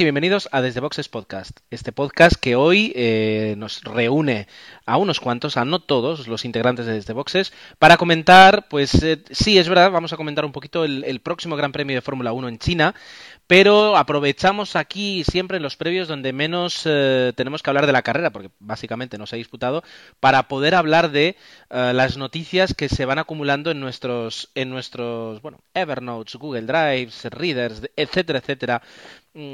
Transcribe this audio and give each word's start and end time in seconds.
y 0.00 0.04
bienvenidos 0.04 0.48
a 0.52 0.62
Desde 0.62 0.80
Boxes 0.80 1.10
Podcast. 1.10 1.58
Este 1.70 1.92
podcast 1.92 2.36
que 2.36 2.56
hoy 2.56 2.92
eh, 2.96 3.56
nos 3.58 3.82
reúne 3.82 4.48
a 4.86 4.96
unos 4.96 5.20
cuantos, 5.20 5.58
a 5.58 5.66
no 5.66 5.80
todos 5.80 6.28
los 6.28 6.46
integrantes 6.46 6.86
de 6.86 6.94
Desde 6.94 7.12
Boxes, 7.12 7.52
para 7.78 7.98
comentar, 7.98 8.68
pues 8.68 9.02
eh, 9.02 9.22
sí, 9.30 9.58
es 9.58 9.68
verdad, 9.68 9.90
vamos 9.90 10.12
a 10.14 10.16
comentar 10.16 10.46
un 10.46 10.52
poquito 10.52 10.84
el, 10.84 11.20
próximo 11.20 11.56
Gran 11.56 11.72
Premio 11.72 11.94
de 11.94 12.00
Fórmula 12.00 12.32
1 12.32 12.48
en 12.48 12.58
China, 12.58 12.94
pero 13.46 13.96
aprovechamos 13.98 14.76
aquí 14.76 15.24
siempre 15.24 15.58
en 15.58 15.62
los 15.62 15.76
previos 15.76 16.08
donde 16.08 16.32
menos 16.32 16.82
eh, 16.86 17.32
tenemos 17.36 17.62
que 17.62 17.68
hablar 17.68 17.86
de 17.86 17.92
la 17.92 18.02
carrera, 18.02 18.30
porque 18.30 18.50
básicamente 18.60 19.18
no 19.18 19.26
se 19.26 19.36
ha 19.36 19.38
disputado, 19.38 19.82
para 20.20 20.48
poder 20.48 20.74
hablar 20.74 21.10
de 21.10 21.36
eh, 21.70 21.92
las 21.94 22.16
noticias 22.16 22.72
que 22.72 22.88
se 22.88 23.04
van 23.04 23.18
acumulando 23.18 23.70
en 23.70 23.80
nuestros, 23.80 24.50
en 24.54 24.70
nuestros, 24.70 25.42
bueno, 25.42 25.60
Evernotes, 25.74 26.36
Google 26.36 26.62
Drives, 26.62 27.24
Readers, 27.24 27.82
etcétera, 27.96 28.38
etcétera, 28.38 28.82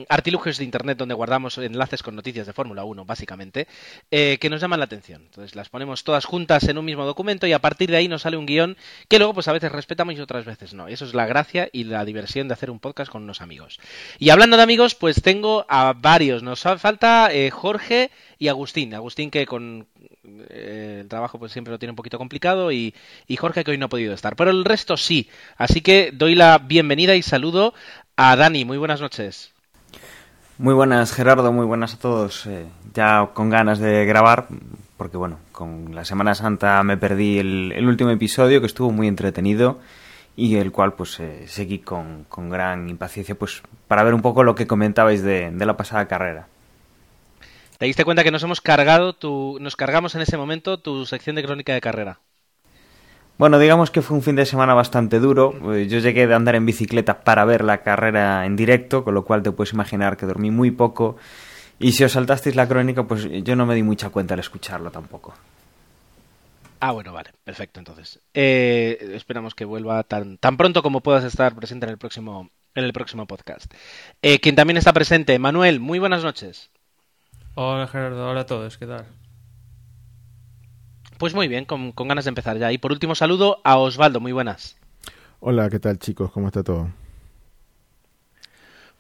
artilugios 0.08 0.58
de 0.58 0.64
Internet 0.64 0.98
donde 0.98 1.14
guardamos 1.14 1.56
enlaces 1.58 2.02
con 2.02 2.16
noticias 2.16 2.46
de 2.46 2.52
Fórmula 2.52 2.84
1, 2.84 3.04
básicamente, 3.04 3.68
eh, 4.10 4.38
que 4.40 4.50
nos 4.50 4.60
llaman 4.60 4.80
la 4.80 4.86
atención. 4.86 5.22
Entonces 5.22 5.54
las 5.54 5.68
ponemos 5.68 6.04
todas 6.04 6.24
juntas 6.24 6.64
en 6.68 6.78
un 6.78 6.84
mismo 6.84 7.04
documento 7.04 7.46
y 7.46 7.52
a 7.52 7.60
partir 7.60 7.90
de 7.90 7.96
ahí 7.96 8.08
nos 8.08 8.22
sale 8.22 8.36
un 8.36 8.46
guion 8.46 8.76
que 9.08 9.18
luego 9.18 9.34
pues 9.34 9.48
a 9.48 9.52
veces 9.52 9.70
respetamos 9.70 10.14
y 10.14 10.20
otras 10.20 10.44
veces 10.44 10.74
no. 10.74 10.88
Eso 10.88 11.04
es 11.04 11.14
la 11.14 11.26
gracia 11.26 11.68
y 11.72 11.84
la 11.84 12.04
diversión 12.04 12.48
de 12.48 12.54
hacer 12.54 12.70
un 12.70 12.80
podcast 12.80 13.10
con 13.10 13.22
unos 13.22 13.40
amigos. 13.40 13.78
Y 14.18 14.30
hablando 14.30 14.56
de 14.56 14.62
amigos, 14.64 14.94
pues 14.94 15.22
tengo 15.22 15.64
a 15.68 15.92
varios. 15.96 16.42
Nos 16.42 16.60
falta 16.60 17.28
eh, 17.32 17.50
Jorge 17.50 18.10
y 18.38 18.48
Agustín. 18.48 18.94
Agustín 18.94 19.30
que 19.30 19.46
con 19.46 19.86
eh, 20.50 20.98
el 21.02 21.08
trabajo 21.08 21.38
pues 21.38 21.52
siempre 21.52 21.70
lo 21.70 21.78
tiene 21.78 21.90
un 21.90 21.96
poquito 21.96 22.18
complicado 22.18 22.72
y, 22.72 22.94
y 23.28 23.36
Jorge 23.36 23.62
que 23.62 23.70
hoy 23.70 23.78
no 23.78 23.86
ha 23.86 23.90
podido 23.90 24.12
estar. 24.12 24.34
Pero 24.34 24.50
el 24.50 24.64
resto 24.64 24.96
sí. 24.96 25.28
Así 25.56 25.82
que 25.82 26.10
doy 26.12 26.34
la 26.34 26.58
bienvenida 26.58 27.14
y 27.14 27.22
saludo 27.22 27.74
a 28.16 28.34
Dani. 28.34 28.64
Muy 28.64 28.78
buenas 28.78 29.00
noches. 29.00 29.52
Muy 30.58 30.74
buenas, 30.74 31.12
Gerardo, 31.12 31.52
muy 31.52 31.64
buenas 31.64 31.94
a 31.94 31.98
todos. 31.98 32.44
Eh, 32.46 32.66
ya 32.92 33.30
con 33.32 33.48
ganas 33.48 33.78
de 33.78 34.04
grabar, 34.04 34.48
porque 34.96 35.16
bueno, 35.16 35.38
con 35.52 35.94
la 35.94 36.04
Semana 36.04 36.34
Santa 36.34 36.82
me 36.82 36.96
perdí 36.96 37.38
el, 37.38 37.86
último 37.86 38.10
episodio 38.10 38.60
que 38.60 38.66
estuvo 38.66 38.91
muy 38.91 39.06
entretenido 39.06 39.78
y 40.34 40.56
el 40.56 40.72
cual 40.72 40.94
pues 40.94 41.20
eh, 41.20 41.44
seguí 41.47 41.78
con, 41.78 42.24
con, 42.28 42.50
gran 42.50 42.88
impaciencia 42.88 43.36
pues 43.36 43.62
para 43.86 44.02
ver 44.02 44.14
un 44.14 44.22
poco 44.22 44.42
lo 44.42 44.56
que 44.56 44.66
comentabais 44.66 45.22
de, 45.22 45.52
de, 45.52 45.66
la 45.66 45.76
pasada 45.76 46.08
carrera. 46.08 46.48
¿Te 47.78 47.86
diste 47.86 48.04
cuenta 48.04 48.24
que 48.24 48.32
nos 48.32 48.42
hemos 48.42 48.60
cargado, 48.60 49.12
tu, 49.12 49.58
nos 49.60 49.76
cargamos 49.76 50.16
en 50.16 50.22
ese 50.22 50.36
momento 50.36 50.80
tu 50.80 51.06
sección 51.06 51.36
de 51.36 51.44
crónica 51.44 51.72
de 51.72 51.80
carrera? 51.80 52.18
Bueno, 53.38 53.60
digamos 53.60 53.93
que 53.93 54.03
fue 54.03 54.16
un 54.16 54.22
fin 54.25 54.34
de 54.34 54.44
semana 54.44 54.75
bastante 54.75 55.21
duro. 55.21 55.54
Yo 55.84 56.00
llegué 56.00 56.26
de 56.26 56.34
andar 56.34 56.56
en 56.56 56.66
bicicleta 56.66 57.21
para 57.21 57.44
ver 57.44 57.62
la 57.62 57.82
carrera 57.82 58.44
en 58.44 58.56
directo, 58.56 59.04
con 59.04 59.15
lo 59.15 59.25
cual 59.25 59.44
te 59.44 59.53
puedes 59.53 59.72
imaginar 59.72 60.16
que 60.16 60.26
dormí 60.26 60.50
muy 60.50 60.72
poco. 60.72 61.16
Y 61.78 61.93
si 61.93 62.03
os 62.03 62.10
saltasteis 62.10 62.56
la 62.56 62.66
crónica, 62.66 63.04
pues 63.04 63.28
yo 63.44 63.54
no 63.54 63.65
me 63.65 63.77
di 63.77 63.84
mucha 63.84 64.10
cuenta 64.10 64.34
al 64.34 64.41
escucharlo 64.41 64.91
tampoco. 64.91 65.34
Ah, 66.81 66.91
bueno, 66.91 67.12
vale, 67.12 67.31
perfecto. 67.44 67.78
Entonces, 67.78 68.21
eh, 68.34 69.12
esperamos 69.15 69.54
que 69.54 69.65
vuelva 69.65 70.03
tan, 70.03 70.38
tan 70.38 70.56
pronto 70.56 70.82
como 70.82 71.00
puedas 71.00 71.22
estar 71.22 71.54
presente 71.54 71.87
en 71.87 71.91
el 71.91 71.98
próximo, 71.98 72.50
en 72.75 72.84
el 72.84 72.93
próximo 72.93 73.27
podcast. 73.27 73.72
Eh, 74.21 74.41
quien 74.41 74.56
también 74.56 74.78
está 74.78 74.93
presente, 74.93 75.38
Manuel, 75.38 75.78
muy 75.78 76.00
buenas 76.00 76.25
noches. 76.25 76.71
Hola 77.54 77.87
Gerardo, 77.87 78.31
hola 78.31 78.41
a 78.41 78.47
todos, 78.47 78.78
¿qué 78.78 78.87
tal? 78.87 79.06
Pues 81.18 81.34
muy 81.34 81.48
bien, 81.48 81.64
con, 81.64 81.90
con, 81.92 82.06
ganas 82.06 82.24
de 82.24 82.30
empezar 82.30 82.56
ya. 82.58 82.72
Y 82.72 82.78
por 82.78 82.92
último, 82.92 83.16
saludo 83.16 83.60
a 83.64 83.76
Osvaldo, 83.76 84.20
muy 84.20 84.32
buenas. 84.32 84.76
Hola, 85.40 85.68
¿qué 85.68 85.80
tal 85.80 85.98
chicos? 85.98 86.30
¿Cómo 86.30 86.46
está 86.46 86.62
todo? 86.62 86.90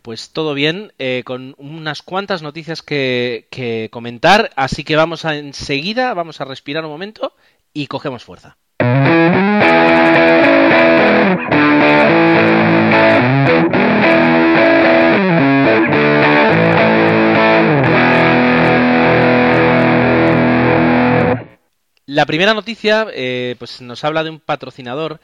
Pues 0.02 0.30
todo 0.30 0.54
bien, 0.54 0.92
eh, 0.98 1.22
con 1.24 1.54
unas 1.58 2.02
cuantas 2.02 2.42
noticias 2.42 2.82
que, 2.82 3.46
que, 3.50 3.88
comentar, 3.92 4.50
así 4.56 4.82
que 4.82 4.96
vamos 4.96 5.24
a 5.24 5.36
enseguida, 5.36 6.12
vamos 6.14 6.40
a 6.40 6.44
respirar 6.44 6.84
un 6.84 6.90
momento 6.90 7.34
y 7.72 7.86
cogemos 7.86 8.24
fuerza. 8.24 8.56
La 22.08 22.24
primera 22.24 22.54
noticia 22.54 23.06
eh, 23.12 23.54
pues 23.58 23.82
nos 23.82 24.02
habla 24.02 24.24
de 24.24 24.30
un 24.30 24.40
patrocinador, 24.40 25.20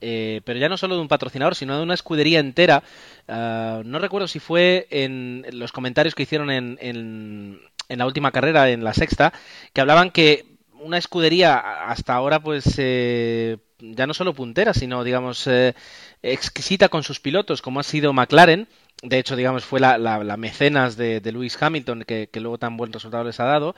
eh, 0.00 0.40
pero 0.44 0.60
ya 0.60 0.68
no 0.68 0.76
solo 0.76 0.94
de 0.94 1.00
un 1.00 1.08
patrocinador, 1.08 1.56
sino 1.56 1.76
de 1.76 1.82
una 1.82 1.94
escudería 1.94 2.38
entera. 2.38 2.84
Uh, 3.26 3.82
no 3.84 3.98
recuerdo 3.98 4.28
si 4.28 4.38
fue 4.38 4.86
en 4.90 5.44
los 5.50 5.72
comentarios 5.72 6.14
que 6.14 6.22
hicieron 6.22 6.52
en, 6.52 6.78
en, 6.80 7.60
en, 7.88 7.98
la 7.98 8.06
última 8.06 8.30
carrera, 8.30 8.70
en 8.70 8.84
la 8.84 8.94
sexta, 8.94 9.32
que 9.72 9.80
hablaban 9.80 10.12
que 10.12 10.46
una 10.80 10.98
escudería 10.98 11.58
hasta 11.58 12.14
ahora 12.14 12.38
pues 12.38 12.72
eh, 12.78 13.56
ya 13.80 14.06
no 14.06 14.14
solo 14.14 14.32
puntera, 14.32 14.74
sino 14.74 15.02
digamos 15.02 15.44
eh, 15.48 15.74
exquisita 16.22 16.88
con 16.88 17.02
sus 17.02 17.18
pilotos, 17.18 17.62
como 17.62 17.80
ha 17.80 17.82
sido 17.82 18.12
McLaren. 18.12 18.68
De 19.02 19.18
hecho, 19.18 19.36
digamos, 19.36 19.64
fue 19.64 19.80
la, 19.80 20.36
mecenas 20.36 20.96
de, 20.96 21.20
Lewis 21.24 21.60
Hamilton 21.60 22.04
que, 22.04 22.28
que 22.28 22.40
luego 22.40 22.58
tan 22.58 22.76
buen 22.76 22.92
resultado 22.92 23.24
les 23.24 23.38
ha 23.40 23.44
dado 23.44 23.74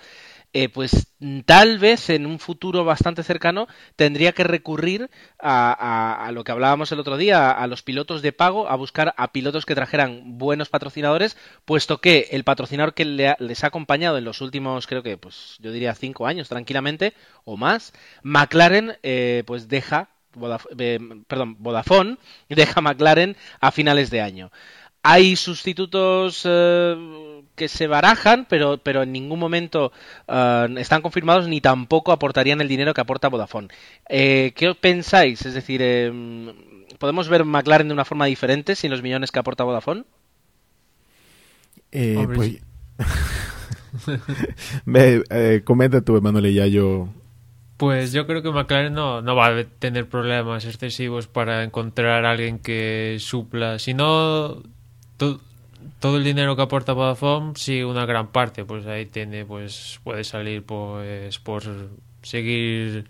eh, 0.52 0.68
pues 0.68 1.06
tal 1.44 1.78
vez 1.78 2.10
en 2.10 2.26
un 2.26 2.40
futuro 2.40 2.84
bastante 2.84 3.22
cercano 3.22 3.68
tendría 3.94 4.32
que 4.32 4.42
recurrir 4.42 5.08
a, 5.38 5.70
a, 5.72 6.26
a, 6.26 6.32
lo 6.32 6.42
que 6.42 6.50
hablábamos 6.50 6.90
el 6.90 6.98
otro 6.98 7.16
día, 7.16 7.52
a, 7.52 7.66
los 7.68 7.82
pilotos 7.82 8.20
de 8.20 8.32
pago, 8.32 8.68
a 8.68 8.74
buscar 8.74 9.14
a 9.16 9.30
pilotos 9.30 9.64
que 9.64 9.76
trajeran 9.76 10.38
buenos 10.38 10.68
patrocinadores, 10.68 11.36
puesto 11.64 11.98
que 12.00 12.28
el 12.32 12.42
patrocinador 12.42 12.94
que 12.94 13.04
le 13.04 13.28
ha, 13.28 13.36
les 13.38 13.62
ha 13.62 13.68
acompañado 13.68 14.18
en 14.18 14.24
los 14.24 14.40
últimos, 14.40 14.88
creo 14.88 15.04
que, 15.04 15.16
pues 15.16 15.56
yo 15.60 15.70
diría 15.70 15.94
cinco 15.94 16.26
años 16.26 16.48
tranquilamente 16.48 17.14
o 17.44 17.56
más, 17.56 17.92
McLaren, 18.24 18.98
eh, 19.04 19.44
pues 19.46 19.68
deja, 19.68 20.08
Vodaf 20.34 20.66
eh, 20.78 20.98
perdón, 21.28 21.56
Vodafone 21.60 22.16
deja 22.48 22.80
McLaren 22.80 23.36
a 23.60 23.70
finales 23.70 24.10
de 24.10 24.20
año. 24.20 24.50
Hay 25.02 25.36
sustitutos 25.36 26.42
eh, 26.44 27.40
que 27.60 27.68
se 27.68 27.86
barajan, 27.86 28.46
pero, 28.48 28.78
pero 28.78 29.02
en 29.02 29.12
ningún 29.12 29.38
momento 29.38 29.92
uh, 30.28 30.78
están 30.78 31.02
confirmados 31.02 31.46
ni 31.46 31.60
tampoco 31.60 32.10
aportarían 32.10 32.60
el 32.60 32.68
dinero 32.68 32.94
que 32.94 33.02
aporta 33.02 33.28
Vodafone. 33.28 33.68
Eh, 34.08 34.52
¿Qué 34.56 34.74
pensáis? 34.74 35.44
Es 35.44 35.54
decir, 35.54 35.80
eh, 35.82 36.10
¿podemos 36.98 37.28
ver 37.28 37.44
McLaren 37.44 37.88
de 37.88 37.94
una 37.94 38.06
forma 38.06 38.26
diferente 38.26 38.74
sin 38.74 38.90
los 38.90 39.02
millones 39.02 39.30
que 39.30 39.38
aporta 39.38 39.64
Vodafone? 39.64 40.04
Eh, 41.92 42.26
pues... 42.34 42.60
Eh, 44.94 45.62
comenta 45.64 46.00
tú, 46.00 46.16
Emanuel, 46.16 46.46
y 46.46 46.54
ya 46.54 46.66
yo 46.68 47.08
pues 47.76 48.12
yo 48.12 48.26
creo 48.26 48.40
que 48.40 48.50
McLaren 48.50 48.94
no, 48.94 49.20
no 49.20 49.34
va 49.34 49.48
a 49.48 49.64
tener 49.64 50.08
problemas 50.08 50.64
excesivos 50.64 51.26
para 51.26 51.64
encontrar 51.64 52.24
a 52.24 52.30
alguien 52.30 52.58
que 52.58 53.16
supla. 53.18 53.78
Si 53.78 53.94
no, 53.94 54.62
to, 55.20 55.38
todo 55.98 56.16
el 56.16 56.24
dinero 56.24 56.56
que 56.56 56.62
aporta 56.62 56.94
Vodafone, 56.94 57.52
sí, 57.56 57.82
una 57.82 58.06
gran 58.06 58.28
parte, 58.28 58.64
pues 58.64 58.86
ahí 58.86 59.06
tiene, 59.06 59.44
pues 59.44 60.00
puede 60.02 60.24
salir 60.24 60.64
pues 60.64 61.38
por 61.38 61.62
seguir 62.22 63.06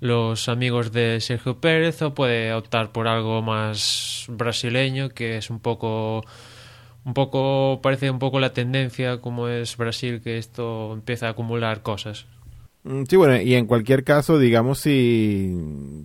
los 0.00 0.48
amigos 0.48 0.92
de 0.92 1.20
Sergio 1.20 1.60
Pérez 1.60 2.00
o 2.00 2.14
puede 2.14 2.54
optar 2.54 2.90
por 2.90 3.06
algo 3.06 3.42
más 3.42 4.24
brasileño 4.28 5.10
que 5.10 5.36
es 5.36 5.50
un 5.50 5.60
poco 5.60 6.24
un 7.04 7.12
poco 7.12 7.80
parece 7.82 8.10
un 8.10 8.18
poco 8.18 8.40
la 8.40 8.54
tendencia 8.54 9.20
como 9.20 9.48
es 9.48 9.76
Brasil 9.76 10.22
que 10.22 10.38
esto 10.38 10.94
empieza 10.94 11.26
a 11.26 11.30
acumular 11.30 11.82
cosas. 11.82 12.26
Sí, 13.08 13.16
bueno, 13.16 13.38
y 13.38 13.56
en 13.56 13.66
cualquier 13.66 14.04
caso, 14.04 14.38
digamos, 14.38 14.78
si, 14.78 15.54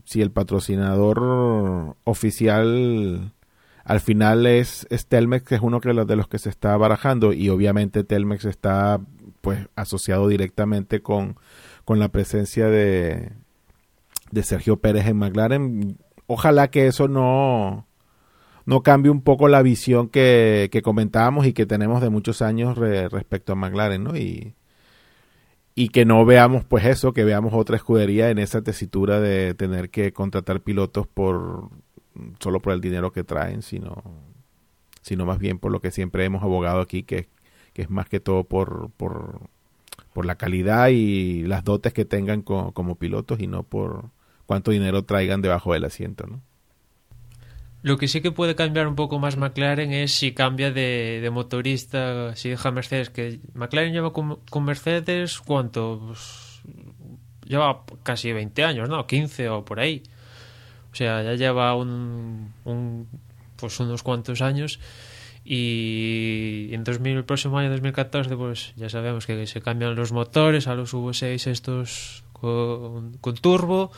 si 0.03 0.21
el 0.21 0.31
patrocinador 0.31 1.95
oficial 2.03 3.31
al 3.85 3.99
final 3.99 4.47
es, 4.47 4.87
Telmex, 5.07 5.45
que 5.45 5.55
es 5.55 5.61
uno 5.61 5.79
los, 5.81 6.07
de 6.07 6.15
los 6.15 6.27
que 6.27 6.39
se 6.39 6.49
está 6.49 6.75
barajando, 6.75 7.33
y 7.33 7.49
obviamente 7.49 8.03
Telmex 8.03 8.45
está 8.45 8.99
pues 9.41 9.67
asociado 9.75 10.27
directamente 10.27 11.03
con, 11.03 11.37
con 11.85 11.99
la 11.99 12.09
presencia 12.09 12.67
de, 12.67 13.31
de 14.31 14.43
Sergio 14.43 14.77
Pérez 14.77 15.05
en 15.05 15.17
McLaren. 15.17 15.97
Ojalá 16.25 16.69
que 16.71 16.87
eso 16.87 17.07
no, 17.07 17.85
no 18.65 18.81
cambie 18.81 19.11
un 19.11 19.21
poco 19.21 19.47
la 19.47 19.61
visión 19.61 20.09
que, 20.09 20.69
que 20.71 20.81
comentábamos 20.81 21.45
y 21.45 21.53
que 21.53 21.67
tenemos 21.67 22.01
de 22.01 22.09
muchos 22.09 22.41
años 22.41 22.79
re, 22.79 23.07
respecto 23.07 23.53
a 23.53 23.55
McLaren, 23.55 24.03
¿no? 24.03 24.17
Y, 24.17 24.55
y 25.75 25.89
que 25.89 26.05
no 26.05 26.25
veamos 26.25 26.65
pues 26.65 26.85
eso, 26.85 27.13
que 27.13 27.23
veamos 27.23 27.53
otra 27.53 27.75
escudería 27.75 28.31
en 28.31 28.39
esa 28.39 28.63
tesitura 28.63 29.19
de 29.19 29.53
tener 29.53 29.91
que 29.91 30.11
contratar 30.11 30.61
pilotos 30.61 31.05
por 31.05 31.69
solo 32.39 32.61
por 32.61 32.73
el 32.73 32.81
dinero 32.81 33.11
que 33.11 33.23
traen, 33.23 33.61
sino, 33.61 34.03
sino 35.01 35.25
más 35.25 35.39
bien 35.39 35.59
por 35.59 35.71
lo 35.71 35.81
que 35.81 35.91
siempre 35.91 36.25
hemos 36.25 36.43
abogado 36.43 36.81
aquí, 36.81 37.03
que, 37.03 37.27
que 37.73 37.83
es 37.83 37.89
más 37.89 38.07
que 38.09 38.19
todo 38.19 38.43
por, 38.43 38.91
por, 38.97 39.41
por 40.13 40.25
la 40.25 40.35
calidad 40.35 40.89
y 40.89 41.43
las 41.43 41.63
dotes 41.63 41.93
que 41.93 42.05
tengan 42.05 42.41
como 42.41 42.95
pilotos 42.95 43.39
y 43.39 43.47
no 43.47 43.63
por 43.63 44.09
cuánto 44.45 44.71
dinero 44.71 45.03
traigan 45.03 45.41
debajo 45.41 45.73
del 45.73 45.85
asiento, 45.85 46.25
¿no? 46.27 46.41
Lo 47.85 47.97
que 47.97 48.07
sí 48.07 48.21
que 48.21 48.31
puede 48.31 48.55
cambiar 48.55 48.87
un 48.87 48.95
poco 48.95 49.19
más 49.19 49.37
McLaren 49.37 49.93
es 49.93 50.11
si 50.11 50.31
cambia 50.31 50.71
de, 50.71 51.29
motorista, 51.31 52.35
si 52.35 52.49
deja 52.49 52.71
Mercedes, 52.71 53.11
que 53.11 53.39
McLaren 53.53 53.93
lleva 53.93 54.11
con, 54.11 54.65
Mercedes, 54.65 55.39
¿cuánto? 55.39 56.01
Pues, 56.03 56.63
lleva 57.45 57.83
casi 58.01 58.33
20 58.33 58.63
años, 58.63 58.89
¿no? 58.89 59.05
15 59.05 59.49
o 59.49 59.63
por 59.63 59.79
ahí. 59.79 60.01
O 60.95 60.97
sea, 60.97 61.21
ya 61.23 61.33
lleva 61.33 61.75
un, 61.75 62.53
pues 63.57 63.77
unos 63.81 64.01
cuantos 64.01 64.41
años 64.41 64.79
y 65.43 66.69
en 66.71 66.85
2000, 66.85 67.17
el 67.17 67.25
próximo 67.25 67.57
año 67.57 67.69
2014 67.71 68.37
pues 68.37 68.71
ya 68.77 68.87
sabemos 68.87 69.25
que 69.25 69.45
se 69.45 69.59
cambian 69.59 69.93
los 69.95 70.13
motores 70.13 70.67
a 70.67 70.75
los 70.75 70.93
V6 70.93 71.47
estos 71.47 72.23
con, 72.31 73.17
con 73.17 73.35
turbo 73.35 73.91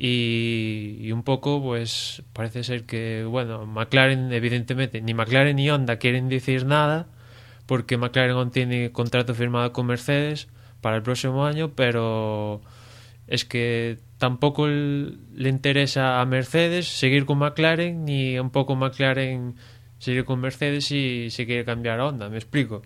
y, 0.00 1.12
un 1.12 1.22
poco 1.22 1.62
pues 1.62 2.24
parece 2.32 2.64
ser 2.64 2.86
que 2.86 3.22
bueno 3.24 3.64
McLaren 3.64 4.32
evidentemente 4.32 5.00
ni 5.02 5.14
McLaren 5.14 5.54
ni 5.54 5.70
Honda 5.70 6.00
quieren 6.00 6.28
decir 6.28 6.66
nada 6.66 7.06
porque 7.66 7.98
McLaren 7.98 8.32
aún 8.32 8.50
tiene 8.50 8.90
contrato 8.90 9.32
firmado 9.32 9.72
con 9.72 9.86
Mercedes 9.86 10.48
para 10.80 10.96
el 10.96 11.04
próximo 11.04 11.46
año 11.46 11.70
pero 11.76 12.62
es 13.28 13.44
que 13.44 14.00
tampoco 14.18 14.66
le 14.66 15.48
interesa 15.48 16.20
a 16.20 16.26
Mercedes 16.26 16.88
seguir 16.88 17.26
con 17.26 17.38
McLaren 17.38 18.04
ni 18.04 18.38
un 18.38 18.50
poco 18.50 18.76
McLaren 18.76 19.56
seguir 19.98 20.24
con 20.24 20.40
Mercedes 20.40 20.90
y 20.90 21.30
se 21.30 21.46
quiere 21.46 21.64
cambiar 21.64 22.00
a 22.00 22.06
Honda 22.06 22.28
me 22.28 22.36
explico 22.36 22.82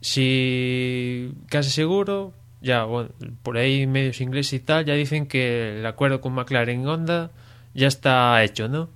si 0.00 1.32
casi 1.48 1.70
seguro 1.70 2.34
ya, 2.64 2.84
bueno, 2.84 3.10
por 3.42 3.58
ahí 3.58 3.86
medios 3.86 4.22
ingleses 4.22 4.54
y 4.54 4.60
tal, 4.60 4.86
ya 4.86 4.94
dicen 4.94 5.26
que 5.26 5.78
el 5.78 5.86
acuerdo 5.86 6.22
con 6.22 6.32
McLaren 6.32 6.86
Honda 6.88 7.30
ya 7.74 7.88
está 7.88 8.42
hecho, 8.42 8.68
¿no? 8.68 8.88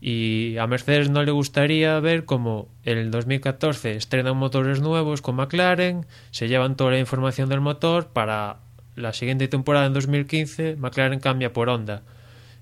Y 0.00 0.56
a 0.56 0.66
Mercedes 0.66 1.10
no 1.10 1.22
le 1.22 1.30
gustaría 1.30 2.00
ver 2.00 2.24
como 2.24 2.68
en 2.84 2.96
el 2.96 3.10
2014 3.10 3.96
estrenan 3.96 4.38
motores 4.38 4.80
nuevos 4.80 5.20
con 5.20 5.36
McLaren, 5.36 6.06
se 6.30 6.48
llevan 6.48 6.76
toda 6.76 6.92
la 6.92 6.98
información 6.98 7.50
del 7.50 7.60
motor 7.60 8.08
para 8.08 8.60
la 8.96 9.12
siguiente 9.12 9.46
temporada 9.48 9.86
en 9.86 9.92
2015 9.92 10.76
McLaren 10.76 11.20
cambia 11.20 11.52
por 11.52 11.68
Honda. 11.68 12.02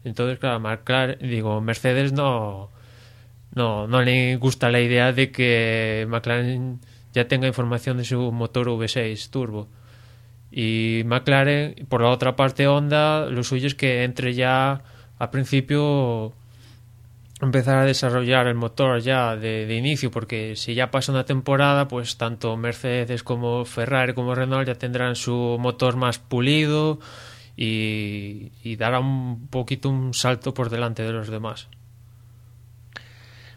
Entonces, 0.05 0.39
claro, 0.39 0.61
McLaren, 0.61 1.19
digo, 1.27 1.61
Mercedes 1.61 2.13
no, 2.13 2.71
no, 3.55 3.87
no 3.87 4.03
le 4.03 4.37
gusta 4.37 4.71
la 4.71 4.81
idea 4.81 5.13
de 5.13 5.31
que 5.31 6.07
McLaren 6.09 6.81
ya 7.13 7.27
tenga 7.29 7.47
información 7.47 7.97
de 7.97 8.05
su 8.05 8.33
motor 8.33 8.69
V6 8.69 9.31
turbo. 9.31 9.69
Y 10.51 11.03
McLaren, 11.07 11.87
por 11.89 12.03
la 12.03 12.11
otra 12.11 12.37
parte 12.37 12.67
Honda, 12.67 13.27
lo 13.27 13.43
suyo 13.43 13.67
es 13.67 13.75
que 13.75 14.05
entre 14.05 14.35
ya 14.35 14.83
a 15.19 15.31
principio 15.31 16.35
empezar 17.45 17.79
a 17.79 17.85
desarrollar 17.85 18.47
el 18.47 18.55
motor 18.55 19.01
ya 19.01 19.37
de, 19.37 19.73
inicio, 19.75 20.11
porque 20.11 20.57
si 20.57 20.75
ya 20.75 20.91
pasa 20.91 21.13
una 21.13 21.25
temporada, 21.25 21.89
pues 21.89 22.17
tanto 22.17 22.57
Mercedes 22.57 23.23
como 23.23 23.65
Ferrari 23.65 24.15
como 24.15 24.35
Renault 24.35 24.67
ya 24.67 24.75
tendrán 24.75 25.15
su 25.17 25.57
motor 25.61 25.97
más 25.97 26.19
pulido 26.19 26.99
y, 27.57 28.53
y 28.63 28.77
dará 28.77 29.01
un 29.01 29.49
poquito 29.49 29.89
un 29.89 30.15
salto 30.15 30.55
por 30.55 30.71
delante 30.71 31.03
de 31.03 31.13
los 31.13 31.29
demás. 31.29 31.69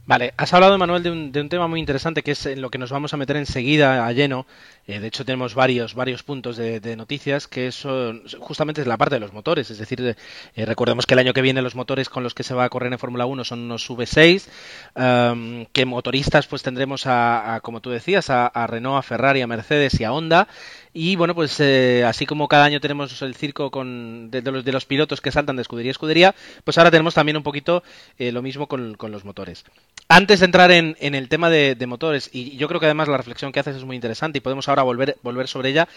Vale, 0.07 0.33
has 0.37 0.53
hablado, 0.53 0.77
Manuel, 0.77 1.03
de 1.03 1.11
un, 1.11 1.31
de 1.33 1.41
un, 1.41 1.49
tema 1.49 1.67
muy 1.67 1.81
interesante 1.81 2.23
que 2.23 2.31
es 2.31 2.45
en 2.45 2.61
lo 2.61 2.69
que 2.69 2.77
nos 2.77 2.91
vamos 2.91 3.13
a 3.13 3.17
meter 3.17 3.35
enseguida 3.35 4.07
a 4.07 4.13
lleno. 4.13 4.47
Eh, 4.87 5.01
de 5.01 5.07
hecho, 5.07 5.25
tenemos 5.25 5.53
varios, 5.53 5.95
varios 5.95 6.23
puntos 6.23 6.55
de, 6.55 6.95
noticias 6.95 7.49
que 7.49 7.73
son 7.73 8.23
justamente 8.39 8.85
la 8.85 8.95
parte 8.95 9.15
de 9.15 9.19
los 9.19 9.33
motores. 9.33 9.69
Es 9.69 9.79
decir, 9.79 10.15
eh, 10.55 10.65
recordemos 10.65 11.05
que 11.05 11.13
el 11.13 11.19
año 11.19 11.33
que 11.33 11.41
viene 11.41 11.61
los 11.61 11.75
motores 11.75 12.07
con 12.07 12.23
los 12.23 12.33
que 12.33 12.43
se 12.43 12.53
va 12.53 12.63
a 12.63 12.69
correr 12.69 12.93
en 12.93 12.99
Fórmula 12.99 13.25
1 13.25 13.43
son 13.43 13.59
unos 13.59 13.89
V6, 13.89 15.67
que 15.73 15.85
motoristas 15.85 16.47
pues 16.47 16.63
tendremos 16.63 17.03
a, 17.05 17.59
como 17.61 17.81
tú 17.81 17.89
decías, 17.89 18.29
a, 18.29 18.67
Renault, 18.67 18.99
a 18.99 19.01
Ferrari, 19.01 19.41
a 19.41 19.47
Mercedes 19.47 19.99
y 19.99 20.05
a 20.05 20.13
Honda. 20.13 20.47
Y 20.93 21.17
bueno, 21.17 21.35
pues 21.35 21.59
eh, 21.59 22.05
así 22.05 22.25
como 22.25 22.47
cada 22.47 22.63
año 22.63 22.79
tenemos 22.79 23.21
el 23.21 23.35
circo 23.35 23.71
con, 23.71 24.31
de, 24.31 24.41
los, 24.41 24.63
de, 24.63 24.71
los, 24.71 24.85
pilotos 24.85 25.19
que 25.19 25.31
saltan 25.31 25.57
de 25.57 25.63
escudería 25.63 25.89
a 25.89 25.91
escudería, 25.91 26.35
pues 26.63 26.77
ahora 26.77 26.91
tenemos 26.91 27.13
también 27.13 27.35
un 27.35 27.43
poquito 27.43 27.83
lo 28.17 28.41
mismo 28.41 28.67
con, 28.67 28.95
con, 28.95 29.11
los 29.11 29.25
motores. 29.25 29.65
Antes 30.09 30.39
de 30.39 30.45
entrar 30.45 30.71
en, 30.71 30.95
el 30.99 31.27
tema 31.29 31.49
de, 31.49 31.75
motores, 31.87 32.29
y 32.31 32.55
yo 32.57 32.67
creo 32.67 32.79
que 32.79 32.85
además 32.85 33.07
la 33.07 33.17
reflexión 33.17 33.51
que 33.51 33.59
haces 33.59 33.75
es 33.75 33.83
muy 33.83 33.95
interesante 33.95 34.37
y 34.37 34.41
podemos 34.41 34.69
ahora 34.69 34.83
volver, 34.83 35.17
volver 35.21 35.47
sobre 35.47 35.69
ella, 35.69 35.87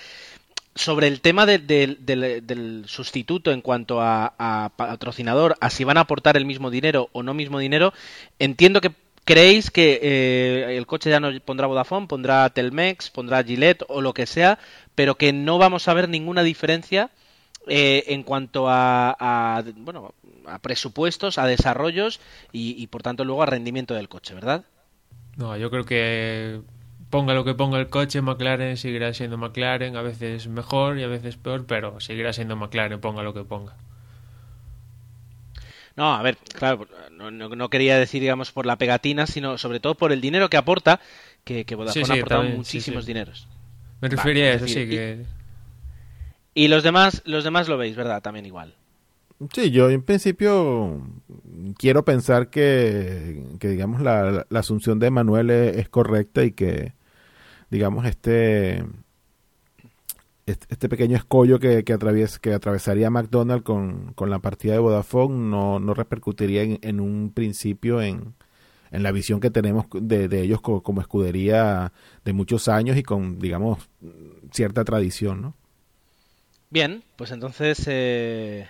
sobre 0.74 1.06
el 1.06 1.20
tema 1.20 1.46
de, 1.46 1.58
del 1.58 2.84
sustituto 2.86 3.52
en 3.52 3.60
cuanto 3.60 4.00
a, 4.00 4.34
a 4.38 4.70
patrocinador, 4.76 5.56
a 5.60 5.70
si 5.70 5.84
van 5.84 5.96
a 5.96 6.02
aportar 6.02 6.36
el 6.36 6.44
mismo 6.44 6.70
dinero 6.70 7.08
o 7.12 7.22
no 7.22 7.34
mismo 7.34 7.58
dinero, 7.58 7.92
entiendo 8.38 8.80
que 8.80 8.92
¿Creéis 9.30 9.70
que 9.70 10.00
eh, 10.02 10.76
el 10.76 10.86
coche 10.86 11.08
ya 11.08 11.20
no 11.20 11.30
pondrá 11.44 11.68
Vodafone, 11.68 12.08
pondrá 12.08 12.48
Telmex, 12.50 13.10
pondrá 13.10 13.44
Gillette 13.44 13.84
o 13.86 14.00
lo 14.00 14.12
que 14.12 14.26
sea, 14.26 14.58
pero 14.96 15.14
que 15.14 15.32
no 15.32 15.56
vamos 15.56 15.86
a 15.86 15.94
ver 15.94 16.08
ninguna 16.08 16.42
diferencia 16.42 17.10
eh, 17.72 18.02
en 18.08 18.24
cuanto 18.24 18.66
a, 18.68 19.62
bueno, 19.76 20.12
a 20.44 20.58
presupuestos, 20.58 21.38
a 21.38 21.46
desarrollos 21.46 22.20
y, 22.50 22.84
por 22.88 23.02
tanto 23.02 23.24
luego 23.24 23.44
a 23.44 23.46
rendimiento 23.46 23.94
del 23.94 24.08
coche, 24.08 24.34
¿verdad? 24.34 24.64
No, 25.36 25.56
yo 25.56 25.70
creo 25.70 25.84
que 25.84 26.62
ponga 27.10 27.32
lo 27.32 27.44
que 27.44 27.54
ponga 27.54 27.78
el 27.78 27.88
coche, 27.88 28.22
McLaren 28.22 28.76
seguirá 28.76 29.14
siendo 29.14 29.38
McLaren, 29.38 29.96
a 29.96 30.02
veces 30.02 30.48
mejor 30.48 30.98
y 30.98 31.04
a 31.04 31.06
veces 31.06 31.36
peor, 31.36 31.64
pero 31.64 32.00
seguirá 32.00 32.32
siendo 32.32 32.56
McLaren, 32.56 33.00
ponga 33.00 33.22
lo 33.22 33.34
que 33.34 33.44
ponga. 33.44 33.76
No, 35.94 36.12
a 36.12 36.22
ver, 36.22 36.38
claro, 36.52 36.88
no, 37.12 37.30
no, 37.30 37.70
quería 37.70 37.98
decir, 37.98 38.20
digamos, 38.20 38.50
por 38.50 38.66
la 38.66 38.76
pegatina, 38.76 39.28
sino 39.28 39.58
sobre 39.58 39.78
todo 39.78 39.94
por 39.94 40.10
el 40.10 40.20
dinero 40.20 40.50
que 40.50 40.56
aporta, 40.56 40.98
que, 41.44 41.64
que 41.64 41.76
Vodafone 41.76 42.06
ha 42.08 42.14
aportado 42.14 42.42
muchísimos 42.42 43.06
dineros. 43.06 43.46
Me 44.00 44.08
refería 44.08 44.46
a 44.46 44.52
eso, 44.54 44.66
sí, 44.66 44.88
que... 44.88 45.24
Y 45.24 45.39
los 46.68 46.82
demás, 46.82 47.22
los 47.24 47.44
demás 47.44 47.68
lo 47.68 47.78
veis, 47.78 47.96
¿verdad? 47.96 48.22
También 48.22 48.46
igual. 48.46 48.74
Sí, 49.54 49.70
yo 49.70 49.88
en 49.88 50.02
principio 50.02 51.00
quiero 51.78 52.04
pensar 52.04 52.50
que, 52.50 53.42
que 53.58 53.68
digamos, 53.68 54.02
la, 54.02 54.46
la, 54.48 54.60
asunción 54.60 54.98
de 54.98 55.10
Manuel 55.10 55.48
es 55.50 55.88
correcta 55.88 56.44
y 56.44 56.52
que, 56.52 56.92
digamos, 57.70 58.04
este 58.04 58.84
este 60.46 60.88
pequeño 60.88 61.16
escollo 61.16 61.58
que, 61.58 61.84
que, 61.84 61.98
que 62.40 62.52
atravesaría 62.54 63.10
McDonald's 63.10 63.64
con, 63.64 64.12
con, 64.14 64.30
la 64.30 64.40
partida 64.40 64.72
de 64.72 64.78
Vodafone 64.78 65.50
no, 65.50 65.80
no 65.80 65.94
repercutiría 65.94 66.62
en, 66.62 67.00
un 67.00 67.32
principio 67.32 68.02
en, 68.02 68.34
en, 68.90 69.02
la 69.02 69.12
visión 69.12 69.40
que 69.40 69.50
tenemos 69.50 69.86
de, 69.92 70.28
de 70.28 70.42
ellos 70.42 70.60
como, 70.60 71.00
escudería 71.00 71.92
de 72.24 72.32
muchos 72.32 72.68
años 72.68 72.96
y 72.96 73.02
con, 73.02 73.38
digamos, 73.38 73.88
cierta 74.52 74.84
tradición, 74.84 75.42
¿no? 75.42 75.54
Bien, 76.70 77.02
pues 77.16 77.32
entonces 77.32 77.84
eh, 77.88 78.68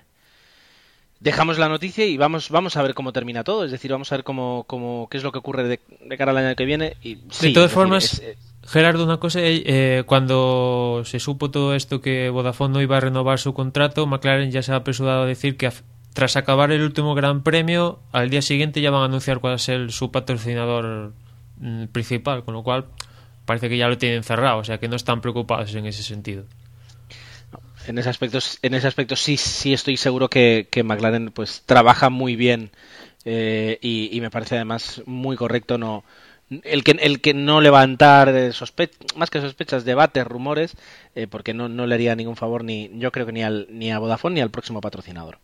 dejamos 1.21 1.59
la 1.59 1.69
noticia 1.69 2.07
y 2.07 2.17
vamos, 2.17 2.49
vamos 2.49 2.77
a 2.77 2.83
ver 2.83 2.95
cómo 2.95 3.13
termina 3.13 3.45
todo. 3.45 3.65
Es 3.65 3.71
decir, 3.71 3.93
vamos 3.93 4.11
a 4.11 4.17
ver 4.17 4.25
cómo, 4.25 4.65
cómo 4.67 5.09
qué 5.11 5.19
es 5.19 5.23
lo 5.23 5.33
que 5.33 5.39
ocurre 5.39 5.69
de, 5.69 6.17
cara 6.17 6.33
al 6.33 6.39
año 6.39 6.57
que 6.57 6.65
viene. 6.65 6.97
Y, 7.03 7.17
de 7.17 7.53
todas 7.53 7.71
formas, 7.71 8.23
Gerardo, 8.67 9.05
una 9.05 9.19
cosa, 9.19 9.41
eh, 9.41 9.63
eh, 9.67 10.03
cuando 10.07 11.03
se 11.05 11.21
supo 11.21 11.51
todo 11.51 11.75
esto 11.75 12.01
que 12.01 12.31
Vodafone 12.31 12.75
no 12.75 12.83
iba 12.83 12.97
a 12.97 13.01
renovar 13.01 13.39
su 13.39 13.53
contrato, 13.53 14.07
McLaren 14.07 14.51
ya 14.51 14.63
se 14.63 14.73
ha 14.73 14.77
apresurado 14.77 15.23
a 15.23 15.27
decir 15.27 15.57
que 15.57 15.71
tras 16.15 16.37
acabar 16.37 16.73
el 16.73 16.83
último 16.83 17.15
Gran 17.15 17.43
Premio, 17.43 18.01
al 18.13 18.31
día 18.31 18.43
siguiente 18.43 18.81
ya 18.81 18.91
van 18.91 19.03
a 19.03 19.05
anunciar 19.05 19.41
cuál 19.41 19.55
es 19.55 19.69
el, 19.69 19.93
su 19.93 20.11
patrocinador 20.11 21.13
mm, 21.59 21.85
principal, 21.87 22.45
con 22.45 22.55
lo 22.55 22.63
cual 22.63 22.87
parece 23.45 23.69
que 23.69 23.77
ya 23.77 23.89
lo 23.89 23.99
tienen 23.99 24.23
cerrado, 24.23 24.59
o 24.59 24.65
sea 24.65 24.79
que 24.79 24.89
no 24.89 24.97
están 24.97 25.21
preocupados 25.21 25.75
en 25.75 25.87
ese 25.87 26.03
sentido. 26.03 26.45
En 27.91 27.99
ese 27.99 28.09
aspecto, 28.09 28.39
en 28.63 28.75
ese 28.75 28.87
aspecto 28.87 29.17
sí, 29.17 29.37
sí 29.37 29.73
estoy 29.73 29.97
seguro 29.97 30.31
que, 30.31 30.69
McLaren 30.85 31.33
pues 31.33 31.65
trabaja 31.67 32.09
muy 32.09 32.37
bien 32.37 32.71
eh, 33.25 33.79
y, 33.83 34.21
me 34.21 34.31
parece 34.31 34.55
además 34.55 35.03
muy 35.07 35.37
correcto 35.37 35.77
no 35.77 36.05
el 36.63 36.85
que, 36.85 36.93
el 36.93 37.21
que 37.21 37.35
no 37.35 37.61
levantar 37.61 38.33
más 39.17 39.31
que 39.31 39.41
sospechas, 39.41 39.85
debates, 39.85 40.25
rumores, 40.25 40.77
eh, 41.17 41.27
porque 41.27 41.53
no, 41.53 41.69
no 41.69 41.87
le 41.87 41.97
haría 41.97 42.15
ningún 42.15 42.37
favor 42.37 42.63
ni 42.63 42.91
yo 42.95 43.11
creo 43.11 43.27
que 43.27 43.33
ni, 43.33 43.43
al, 43.43 43.67
ni 43.71 43.91
a 43.91 43.99
Vodafone 43.99 44.37
ni 44.37 44.41
al 44.41 44.51
próximo 44.51 44.81
patrocinador. 44.81 45.39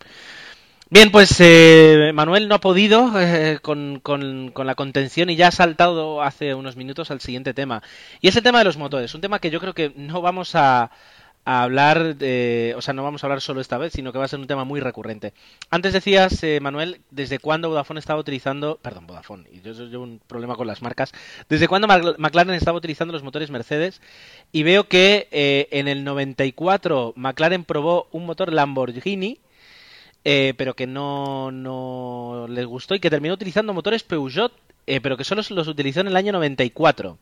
Bien, 0.88 1.10
pues 1.10 1.34
eh, 1.40 2.12
Manuel 2.14 2.46
no 2.46 2.54
ha 2.54 2.60
podido 2.60 3.20
eh, 3.20 3.58
con, 3.60 3.98
con, 4.00 4.52
con, 4.52 4.68
la 4.68 4.76
contención 4.76 5.30
y 5.30 5.36
ya 5.36 5.48
ha 5.48 5.52
saltado 5.52 6.22
hace 6.22 6.54
unos 6.54 6.76
minutos 6.76 7.10
al 7.10 7.20
siguiente 7.20 7.54
tema. 7.54 7.82
Y 8.20 8.28
es 8.28 8.36
el 8.36 8.44
tema 8.44 8.60
de 8.60 8.66
los 8.66 8.76
motores, 8.76 9.12
un 9.16 9.20
tema 9.20 9.40
que 9.40 9.50
yo 9.50 9.58
creo 9.58 9.74
que 9.74 9.92
no 9.96 10.20
vamos 10.22 10.54
a, 10.54 10.92
a 11.46 11.62
hablar, 11.62 12.16
de, 12.16 12.74
o 12.76 12.82
sea, 12.82 12.92
no 12.92 13.04
vamos 13.04 13.22
a 13.22 13.26
hablar 13.28 13.40
solo 13.40 13.60
esta 13.60 13.78
vez, 13.78 13.92
sino 13.92 14.12
que 14.12 14.18
va 14.18 14.24
a 14.24 14.28
ser 14.28 14.40
un 14.40 14.48
tema 14.48 14.64
muy 14.64 14.80
recurrente. 14.80 15.32
Antes 15.70 15.92
decías, 15.92 16.42
eh, 16.42 16.58
Manuel, 16.60 17.00
desde 17.10 17.38
cuándo 17.38 17.68
Vodafone 17.68 18.00
estaba 18.00 18.20
utilizando, 18.20 18.78
perdón, 18.82 19.06
Vodafone, 19.06 19.48
y 19.52 19.60
yo 19.60 19.72
llevo 19.72 20.02
un 20.02 20.20
problema 20.26 20.56
con 20.56 20.66
las 20.66 20.82
marcas, 20.82 21.12
desde 21.48 21.68
cuándo 21.68 21.86
McLaren 21.86 22.54
estaba 22.54 22.76
utilizando 22.76 23.12
los 23.12 23.22
motores 23.22 23.50
Mercedes, 23.50 24.02
y 24.50 24.64
veo 24.64 24.88
que 24.88 25.28
eh, 25.30 25.68
en 25.70 25.86
el 25.86 26.02
94 26.02 27.14
McLaren 27.16 27.64
probó 27.64 28.08
un 28.10 28.26
motor 28.26 28.52
Lamborghini 28.52 29.40
eh, 30.28 30.54
pero 30.56 30.74
que 30.74 30.88
no, 30.88 31.52
no 31.52 32.46
les 32.48 32.66
gustó 32.66 32.96
y 32.96 32.98
que 32.98 33.10
terminó 33.10 33.34
utilizando 33.34 33.72
motores 33.72 34.02
Peugeot, 34.02 34.52
eh, 34.88 35.00
pero 35.00 35.16
que 35.16 35.22
solo 35.22 35.42
los 35.50 35.68
utilizó 35.68 36.00
en 36.00 36.08
el 36.08 36.16
año 36.16 36.32
94. 36.32 37.16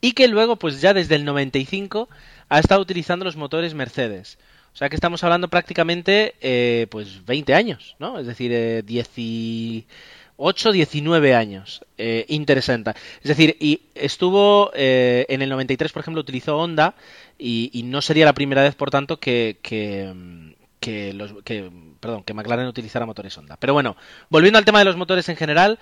Y 0.00 0.12
que 0.12 0.28
luego, 0.28 0.56
pues 0.56 0.80
ya 0.80 0.94
desde 0.94 1.16
el 1.16 1.24
95, 1.24 2.08
ha 2.48 2.58
estado 2.58 2.80
utilizando 2.80 3.24
los 3.24 3.36
motores 3.36 3.74
Mercedes. 3.74 4.38
O 4.72 4.76
sea 4.78 4.88
que 4.88 4.94
estamos 4.94 5.24
hablando 5.24 5.48
prácticamente, 5.48 6.36
eh, 6.40 6.86
pues 6.90 7.24
20 7.24 7.54
años, 7.54 7.96
¿no? 7.98 8.18
Es 8.20 8.26
decir, 8.26 8.52
eh, 8.52 8.82
18, 8.86 10.72
19 10.72 11.34
años. 11.34 11.84
Eh, 11.96 12.26
interesante. 12.28 12.92
Es 13.20 13.28
decir, 13.28 13.56
y 13.58 13.82
estuvo 13.94 14.70
eh, 14.74 15.26
en 15.28 15.42
el 15.42 15.48
93, 15.48 15.90
por 15.90 16.02
ejemplo, 16.02 16.20
utilizó 16.20 16.56
Honda 16.58 16.94
y, 17.38 17.70
y, 17.72 17.82
no 17.82 18.00
sería 18.02 18.24
la 18.24 18.34
primera 18.34 18.62
vez, 18.62 18.76
por 18.76 18.90
tanto, 18.90 19.18
que, 19.18 19.58
que, 19.62 20.54
que, 20.78 21.12
los, 21.12 21.34
que, 21.42 21.72
perdón, 21.98 22.22
que 22.22 22.34
McLaren 22.34 22.68
utilizara 22.68 23.04
motores 23.04 23.36
Honda. 23.36 23.56
Pero 23.56 23.72
bueno, 23.72 23.96
volviendo 24.28 24.58
al 24.58 24.64
tema 24.64 24.78
de 24.78 24.84
los 24.84 24.96
motores 24.96 25.28
en 25.28 25.36
general, 25.36 25.80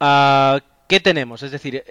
uh, 0.00 0.58
¿qué 0.88 1.00
tenemos? 1.00 1.42
Es 1.42 1.50
decir, 1.50 1.82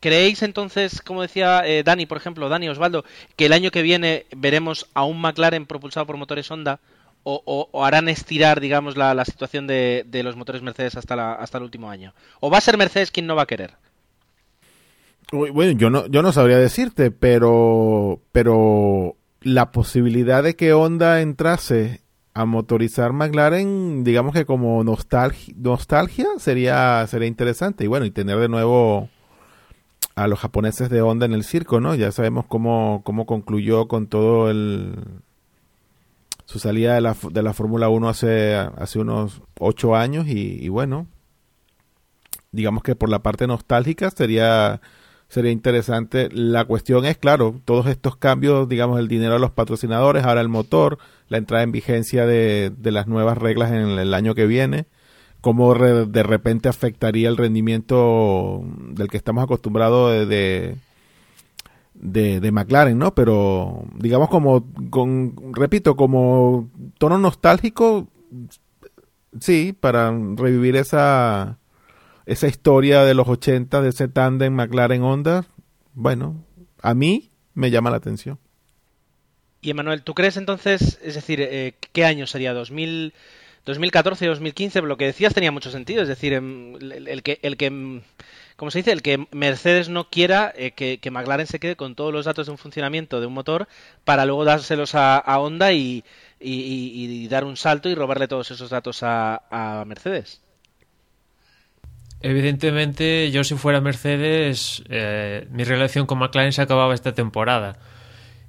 ¿creéis 0.00 0.42
entonces, 0.42 1.02
como 1.02 1.22
decía 1.22 1.62
eh, 1.66 1.82
Dani, 1.82 2.06
por 2.06 2.18
ejemplo, 2.18 2.48
Dani 2.48 2.68
Osvaldo, 2.68 3.04
que 3.36 3.46
el 3.46 3.52
año 3.52 3.70
que 3.70 3.82
viene 3.82 4.26
veremos 4.36 4.86
a 4.94 5.04
un 5.04 5.20
McLaren 5.20 5.66
propulsado 5.66 6.06
por 6.06 6.16
motores 6.16 6.50
Honda? 6.50 6.80
O, 7.28 7.84
harán 7.84 8.08
estirar, 8.08 8.60
digamos, 8.60 8.96
la, 8.96 9.12
la 9.12 9.24
situación 9.24 9.66
de, 9.66 10.04
de, 10.06 10.22
los 10.22 10.36
motores 10.36 10.62
Mercedes 10.62 10.96
hasta, 10.96 11.16
la, 11.16 11.32
hasta 11.32 11.58
el 11.58 11.64
último 11.64 11.90
año? 11.90 12.14
¿O 12.38 12.50
va 12.50 12.58
a 12.58 12.60
ser 12.60 12.78
Mercedes 12.78 13.10
quien 13.10 13.26
no 13.26 13.34
va 13.34 13.42
a 13.42 13.46
querer? 13.46 13.72
Bueno, 15.32 15.72
yo 15.72 15.90
no, 15.90 16.06
yo 16.06 16.22
no 16.22 16.30
sabría 16.30 16.58
decirte, 16.58 17.10
pero, 17.10 18.20
pero 18.30 19.16
la 19.40 19.72
posibilidad 19.72 20.44
de 20.44 20.54
que 20.54 20.72
Honda 20.72 21.20
entrase 21.20 22.00
a 22.32 22.44
motorizar 22.44 23.12
McLaren, 23.12 24.04
digamos 24.04 24.34
que 24.34 24.44
como 24.44 24.84
nostalgia, 24.84 25.54
nostalgia 25.56 26.26
sería, 26.38 27.04
sería 27.08 27.26
interesante. 27.26 27.84
Y 27.84 27.86
bueno, 27.88 28.06
y 28.06 28.10
tener 28.10 28.38
de 28.38 28.48
nuevo 28.48 29.08
a 30.16 30.26
los 30.26 30.40
japoneses 30.40 30.88
de 30.90 31.02
Honda 31.02 31.26
en 31.26 31.34
el 31.34 31.44
circo, 31.44 31.80
¿no? 31.80 31.94
Ya 31.94 32.10
sabemos 32.10 32.46
cómo, 32.46 33.02
cómo 33.04 33.26
concluyó 33.26 33.86
con 33.86 34.06
todo 34.08 34.50
el 34.50 34.94
su 36.46 36.58
salida 36.58 36.94
de 36.94 37.00
la, 37.00 37.16
de 37.30 37.42
la 37.42 37.52
Fórmula 37.52 37.88
1 37.88 38.08
hace, 38.08 38.54
hace 38.54 38.98
unos 38.98 39.42
ocho 39.58 39.96
años 39.96 40.26
y, 40.28 40.64
y 40.64 40.68
bueno, 40.68 41.06
digamos 42.52 42.82
que 42.82 42.94
por 42.94 43.08
la 43.08 43.18
parte 43.18 43.46
nostálgica 43.46 44.10
sería 44.10 44.80
sería 45.28 45.50
interesante. 45.50 46.28
La 46.32 46.64
cuestión 46.64 47.04
es, 47.04 47.18
claro, 47.18 47.60
todos 47.64 47.86
estos 47.86 48.16
cambios, 48.16 48.68
digamos, 48.68 48.98
el 49.00 49.08
dinero 49.08 49.34
a 49.34 49.38
los 49.38 49.50
patrocinadores, 49.50 50.24
ahora 50.24 50.40
el 50.40 50.48
motor, 50.48 50.98
la 51.28 51.38
entrada 51.38 51.64
en 51.64 51.72
vigencia 51.72 52.26
de, 52.26 52.72
de 52.76 52.92
las 52.92 53.06
nuevas 53.06 53.36
reglas 53.36 53.70
en 53.72 53.78
el, 53.78 53.98
el 53.98 54.14
año 54.14 54.34
que 54.34 54.46
viene, 54.46 54.86
cómo 55.46 55.74
re, 55.74 56.06
de 56.06 56.24
repente 56.24 56.68
afectaría 56.68 57.28
el 57.28 57.36
rendimiento 57.36 58.64
del 58.88 59.06
que 59.06 59.16
estamos 59.16 59.44
acostumbrados 59.44 60.28
de, 60.28 60.74
de, 61.94 62.40
de, 62.40 62.50
McLaren, 62.50 62.98
¿no? 62.98 63.14
Pero, 63.14 63.84
digamos, 63.94 64.28
como, 64.28 64.66
con, 64.90 65.54
repito, 65.54 65.94
como 65.94 66.68
tono 66.98 67.18
nostálgico, 67.18 68.08
sí, 69.40 69.72
para 69.72 70.10
revivir 70.10 70.74
esa 70.74 71.58
esa 72.26 72.48
historia 72.48 73.04
de 73.04 73.14
los 73.14 73.28
80 73.28 73.82
de 73.82 73.90
ese 73.90 74.08
tándem 74.08 74.52
McLaren 74.52 75.04
Honda, 75.04 75.44
bueno, 75.94 76.44
a 76.82 76.92
mí 76.92 77.30
me 77.54 77.70
llama 77.70 77.90
la 77.90 77.98
atención. 77.98 78.40
Y 79.60 79.70
Emanuel, 79.70 80.02
¿tú 80.02 80.12
crees 80.12 80.36
entonces, 80.38 80.98
es 81.04 81.14
decir, 81.14 81.40
eh, 81.40 81.76
qué 81.92 82.04
año 82.04 82.26
sería 82.26 82.52
2000 82.52 83.14
2014 83.66 84.26
2015, 84.26 84.80
lo 84.82 84.96
que 84.96 85.06
decías 85.06 85.34
tenía 85.34 85.52
mucho 85.52 85.70
sentido, 85.70 86.02
es 86.02 86.08
decir, 86.08 86.32
el, 86.32 87.08
el 87.08 87.22
que 87.22 87.38
el 87.42 87.56
que 87.56 88.00
como 88.56 88.70
se 88.70 88.78
dice, 88.78 88.92
el 88.92 89.02
que 89.02 89.26
Mercedes 89.32 89.90
no 89.90 90.08
quiera 90.08 90.52
eh, 90.56 90.70
que, 90.70 90.98
que, 90.98 91.10
McLaren 91.10 91.46
se 91.46 91.60
quede 91.60 91.76
con 91.76 91.94
todos 91.94 92.12
los 92.12 92.24
datos 92.24 92.46
de 92.46 92.52
un 92.52 92.58
funcionamiento 92.58 93.20
de 93.20 93.26
un 93.26 93.34
motor 93.34 93.68
para 94.04 94.24
luego 94.24 94.44
dárselos 94.44 94.94
a, 94.94 95.20
Honda 95.38 95.72
y, 95.72 96.04
y, 96.40 97.28
dar 97.28 97.44
un 97.44 97.58
salto 97.58 97.90
y 97.90 97.94
robarle 97.94 98.28
todos 98.28 98.50
esos 98.50 98.70
datos 98.70 99.02
a, 99.02 99.42
a 99.50 99.84
Mercedes. 99.84 100.40
Evidentemente, 102.22 103.30
yo 103.30 103.44
si 103.44 103.56
fuera 103.56 103.82
Mercedes, 103.82 104.82
eh, 104.88 105.46
mi 105.50 105.64
relación 105.64 106.06
con 106.06 106.18
McLaren 106.18 106.52
se 106.52 106.62
acababa 106.62 106.94
esta 106.94 107.12
temporada. 107.12 107.78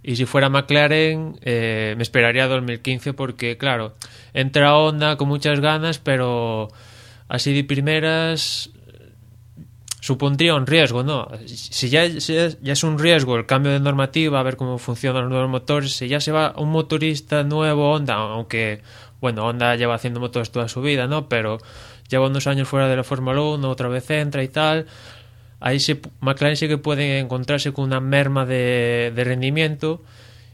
Y 0.08 0.16
si 0.16 0.26
fuera 0.26 0.48
McLaren, 0.48 1.38
eh, 1.42 1.94
me 1.98 2.02
esperaría 2.02 2.46
a 2.46 2.48
2015 2.48 3.12
porque, 3.12 3.58
claro, 3.58 3.96
entra 4.34 4.78
Honda 4.78 5.18
con 5.18 5.28
muchas 5.28 5.60
ganas, 5.60 6.00
pero 6.00 6.70
así 7.28 7.54
de 7.54 7.66
primeras 7.66 8.70
supondría 10.00 10.56
un 10.56 10.66
riesgo, 10.66 11.04
¿no? 11.04 11.28
Si 11.46 11.90
ya, 11.90 12.06
ya, 12.06 12.72
es 12.72 12.84
un 12.86 12.98
riesgo 12.98 13.36
el 13.36 13.46
cambio 13.46 13.74
de 13.74 13.82
normativa, 13.82 14.40
a 14.40 14.44
ver 14.44 14.56
cómo 14.56 14.78
funcionan 14.78 15.24
los 15.24 15.32
nuevos 15.32 15.50
motores, 15.50 15.92
si 15.92 16.08
ya 16.08 16.22
se 16.22 16.32
va 16.32 16.54
un 16.56 16.70
motorista 16.70 17.44
nuevo 17.44 17.92
Honda, 17.92 18.14
aunque, 18.14 18.82
bueno, 19.20 19.46
Honda 19.46 19.76
lleva 19.76 19.96
haciendo 19.96 20.22
motores 20.22 20.52
toda 20.52 20.70
su 20.70 20.82
vida, 20.82 21.08
¿no? 21.08 21.28
Pero 21.28 21.58
lleva 22.08 22.28
unos 22.28 22.48
años 22.48 22.70
fuera 22.70 22.88
de 22.88 22.96
la 22.96 23.04
Fórmula 23.04 23.42
1, 23.42 23.70
otra 23.70 23.90
vez 23.90 24.10
entra 24.10 24.42
y 24.42 24.48
tal. 24.48 24.86
Ahí 25.60 25.80
sí, 25.80 26.00
McLaren 26.22 26.56
sí 26.56 26.68
que 26.68 26.78
puede 26.78 27.20
encontrarse 27.20 27.74
con 27.74 27.86
una 27.86 28.00
merma 28.00 28.46
de, 28.46 29.12
de 29.16 29.24
rendimiento. 29.24 30.04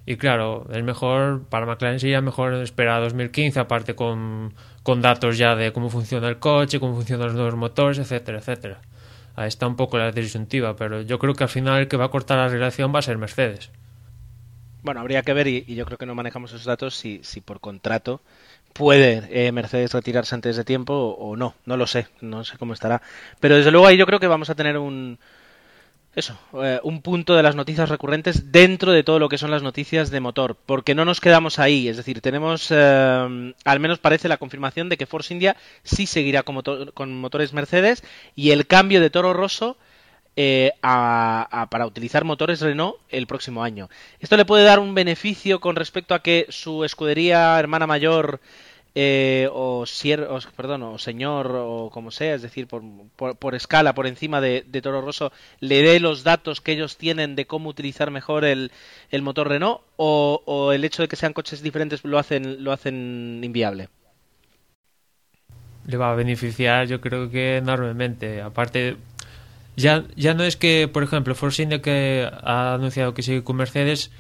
Y 0.06 0.18
claro, 0.18 0.68
es 0.74 0.84
mejor, 0.84 1.44
para 1.50 1.66
McLaren 1.66 2.00
sería 2.00 2.22
mejor 2.22 2.54
esperar 2.56 2.98
a 2.98 3.06
2015, 3.06 3.60
aparte 3.60 3.96
con, 3.96 4.54
con 4.84 5.02
datos 5.02 5.38
ya 5.38 5.56
de 5.56 5.72
cómo 5.72 5.90
funciona 5.90 6.28
el 6.28 6.40
coche, 6.40 6.80
cómo 6.80 6.96
funcionan 6.96 7.28
los 7.28 7.36
nuevos 7.36 7.56
motores, 7.56 8.00
etcétera, 8.00 8.40
etcétera. 8.40 8.82
Ahí 9.36 9.48
está 9.48 9.66
un 9.66 9.76
poco 9.76 9.98
la 9.98 10.12
disyuntiva, 10.12 10.76
pero 10.76 11.02
yo 11.02 11.20
creo 11.20 11.34
que 11.34 11.44
al 11.44 11.50
final 11.50 11.82
el 11.82 11.88
que 11.88 11.98
va 11.98 12.06
a 12.06 12.10
cortar 12.10 12.38
la 12.38 12.50
relación 12.50 12.94
va 12.94 13.00
a 13.00 13.02
ser 13.02 13.18
Mercedes. 13.18 13.72
Bueno, 14.84 15.00
habría 15.00 15.24
que 15.24 15.34
ver, 15.34 15.48
y, 15.48 15.64
y 15.66 15.76
yo 15.76 15.86
creo 15.86 15.98
que 15.98 16.06
no 16.06 16.14
manejamos 16.14 16.52
esos 16.52 16.66
datos, 16.66 16.96
si, 16.96 17.22
si 17.24 17.40
por 17.40 17.62
contrato 17.62 18.22
puede 18.74 19.24
eh, 19.32 19.52
Mercedes 19.52 19.94
retirarse 19.94 20.36
antes 20.36 20.58
de 20.58 20.64
tiempo 20.64 20.94
o, 20.94 21.36
no, 21.36 21.56
no 21.66 21.78
lo 21.78 21.88
sé, 21.88 22.08
no 22.22 22.44
sé 22.44 22.58
cómo 22.58 22.74
estará. 22.74 23.02
Pero 23.40 23.56
desde 23.56 23.72
luego 23.72 23.88
ahí 23.88 23.98
yo 23.98 24.06
creo 24.06 24.20
que 24.20 24.28
vamos 24.28 24.50
a 24.50 24.56
tener 24.56 24.78
un 24.78 25.20
eso, 26.16 26.38
eh, 26.64 26.80
un 26.84 27.02
punto 27.02 27.36
de 27.36 27.42
las 27.42 27.56
noticias 27.56 27.90
recurrentes 27.90 28.52
dentro 28.52 28.92
de 28.92 29.04
todo 29.04 29.18
lo 29.18 29.30
que 29.30 29.40
son 29.40 29.50
las 29.50 29.64
noticias 29.64 30.12
de 30.12 30.20
motor, 30.20 30.56
porque 30.66 30.94
no 30.94 31.06
nos 31.06 31.20
quedamos 31.20 31.58
ahí, 31.58 31.88
es 31.88 31.98
decir, 31.98 32.22
tenemos 32.22 32.68
eh, 32.70 33.54
al 33.66 33.80
menos 33.80 33.98
parece 33.98 34.28
la 34.28 34.38
confirmación 34.38 34.90
de 34.90 34.98
que 34.98 35.08
Force 35.08 35.34
India 35.34 35.56
sí 35.84 36.06
seguirá 36.06 36.44
con, 36.44 36.56
motor, 36.56 36.94
con 36.94 37.20
motores 37.20 37.54
Mercedes 37.54 38.04
y 38.36 38.52
el 38.52 38.68
cambio 38.68 39.02
de 39.02 39.10
Toro 39.10 39.34
Rosso 39.34 39.76
eh, 40.36 40.72
a, 40.82 41.48
a, 41.52 41.70
para 41.70 41.86
utilizar 41.86 42.24
motores 42.24 42.62
Renault 42.62 42.98
el 43.10 43.28
próximo 43.28 43.64
año. 43.64 43.90
Esto 44.20 44.38
le 44.38 44.46
puede 44.46 44.64
dar 44.64 44.80
un 44.80 44.96
beneficio 44.96 45.60
con 45.60 45.76
respecto 45.76 46.16
a 46.16 46.22
que 46.22 46.48
su 46.50 46.84
escudería 46.84 47.60
hermana 47.60 47.88
mayor 47.88 48.40
eh, 48.96 49.50
o, 49.52 49.86
perdón, 50.56 50.84
o 50.84 50.98
señor 51.00 51.56
o 51.56 51.90
como 51.92 52.12
sea, 52.12 52.36
es 52.36 52.44
decir, 52.44 52.68
por, 52.68 53.56
escala, 53.56 53.96
por 53.96 54.06
encima 54.06 54.40
de, 54.40 54.62
Toro 54.84 55.02
Rosso, 55.02 55.32
le 55.60 55.82
dé 55.82 56.00
los 56.00 56.24
datos 56.24 56.62
que 56.62 56.74
ellos 56.74 56.98
tienen 56.98 57.36
de 57.36 57.46
cómo 57.46 57.70
utilizar 57.70 58.12
mejor 58.12 58.46
el, 58.46 58.72
el 59.10 59.22
motor 59.24 59.50
Renault 59.50 59.82
o, 59.98 60.44
o, 60.46 60.74
el 60.74 60.86
hecho 60.86 61.02
de 61.02 61.08
que 61.08 61.16
sean 61.16 61.34
coches 61.34 61.64
diferentes 61.64 62.04
lo 62.04 62.20
hacen, 62.20 62.64
lo 62.64 62.72
hacen 62.72 63.42
inviable. 63.44 63.90
Le 65.88 65.98
va 65.98 66.12
a 66.12 66.16
beneficiar, 66.16 66.88
yo 66.88 67.02
creo 67.02 67.30
que 67.30 67.58
enormemente. 67.58 68.42
Aparte, 68.42 68.96
ya, 69.76 70.04
ya 70.16 70.34
no 70.34 70.44
es 70.44 70.56
que, 70.58 70.88
por 70.88 71.04
ejemplo, 71.04 71.36
Force 71.36 71.64
India 71.64 71.82
que 71.82 72.30
ha 72.44 72.74
anunciado 72.76 73.14
que 73.14 73.24
sigue 73.24 73.44
con 73.44 73.56
Mercedes, 73.58 74.12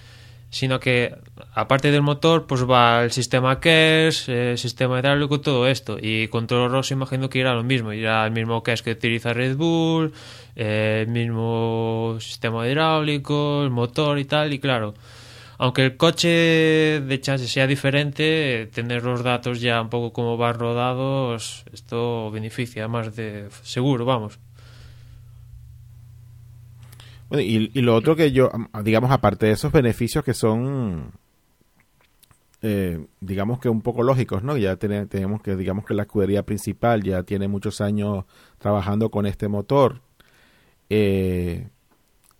sino 0.49 0.79
que 0.79 1.15
aparte 1.55 1.89
del 1.91 2.03
motor, 2.03 2.45
pues 2.45 2.63
va 2.69 3.03
el 3.03 3.11
sistema 3.11 3.59
KERS, 3.59 4.29
el 4.29 4.57
sistema 4.59 4.99
hidráulico, 4.99 5.41
todo 5.41 5.67
esto. 5.67 5.97
Y 5.99 6.27
con 6.27 6.45
Toro 6.45 6.69
Rosso 6.69 6.93
imagino 6.93 7.27
que 7.27 7.39
irá 7.39 7.55
lo 7.55 7.63
mismo, 7.63 7.91
irá 7.91 8.23
el 8.25 8.31
mismo 8.31 8.61
KERS 8.61 8.83
que 8.83 8.91
utiliza 8.91 9.33
Red 9.33 9.55
Bull, 9.57 10.13
el 10.55 11.07
mismo 11.07 12.17
sistema 12.19 12.67
hidráulico, 12.67 13.63
el 13.63 13.71
motor 13.71 14.19
y 14.19 14.25
tal, 14.25 14.53
y 14.53 14.59
claro. 14.59 14.93
aunque 15.57 15.85
el 15.85 15.97
coche 15.97 16.29
de 17.01 17.19
chasis 17.19 17.51
sea 17.51 17.65
diferente, 17.67 18.69
tener 18.73 19.03
los 19.03 19.23
datos 19.23 19.61
ya 19.61 19.81
un 19.81 19.89
poco 19.89 20.13
como 20.13 20.37
van 20.37 20.59
rodados, 20.59 21.63
esto 21.73 22.29
beneficia 22.31 22.87
más 22.87 23.15
de 23.15 23.49
seguro, 23.63 24.05
vamos. 24.05 24.39
Y, 27.39 27.77
y 27.77 27.81
lo 27.81 27.95
otro 27.95 28.15
que 28.15 28.31
yo, 28.31 28.51
digamos, 28.83 29.11
aparte 29.11 29.47
de 29.47 29.53
esos 29.53 29.71
beneficios 29.71 30.23
que 30.23 30.33
son, 30.33 31.13
eh, 32.61 33.05
digamos 33.21 33.59
que 33.59 33.69
un 33.69 33.81
poco 33.81 34.03
lógicos, 34.03 34.43
¿no? 34.43 34.55
Ya 34.57 34.75
tenemos, 34.75 35.09
tenemos 35.09 35.41
que, 35.41 35.55
digamos 35.55 35.85
que 35.85 35.95
la 35.95 36.03
escudería 36.03 36.43
principal 36.43 37.01
ya 37.03 37.23
tiene 37.23 37.47
muchos 37.47 37.81
años 37.81 38.25
trabajando 38.59 39.09
con 39.09 39.25
este 39.25 39.47
motor. 39.47 40.01
Eh, 40.89 41.67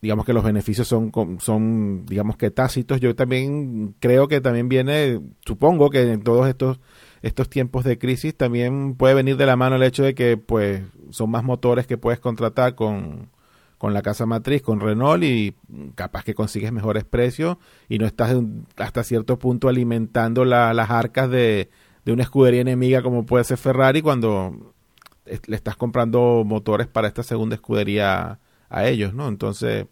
digamos 0.01 0.25
que 0.25 0.33
los 0.33 0.43
beneficios 0.43 0.87
son, 0.87 1.11
son, 1.39 2.05
digamos 2.05 2.37
que 2.37 2.51
tácitos. 2.51 3.01
Yo 3.01 3.15
también 3.15 3.95
creo 3.99 4.27
que 4.27 4.41
también 4.41 4.69
viene, 4.69 5.21
supongo 5.45 5.89
que 5.89 6.11
en 6.11 6.23
todos 6.23 6.47
estos, 6.47 6.79
estos 7.23 7.49
tiempos 7.49 7.83
de 7.83 7.97
crisis 7.97 8.35
también 8.35 8.95
puede 8.95 9.15
venir 9.15 9.37
de 9.37 9.45
la 9.47 9.55
mano 9.55 9.77
el 9.77 9.83
hecho 9.83 10.03
de 10.03 10.13
que 10.13 10.37
pues 10.37 10.83
son 11.09 11.31
más 11.31 11.43
motores 11.43 11.87
que 11.87 11.97
puedes 11.97 12.19
contratar 12.19 12.75
con, 12.75 13.29
con 13.83 13.93
la 13.93 14.01
casa 14.01 14.25
matriz, 14.25 14.61
con 14.61 14.79
Renault 14.79 15.25
y 15.25 15.55
capaz 15.95 16.23
que 16.23 16.33
consigues 16.33 16.71
mejores 16.71 17.03
precios 17.03 17.57
y 17.89 17.97
no 17.97 18.05
estás 18.05 18.33
hasta 18.77 19.03
cierto 19.03 19.37
punto 19.37 19.67
alimentando 19.67 20.45
las 20.45 20.89
arcas 20.89 21.29
de, 21.29 21.69
de 22.05 22.13
una 22.13 22.23
escudería 22.23 22.61
enemiga 22.61 23.01
como 23.01 23.25
puede 23.25 23.43
ser 23.43 23.57
Ferrari 23.57 24.01
cuando 24.01 24.73
le 25.25 25.55
estás 25.57 25.75
comprando 25.75 26.43
motores 26.45 26.87
para 26.87 27.09
esta 27.09 27.23
segunda 27.23 27.55
escudería 27.55 28.39
a 28.69 28.87
ellos, 28.87 29.13
¿no? 29.13 29.27
Entonces, 29.27 29.85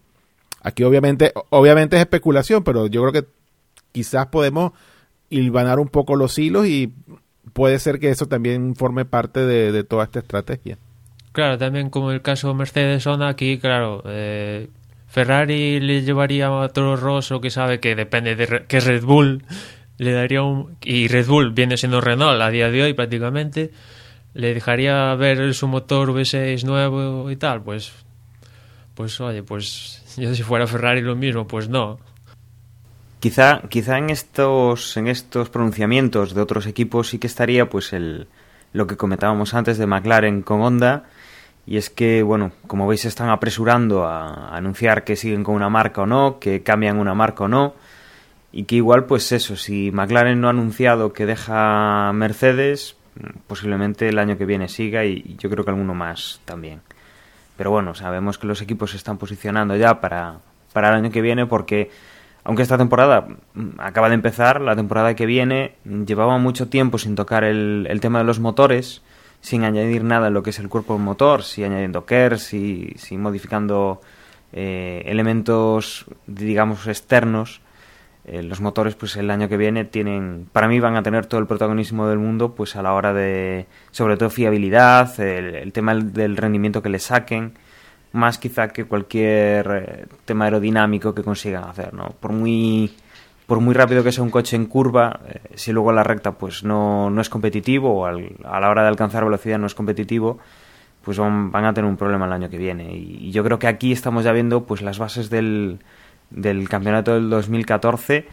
aquí 0.62 0.84
obviamente, 0.84 1.34
obviamente 1.50 1.96
es 1.96 2.00
especulación, 2.00 2.64
pero 2.64 2.86
yo 2.86 3.02
creo 3.02 3.12
que 3.12 3.28
quizás 3.92 4.28
podemos 4.28 4.72
hilvanar 5.28 5.78
un 5.78 5.88
poco 5.88 6.16
los 6.16 6.38
hilos 6.38 6.66
y 6.66 6.94
puede 7.52 7.78
ser 7.78 8.00
que 8.00 8.08
eso 8.08 8.24
también 8.24 8.74
forme 8.74 9.04
parte 9.04 9.40
de, 9.40 9.84
toda 9.84 10.04
esta 10.04 10.20
estrategia. 10.20 10.78
Claro, 11.32 11.58
también 11.58 11.90
como 11.90 12.12
el 12.12 12.22
caso 12.22 12.54
Mercedes 12.54 13.04
Zona 13.04 13.28
aquí, 13.28 13.58
claro, 13.58 14.02
eh, 14.06 14.68
Ferrari 15.08 15.80
le 15.80 16.02
llevaría 16.02 16.48
a 16.62 16.68
Toro 16.68 16.96
Rosso, 16.96 17.40
que 17.40 17.50
sabe 17.50 17.80
que 17.80 17.94
depende 17.94 18.36
de 18.36 18.64
que 18.68 18.80
Red 18.80 19.02
Bull 19.02 19.42
le 19.98 20.12
daría 20.12 20.42
un 20.42 20.76
y 20.82 21.08
Red 21.08 21.26
Bull 21.26 21.52
viene 21.52 21.76
siendo 21.76 22.00
Renault 22.00 22.40
a 22.40 22.50
día 22.50 22.70
de 22.70 22.82
hoy 22.82 22.92
prácticamente 22.94 23.70
le 24.34 24.54
dejaría 24.54 25.14
ver 25.14 25.54
su 25.54 25.68
motor 25.68 26.10
V6 26.10 26.64
nuevo 26.64 27.30
y 27.30 27.36
tal, 27.36 27.62
pues 27.62 27.92
pues 28.94 29.20
oye, 29.20 29.42
pues 29.42 30.02
yo 30.18 30.34
si 30.34 30.42
fuera 30.42 30.66
Ferrari 30.66 31.00
lo 31.00 31.16
mismo, 31.16 31.46
pues 31.46 31.68
no. 31.68 31.98
Quizá, 33.20 33.62
quizá 33.68 33.98
en 33.98 34.10
estos, 34.10 34.96
en 34.96 35.06
estos 35.06 35.48
pronunciamientos 35.48 36.34
de 36.34 36.40
otros 36.40 36.66
equipos 36.66 37.08
sí 37.08 37.18
que 37.18 37.26
estaría 37.26 37.68
pues 37.70 37.92
el, 37.92 38.26
lo 38.72 38.86
que 38.86 38.96
comentábamos 38.96 39.54
antes 39.54 39.78
de 39.78 39.86
McLaren 39.86 40.42
con 40.42 40.60
Honda, 40.60 41.04
y 41.66 41.76
es 41.76 41.90
que, 41.90 42.22
bueno, 42.22 42.52
como 42.66 42.88
veis 42.88 43.04
están 43.04 43.28
apresurando 43.28 44.04
a, 44.04 44.56
anunciar 44.56 45.04
que 45.04 45.16
siguen 45.16 45.44
con 45.44 45.54
una 45.54 45.68
marca 45.68 46.02
o 46.02 46.06
no, 46.06 46.38
que 46.40 46.62
cambian 46.62 46.98
una 46.98 47.14
marca 47.14 47.44
o 47.44 47.48
no, 47.48 47.74
y 48.50 48.64
que 48.64 48.76
igual 48.76 49.04
pues 49.04 49.30
eso, 49.32 49.56
si 49.56 49.90
McLaren 49.92 50.40
no 50.40 50.48
ha 50.48 50.50
anunciado 50.50 51.12
que 51.12 51.24
deja 51.24 52.12
Mercedes, 52.12 52.96
posiblemente 53.46 54.08
el 54.08 54.18
año 54.18 54.36
que 54.36 54.46
viene 54.46 54.68
siga 54.68 55.04
y 55.04 55.36
yo 55.38 55.48
creo 55.50 55.64
que 55.64 55.70
alguno 55.70 55.94
más 55.94 56.40
también. 56.44 56.80
Pero 57.56 57.70
bueno, 57.70 57.94
sabemos 57.94 58.38
que 58.38 58.46
los 58.46 58.60
equipos 58.60 58.90
se 58.90 58.96
están 58.96 59.18
posicionando 59.18 59.76
ya 59.76 60.00
para, 60.00 60.38
para 60.72 60.88
el 60.88 60.96
año 60.96 61.10
que 61.10 61.20
viene 61.20 61.46
porque 61.46 61.90
aunque 62.44 62.62
esta 62.62 62.76
temporada 62.76 63.26
mm, 63.54 63.78
acaba 63.78 64.08
de 64.08 64.14
empezar, 64.16 64.60
la 64.60 64.74
temporada 64.74 65.14
que 65.14 65.26
viene 65.26 65.76
llevaba 65.84 66.38
mucho 66.38 66.68
tiempo 66.68 66.98
sin 66.98 67.14
tocar 67.14 67.44
el 67.44 67.98
tema 68.00 68.18
de 68.18 68.24
los 68.24 68.40
motores, 68.40 69.02
sin 69.42 69.64
añadir 69.64 70.04
nada 70.04 70.28
en 70.28 70.34
lo 70.34 70.42
que 70.42 70.50
es 70.50 70.58
el 70.60 70.68
cuerpo 70.68 70.96
motor, 70.98 71.42
si 71.42 71.64
añadiendo 71.64 72.06
KERS, 72.06 72.42
si, 72.44 73.18
modificando 73.18 74.00
eh, 74.52 75.02
elementos, 75.06 76.06
digamos, 76.26 76.86
externos. 76.86 77.60
Eh, 78.24 78.44
los 78.44 78.60
motores, 78.60 78.94
pues 78.94 79.16
el 79.16 79.28
año 79.32 79.48
que 79.48 79.56
viene 79.56 79.84
tienen, 79.84 80.48
para 80.52 80.68
mí 80.68 80.78
van 80.78 80.94
a 80.94 81.02
tener 81.02 81.26
todo 81.26 81.40
el 81.40 81.48
protagonismo 81.48 82.06
del 82.06 82.20
mundo, 82.20 82.54
pues 82.54 82.76
a 82.76 82.82
la 82.82 82.94
hora 82.94 83.12
de, 83.12 83.66
sobre 83.90 84.16
todo 84.16 84.30
fiabilidad, 84.30 85.18
el, 85.20 85.72
tema 85.72 85.96
del 85.96 86.36
rendimiento 86.36 86.80
que 86.80 86.88
le 86.88 87.00
saquen, 87.00 87.54
más 88.12 88.38
quizá 88.38 88.68
que 88.68 88.84
cualquier 88.84 89.66
eh, 89.72 90.06
tema 90.24 90.44
aerodinámico 90.44 91.12
que 91.12 91.24
consigan 91.24 91.64
hacer, 91.64 91.92
¿no? 91.94 92.14
Por 92.20 92.30
muy, 92.30 92.94
por 93.52 93.60
muy 93.60 93.74
rápido 93.74 94.02
que 94.02 94.12
sea 94.12 94.24
un 94.24 94.30
coche 94.30 94.56
en 94.56 94.64
curva, 94.64 95.20
eh, 95.28 95.40
si 95.56 95.72
luego 95.72 95.92
la 95.92 96.02
recta 96.02 96.32
pues 96.32 96.64
no, 96.64 97.10
no 97.10 97.20
es 97.20 97.28
competitivo 97.28 98.00
o 98.00 98.06
a 98.06 98.60
la 98.60 98.70
hora 98.70 98.80
de 98.80 98.88
alcanzar 98.88 99.26
velocidad 99.26 99.58
no 99.58 99.66
es 99.66 99.74
competitivo, 99.74 100.38
pues 101.04 101.18
van, 101.18 101.54
a 101.54 101.74
tener 101.74 101.86
un 101.86 101.98
problema 101.98 102.24
el 102.24 102.32
año 102.32 102.48
que 102.48 102.56
viene. 102.56 102.96
Y, 102.96 103.26
y 103.26 103.30
yo 103.30 103.44
creo 103.44 103.58
que 103.58 103.66
aquí 103.66 103.92
estamos 103.92 104.24
ya 104.24 104.32
viendo 104.32 104.64
pues 104.64 104.80
las 104.80 104.98
bases 104.98 105.28
del 105.28 105.80
del 106.30 106.66
campeonato 106.66 107.12
del 107.12 107.28
2014 107.28 108.26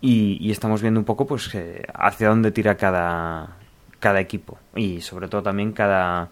y, 0.00 0.38
y 0.40 0.52
estamos 0.52 0.80
viendo 0.80 1.00
un 1.00 1.06
poco 1.06 1.26
pues 1.26 1.52
eh, 1.56 1.82
hacia 1.92 2.28
dónde 2.28 2.52
tira 2.52 2.76
cada, 2.76 3.56
cada 3.98 4.20
equipo 4.20 4.60
y 4.76 5.00
sobre 5.00 5.26
todo 5.26 5.42
también 5.42 5.72
cada, 5.72 6.28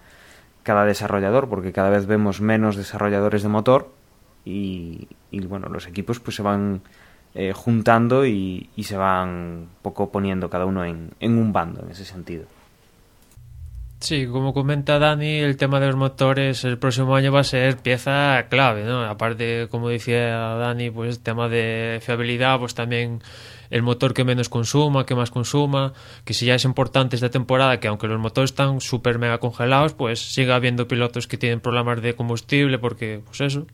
cada 0.63 0.85
desarrollador 0.85 1.49
porque 1.49 1.73
cada 1.73 1.91
vez 1.91 2.07
vemos 2.07 2.41
menos 2.41 2.77
desarrolladores 2.77 3.43
de 3.43 3.49
motor 3.49 3.93
y, 4.45 5.09
y 5.33 5.41
bueno 5.41 5.69
los 5.69 5.89
equipos 5.89 6.21
pues 6.21 6.37
se 6.37 6.43
van 6.43 6.83
eh, 7.35 7.53
juntando 7.55 8.27
y, 8.27 8.69
se 8.83 8.97
van 8.97 9.69
poco 9.83 10.11
poniendo 10.11 10.51
cada 10.51 10.67
uno 10.67 10.85
en, 10.85 11.13
en 11.21 11.39
un 11.39 11.53
bando 11.53 11.83
en 11.83 11.91
ese 11.91 12.05
sentido. 12.05 12.47
Sí, 14.01 14.27
como 14.27 14.55
comenta 14.55 14.99
Dani, 14.99 15.41
el 15.41 15.59
tema 15.59 15.79
de 15.79 15.89
los 15.89 15.97
motores 15.97 16.65
el 16.65 16.79
próximo 16.79 17.15
año 17.15 17.33
va 17.33 17.41
a 17.41 17.45
ser 17.45 17.77
pieza 17.77 18.47
clave, 18.49 18.83
¿no? 18.85 19.05
Aparte, 19.05 19.69
como 19.71 19.91
decía 19.91 20.39
Dani, 20.55 20.91
pues 20.91 21.17
el 21.17 21.23
tema 21.23 21.51
de 21.51 22.01
fiabilidad, 22.03 22.59
pues 22.59 22.75
también 22.75 23.21
el 23.69 23.83
motor 23.83 24.15
que 24.15 24.25
menos 24.25 24.49
consuma, 24.49 25.05
que 25.05 25.15
más 25.15 25.31
consuma, 25.31 25.93
que 26.25 26.33
si 26.33 26.47
ya 26.47 26.55
es 26.55 26.65
importante 26.65 27.15
esta 27.17 27.29
temporada, 27.29 27.79
que 27.79 27.89
aunque 27.89 28.09
los 28.09 28.19
motores 28.19 28.53
están 28.53 28.81
súper 28.81 29.19
mega 29.19 29.37
congelados, 29.37 29.93
pues 29.93 30.19
siga 30.33 30.57
habiendo 30.57 30.89
pilotos 30.89 31.27
que 31.27 31.37
tienen 31.37 31.61
problemas 31.61 32.01
de 32.01 32.15
combustible, 32.17 32.79
porque, 32.79 33.21
pues 33.25 33.43
eso, 33.43 33.67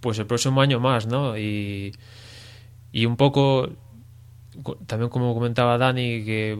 pues 0.00 0.18
el 0.18 0.26
próximo 0.26 0.60
año 0.60 0.78
más, 0.78 1.06
¿no? 1.06 1.38
Y, 1.38 1.94
y 2.92 3.06
un 3.06 3.16
poco, 3.16 3.68
también 4.86 5.10
como 5.10 5.34
comentaba 5.34 5.78
Dani, 5.78 6.24
que 6.24 6.58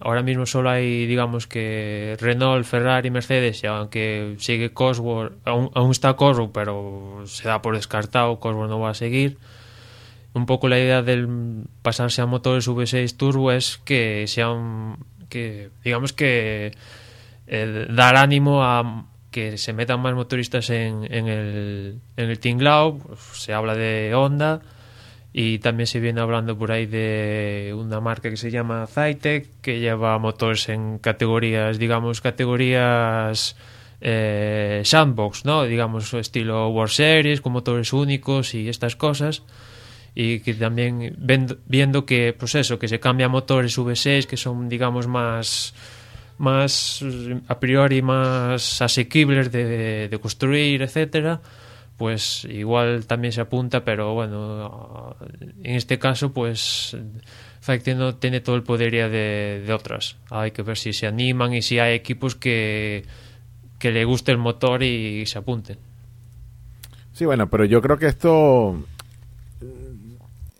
ahora 0.00 0.22
mismo 0.22 0.46
solo 0.46 0.70
hay, 0.70 1.06
digamos 1.06 1.46
que 1.46 2.16
Renault, 2.20 2.64
Ferrari, 2.64 3.10
Mercedes, 3.10 3.62
y 3.64 3.66
aunque 3.66 4.36
sigue 4.38 4.72
Cosworth, 4.72 5.32
aún, 5.44 5.90
está 5.90 6.14
Cosworth, 6.14 6.52
pero 6.52 7.22
se 7.26 7.48
da 7.48 7.62
por 7.62 7.74
descartado, 7.74 8.38
Cosworth 8.38 8.70
no 8.70 8.80
va 8.80 8.90
a 8.90 8.94
seguir. 8.94 9.38
Un 10.34 10.46
poco 10.46 10.68
la 10.68 10.78
idea 10.78 11.02
del 11.02 11.64
pasarse 11.82 12.22
a 12.22 12.26
motores 12.26 12.68
V6 12.68 13.16
turbo 13.16 13.50
es 13.50 13.78
que 13.78 14.26
sean, 14.28 14.98
que 15.28 15.70
digamos 15.82 16.12
que 16.12 16.72
eh, 17.46 17.86
dar 17.90 18.16
ánimo 18.16 18.62
a 18.62 19.06
que 19.30 19.58
se 19.58 19.72
metan 19.72 20.00
más 20.00 20.14
motoristas 20.14 20.70
en, 20.70 21.04
en 21.12 21.28
el, 21.28 22.00
en 22.16 22.30
el 22.30 22.38
tinglao, 22.38 22.98
pues, 22.98 23.20
se 23.34 23.52
habla 23.52 23.74
de 23.74 24.14
Honda, 24.14 24.60
y 25.32 25.58
también 25.58 25.86
se 25.86 26.00
viene 26.00 26.20
hablando 26.20 26.56
por 26.56 26.72
ahí 26.72 26.86
de 26.86 27.74
una 27.76 28.00
marca 28.00 28.30
que 28.30 28.36
se 28.36 28.50
llama 28.50 28.86
Zytec 28.86 29.60
que 29.60 29.78
lleva 29.78 30.18
motores 30.18 30.68
en 30.70 30.98
categorías 30.98 31.78
digamos 31.78 32.20
categorías 32.20 33.56
eh, 34.00 34.82
sandbox 34.84 35.44
no 35.44 35.64
digamos 35.64 36.14
estilo 36.14 36.68
World 36.70 36.92
Series 36.92 37.40
con 37.40 37.52
motores 37.52 37.92
únicos 37.92 38.54
y 38.54 38.68
estas 38.68 38.96
cosas. 38.96 39.42
Y 40.14 40.40
que 40.40 40.54
también 40.54 41.14
viendo 41.66 42.04
que 42.04 42.34
pues 42.36 42.54
eso 42.56 42.78
que 42.78 42.88
se 42.88 42.98
cambia 42.98 43.28
motores 43.28 43.78
V6 43.78 44.26
que 44.26 44.36
son 44.36 44.68
digamos 44.68 45.06
más 45.06 45.74
más 46.38 47.04
a 47.46 47.60
priori 47.60 48.02
más 48.02 48.82
asequibles 48.82 49.52
de, 49.52 50.08
de 50.08 50.18
construir 50.18 50.82
etcétera 50.82 51.40
pues 51.98 52.46
igual 52.46 53.06
también 53.06 53.32
se 53.32 53.42
apunta, 53.42 53.84
pero 53.84 54.14
bueno, 54.14 55.16
en 55.62 55.74
este 55.74 55.98
caso, 55.98 56.32
pues 56.32 56.96
Zyte 57.60 57.94
no 57.94 58.14
tiene 58.14 58.40
todo 58.40 58.56
el 58.56 58.62
poder 58.62 58.92
de, 58.92 59.60
de, 59.66 59.72
otras. 59.72 60.16
Hay 60.30 60.52
que 60.52 60.62
ver 60.62 60.78
si 60.78 60.94
se 60.94 61.06
animan 61.06 61.52
y 61.52 61.60
si 61.60 61.78
hay 61.78 61.94
equipos 61.94 62.36
que, 62.36 63.04
que 63.78 63.90
le 63.90 64.04
guste 64.04 64.32
el 64.32 64.38
motor 64.38 64.82
y 64.82 65.26
se 65.26 65.38
apunten. 65.38 65.78
Sí, 67.12 67.26
bueno, 67.26 67.50
pero 67.50 67.64
yo 67.64 67.82
creo 67.82 67.98
que 67.98 68.06
esto 68.06 68.80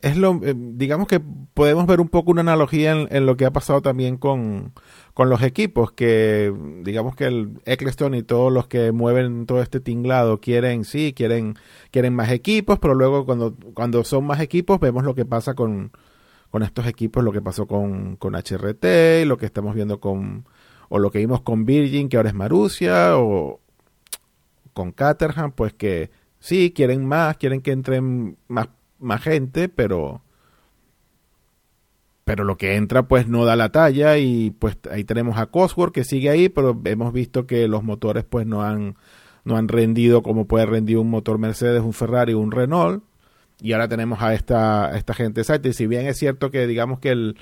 es 0.03 0.17
lo, 0.17 0.41
eh, 0.45 0.55
digamos 0.57 1.09
que 1.09 1.21
podemos 1.21 1.87
ver 1.87 2.01
un 2.01 2.09
poco 2.09 2.31
una 2.31 2.43
analogía 2.43 2.93
en, 2.93 3.27
lo 3.27 3.37
que 3.37 3.45
ha 3.45 3.51
pasado 3.51 3.83
también 3.83 4.17
con, 4.17 4.73
con, 5.19 5.31
los 5.31 5.43
equipos, 5.43 5.93
que 5.93 6.53
digamos 6.83 7.17
que 7.17 7.27
el 7.27 7.61
Eccleston 7.65 8.15
y 8.15 8.23
todos 8.23 8.53
los 8.53 8.69
que 8.69 8.93
mueven 8.93 9.47
todo 9.47 9.61
este 9.63 9.81
tinglado 9.81 10.41
quieren, 10.41 10.85
sí, 10.85 11.13
quieren, 11.13 11.57
quieren 11.91 12.15
más 12.15 12.31
equipos, 12.31 12.79
pero 12.79 12.95
luego 12.95 13.27
cuando, 13.27 13.55
cuando 13.75 14.05
son 14.05 14.25
más 14.27 14.41
equipos 14.41 14.81
vemos 14.81 15.05
lo 15.05 15.15
que 15.15 15.25
pasa 15.25 15.55
con, 15.55 15.93
con 16.51 16.63
estos 16.63 16.87
equipos, 16.87 17.25
lo 17.25 17.33
que 17.33 17.43
pasó 17.43 17.67
con, 17.67 18.17
con 18.17 18.35
HRT, 18.35 19.25
lo 19.27 19.37
que 19.37 19.47
estamos 19.47 19.75
viendo 19.75 20.01
con, 20.01 20.47
o 20.89 20.99
lo 20.99 21.11
que 21.11 21.19
vimos 21.19 21.43
con 21.43 21.65
Virgin, 21.65 22.09
que 22.09 22.17
ahora 22.17 22.31
es 22.31 22.35
Marusia, 22.35 23.19
o 23.19 23.61
con 24.73 24.93
Caterham, 24.93 25.53
pues 25.53 25.73
que 25.75 26.11
sí, 26.39 26.73
quieren 26.75 27.05
más, 27.07 27.37
quieren 27.37 27.61
que 27.61 27.73
entren 27.73 28.37
más 28.49 28.69
más 28.99 29.23
gente, 29.23 29.69
pero 29.69 30.23
pero 32.29 32.45
lo 32.45 32.59
que 32.59 32.77
entra 32.77 33.05
pues 33.05 33.27
no 33.27 33.47
da 33.47 33.57
la 33.57 33.71
talla 33.71 34.19
y 34.19 34.51
pues 34.51 34.77
ahí 34.91 35.03
tenemos 35.05 35.39
a 35.39 35.47
Cosworth 35.47 35.95
que 35.95 36.05
sigue 36.05 36.29
ahí, 36.29 36.51
pero 36.51 36.79
hemos 36.85 37.15
visto 37.15 37.47
que 37.47 37.67
los 37.69 37.83
motores 37.83 38.23
pues 38.23 38.47
no 38.47 38.63
han 38.63 38.97
no 39.45 39.57
han 39.57 39.67
rendido 39.67 40.23
como 40.23 40.47
puede 40.47 40.67
rendir 40.67 40.99
un 40.99 41.09
motor 41.09 41.39
Mercedes, 41.39 41.81
un 41.81 41.95
Ferrari, 41.95 42.35
un 42.35 42.53
Renault. 42.53 43.03
Y 43.63 43.73
ahora 43.73 43.89
tenemos 43.89 44.21
a 44.21 44.35
esta 44.35 44.95
esta 44.95 45.15
gente 45.15 45.41
y 45.41 45.73
si 45.73 45.87
bien 45.87 46.07
es 46.07 46.19
cierto 46.19 46.51
que 46.51 46.67
digamos 46.67 46.99
que 46.99 47.13
el, 47.13 47.39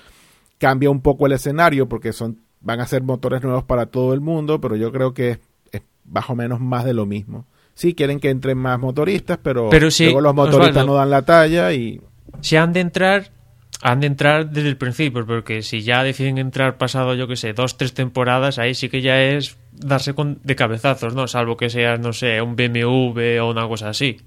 cambia 0.58 0.88
un 0.88 1.00
poco 1.00 1.26
el 1.26 1.32
escenario 1.32 1.88
porque 1.88 2.12
son 2.12 2.38
van 2.60 2.78
a 2.78 2.86
ser 2.86 3.02
motores 3.02 3.42
nuevos 3.42 3.64
para 3.64 3.86
todo 3.86 4.14
el 4.14 4.20
mundo, 4.20 4.60
pero 4.60 4.76
yo 4.76 4.92
creo 4.92 5.12
que 5.14 5.30
es, 5.30 5.40
es 5.72 5.82
más 6.04 6.30
o 6.30 6.36
menos 6.36 6.60
más 6.60 6.84
de 6.84 6.94
lo 6.94 7.06
mismo. 7.06 7.44
Sí 7.74 7.94
quieren 7.94 8.20
que 8.20 8.30
entren 8.30 8.56
más 8.56 8.78
motoristas, 8.78 9.38
pero, 9.42 9.68
luego 9.68 10.20
los 10.20 10.34
motoristas 10.34 10.86
no 10.86 10.94
dan 10.94 11.10
la 11.10 11.22
talla 11.22 11.72
y... 11.72 12.00
Si 12.40 12.54
han 12.56 12.72
de 12.72 12.80
entrar, 12.80 13.35
han 13.82 14.00
de 14.00 14.06
entrar 14.06 14.50
desde 14.50 14.68
el 14.68 14.76
principio, 14.76 15.26
porque 15.26 15.62
si 15.62 15.82
ya 15.82 16.02
deciden 16.02 16.38
entrar 16.38 16.78
pasado, 16.78 17.14
yo 17.14 17.28
que 17.28 17.36
sé, 17.36 17.52
dos, 17.52 17.76
tres 17.76 17.94
temporadas, 17.94 18.58
ahí 18.58 18.74
sí 18.74 18.88
que 18.88 19.02
ya 19.02 19.22
es 19.22 19.58
darse 19.72 20.14
con, 20.14 20.40
de 20.42 20.56
cabezazos, 20.56 21.14
¿no? 21.14 21.28
Salvo 21.28 21.56
que 21.56 21.70
seas, 21.70 22.00
no 22.00 22.12
sé, 22.12 22.40
un 22.40 22.56
BMW 22.56 23.40
o 23.40 23.50
una 23.50 23.68
cosa 23.68 23.90
así. 23.90 24.18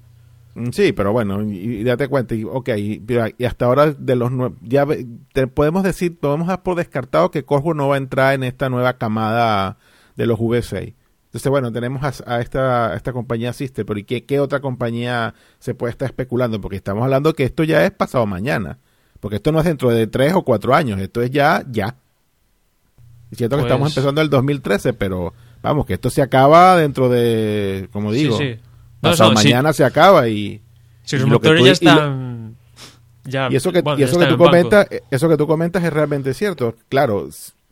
Mm, 0.54 0.70
sí, 0.70 0.92
pero 0.92 1.12
bueno, 1.12 1.42
y, 1.42 1.82
date 1.84 2.08
cuenta, 2.08 2.34
y, 2.34 2.44
ok, 2.44 2.68
y, 2.76 3.44
hasta 3.44 3.66
ahora 3.66 3.92
de 3.92 4.16
los 4.16 4.30
ya 4.62 4.86
te 5.32 5.46
podemos 5.46 5.82
decir, 5.82 6.18
podemos 6.18 6.48
dar 6.48 6.62
por 6.62 6.76
descartado 6.76 7.30
que 7.30 7.44
Cosworth 7.44 7.76
no 7.76 7.88
va 7.88 7.96
a 7.96 7.98
entrar 7.98 8.34
en 8.34 8.44
esta 8.44 8.68
nueva 8.68 8.98
camada 8.98 9.78
de 10.16 10.26
los 10.26 10.38
V6. 10.38 10.94
Entonces, 11.30 11.48
bueno, 11.48 11.70
tenemos 11.70 12.02
a, 12.26 12.40
esta, 12.40 12.96
esta 12.96 13.12
compañía 13.12 13.52
Sister, 13.52 13.86
pero 13.86 14.00
¿y 14.00 14.02
qué, 14.02 14.40
otra 14.40 14.58
compañía 14.58 15.34
se 15.60 15.74
puede 15.74 15.92
estar 15.92 16.06
especulando? 16.06 16.60
Porque 16.60 16.76
estamos 16.76 17.04
hablando 17.04 17.34
que 17.34 17.44
esto 17.44 17.62
ya 17.62 17.84
es 17.84 17.92
pasado 17.92 18.26
mañana. 18.26 18.78
Porque 19.20 19.36
esto 19.36 19.52
no 19.52 19.58
es 19.60 19.66
dentro 19.66 19.90
de 19.90 20.06
tres 20.06 20.32
o 20.34 20.42
cuatro 20.42 20.74
años, 20.74 20.98
esto 21.00 21.22
es 21.22 21.30
ya, 21.30 21.62
ya. 21.70 21.94
Es 23.30 23.38
cierto 23.38 23.56
que 23.56 23.62
estamos 23.62 23.86
pues 23.86 23.96
empezando 23.96 24.20
el 24.20 24.30
2013, 24.30 24.92
pero 24.94 25.32
vamos, 25.62 25.86
que 25.86 25.94
esto 25.94 26.10
se 26.10 26.22
acaba 26.22 26.76
dentro 26.76 27.08
de, 27.08 27.88
como 27.92 28.12
digo, 28.12 28.38
pasado 29.00 29.32
mañana 29.32 29.72
se 29.72 29.84
acaba 29.84 30.28
y... 30.28 30.60
Si 31.04 31.18
los 31.18 31.28
motores 31.28 31.64
ya 31.64 31.72
están... 31.72 32.56
Y, 33.26 33.54
eso 33.54 33.70
que, 33.70 33.82
y 33.98 34.02
eso 34.02 34.18
que 34.18 34.26
tú 34.26 34.38
comentas, 34.38 34.88
eso 35.10 35.28
que 35.28 35.36
tú 35.36 35.46
comentas 35.46 35.84
es 35.84 35.92
realmente 35.92 36.34
cierto. 36.34 36.74
Claro, 36.88 37.28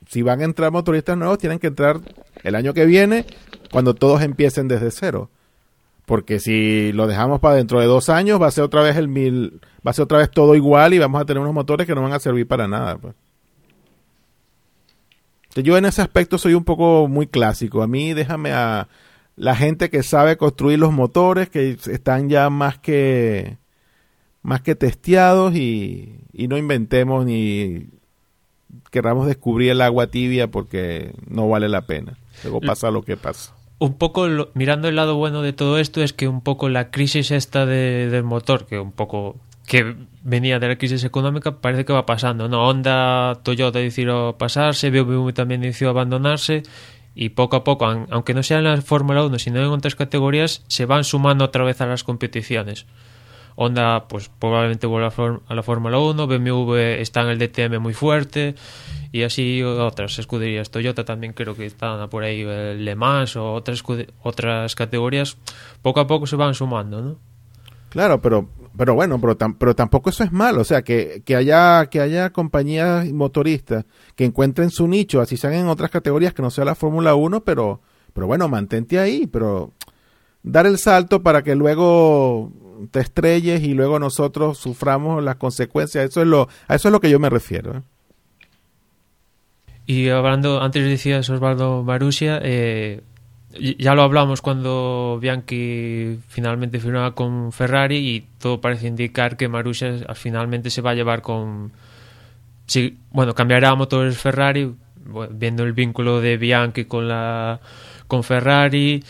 si 0.08 0.22
van 0.22 0.40
a 0.40 0.44
entrar 0.44 0.70
motoristas 0.70 1.16
nuevos, 1.16 1.38
tienen 1.38 1.58
que 1.58 1.68
entrar 1.68 2.00
el 2.44 2.54
año 2.54 2.74
que 2.74 2.86
viene 2.86 3.24
cuando 3.72 3.94
todos 3.94 4.22
empiecen 4.22 4.68
desde 4.68 4.90
cero. 4.90 5.30
Porque 6.08 6.40
si 6.40 6.90
lo 6.92 7.06
dejamos 7.06 7.38
para 7.38 7.56
dentro 7.56 7.80
de 7.80 7.86
dos 7.86 8.08
años, 8.08 8.40
va 8.40 8.46
a 8.46 8.50
ser 8.50 8.64
otra 8.64 8.80
vez 8.80 8.96
el 8.96 9.08
mil, 9.08 9.60
va 9.86 9.90
a 9.90 9.92
ser 9.92 10.04
otra 10.04 10.16
vez 10.16 10.30
todo 10.30 10.54
igual 10.54 10.94
y 10.94 10.98
vamos 10.98 11.20
a 11.20 11.26
tener 11.26 11.42
unos 11.42 11.52
motores 11.52 11.86
que 11.86 11.94
no 11.94 12.00
van 12.00 12.14
a 12.14 12.18
servir 12.18 12.48
para 12.48 12.66
nada. 12.66 12.96
Pues. 12.96 13.14
Yo 15.56 15.76
en 15.76 15.84
ese 15.84 16.00
aspecto 16.00 16.38
soy 16.38 16.54
un 16.54 16.64
poco 16.64 17.08
muy 17.08 17.26
clásico. 17.26 17.82
A 17.82 17.86
mí 17.86 18.14
déjame 18.14 18.52
a 18.52 18.88
la 19.36 19.54
gente 19.54 19.90
que 19.90 20.02
sabe 20.02 20.38
construir 20.38 20.78
los 20.78 20.94
motores, 20.94 21.50
que 21.50 21.72
están 21.72 22.30
ya 22.30 22.48
más 22.48 22.78
que 22.78 23.58
más 24.40 24.62
que 24.62 24.74
testeados 24.74 25.54
y, 25.56 26.24
y 26.32 26.48
no 26.48 26.56
inventemos 26.56 27.26
ni 27.26 27.90
querramos 28.90 29.26
descubrir 29.26 29.72
el 29.72 29.82
agua 29.82 30.06
tibia 30.06 30.50
porque 30.50 31.12
no 31.28 31.50
vale 31.50 31.68
la 31.68 31.82
pena. 31.82 32.16
Luego 32.44 32.62
pasa 32.62 32.90
lo 32.90 33.02
que 33.02 33.18
pasa. 33.18 33.57
Un 33.80 33.94
poco, 33.94 34.26
mirando 34.54 34.88
el 34.88 34.96
lado 34.96 35.16
bueno 35.16 35.42
de 35.42 35.52
todo 35.52 35.78
esto, 35.78 36.02
es 36.02 36.12
que 36.12 36.26
un 36.26 36.40
poco 36.40 36.68
la 36.68 36.90
crisis 36.90 37.30
esta 37.30 37.64
del 37.64 38.24
motor, 38.24 38.66
que 38.66 38.78
un 38.78 38.92
poco 38.92 39.36
que 39.68 39.94
venía 40.22 40.58
de 40.58 40.66
la 40.66 40.78
crisis 40.78 41.04
económica, 41.04 41.60
parece 41.60 41.84
que 41.84 41.92
va 41.92 42.06
pasando. 42.06 42.48
No, 42.48 42.66
Honda, 42.66 43.38
Toyota 43.42 43.78
decidieron 43.78 44.34
pasarse, 44.36 44.90
BMW 44.90 45.30
también 45.30 45.60
decidió 45.60 45.90
abandonarse 45.90 46.62
y 47.14 47.30
poco 47.30 47.56
a 47.56 47.64
poco, 47.64 47.84
aunque 48.10 48.32
no 48.32 48.42
sea 48.42 48.58
en 48.58 48.64
la 48.64 48.80
Fórmula 48.80 49.24
1, 49.24 49.38
sino 49.38 49.58
en 49.60 49.66
otras 49.66 49.94
categorías, 49.94 50.64
se 50.68 50.86
van 50.86 51.04
sumando 51.04 51.44
otra 51.44 51.64
vez 51.64 51.80
a 51.80 51.86
las 51.86 52.02
competiciones. 52.02 52.86
Honda 53.60 54.06
pues 54.06 54.28
probablemente 54.28 54.86
vuelva 54.86 55.12
a 55.48 55.54
la 55.54 55.64
Fórmula 55.64 55.98
1, 55.98 56.28
BMW 56.28 56.74
está 57.00 57.22
en 57.22 57.28
el 57.30 57.38
DTM 57.40 57.80
muy 57.80 57.92
fuerte 57.92 58.54
y 59.10 59.24
así 59.24 59.64
otras 59.64 60.16
escuderías. 60.20 60.70
Toyota 60.70 61.04
también 61.04 61.32
creo 61.32 61.56
que 61.56 61.66
están 61.66 62.08
por 62.08 62.22
ahí 62.22 62.44
eh, 62.46 62.76
Le 62.78 62.94
Mans 62.94 63.34
o 63.34 63.54
otras, 63.54 63.82
otras 64.22 64.76
categorías. 64.76 65.38
Poco 65.82 65.98
a 65.98 66.06
poco 66.06 66.28
se 66.28 66.36
van 66.36 66.54
sumando, 66.54 67.02
¿no? 67.02 67.16
Claro, 67.88 68.22
pero 68.22 68.48
pero 68.76 68.94
bueno, 68.94 69.20
pero, 69.20 69.36
pero 69.58 69.74
tampoco 69.74 70.10
eso 70.10 70.22
es 70.22 70.30
malo, 70.30 70.60
o 70.60 70.64
sea, 70.64 70.82
que, 70.82 71.24
que 71.26 71.34
haya 71.34 71.86
que 71.86 72.00
haya 72.00 72.30
compañías 72.30 73.10
motoristas 73.10 73.86
que 74.14 74.24
encuentren 74.24 74.70
su 74.70 74.86
nicho, 74.86 75.20
así 75.20 75.36
sean 75.36 75.54
en 75.54 75.66
otras 75.66 75.90
categorías 75.90 76.32
que 76.32 76.42
no 76.42 76.50
sea 76.52 76.64
la 76.64 76.76
Fórmula 76.76 77.16
1, 77.16 77.42
pero 77.42 77.80
pero 78.12 78.28
bueno, 78.28 78.46
mantente 78.48 79.00
ahí, 79.00 79.26
pero 79.26 79.72
dar 80.44 80.66
el 80.66 80.78
salto 80.78 81.24
para 81.24 81.42
que 81.42 81.56
luego 81.56 82.52
te 82.90 83.00
estrelles 83.00 83.62
y 83.62 83.74
luego 83.74 83.98
nosotros 83.98 84.58
suframos 84.58 85.22
las 85.22 85.36
consecuencias. 85.36 86.10
Eso 86.10 86.22
es 86.22 86.26
lo, 86.26 86.48
a 86.66 86.74
eso 86.74 86.88
es 86.88 86.92
lo 86.92 87.00
que 87.00 87.10
yo 87.10 87.18
me 87.18 87.30
refiero. 87.30 87.78
¿eh? 87.78 87.82
Y 89.86 90.08
hablando, 90.10 90.60
antes 90.60 90.84
decías 90.84 91.28
Osvaldo 91.30 91.82
Marusia, 91.82 92.40
eh, 92.42 93.02
ya 93.78 93.94
lo 93.94 94.02
hablamos 94.02 94.42
cuando 94.42 95.18
Bianchi 95.20 96.18
finalmente 96.28 96.80
firmaba 96.80 97.14
con 97.14 97.52
Ferrari 97.52 97.96
y 97.96 98.26
todo 98.38 98.60
parece 98.60 98.88
indicar 98.88 99.36
que 99.36 99.48
Marussia 99.48 100.04
finalmente 100.14 100.70
se 100.70 100.82
va 100.82 100.90
a 100.90 100.94
llevar 100.94 101.22
con... 101.22 101.72
Bueno, 103.10 103.34
cambiará 103.34 103.70
a 103.70 103.74
motores 103.76 104.18
Ferrari, 104.18 104.74
viendo 105.30 105.64
el 105.64 105.72
vínculo 105.72 106.20
de 106.20 106.36
Bianchi 106.36 106.84
con 106.84 107.08
la 107.08 107.60
con 108.06 108.24
Ferrari 108.24 109.02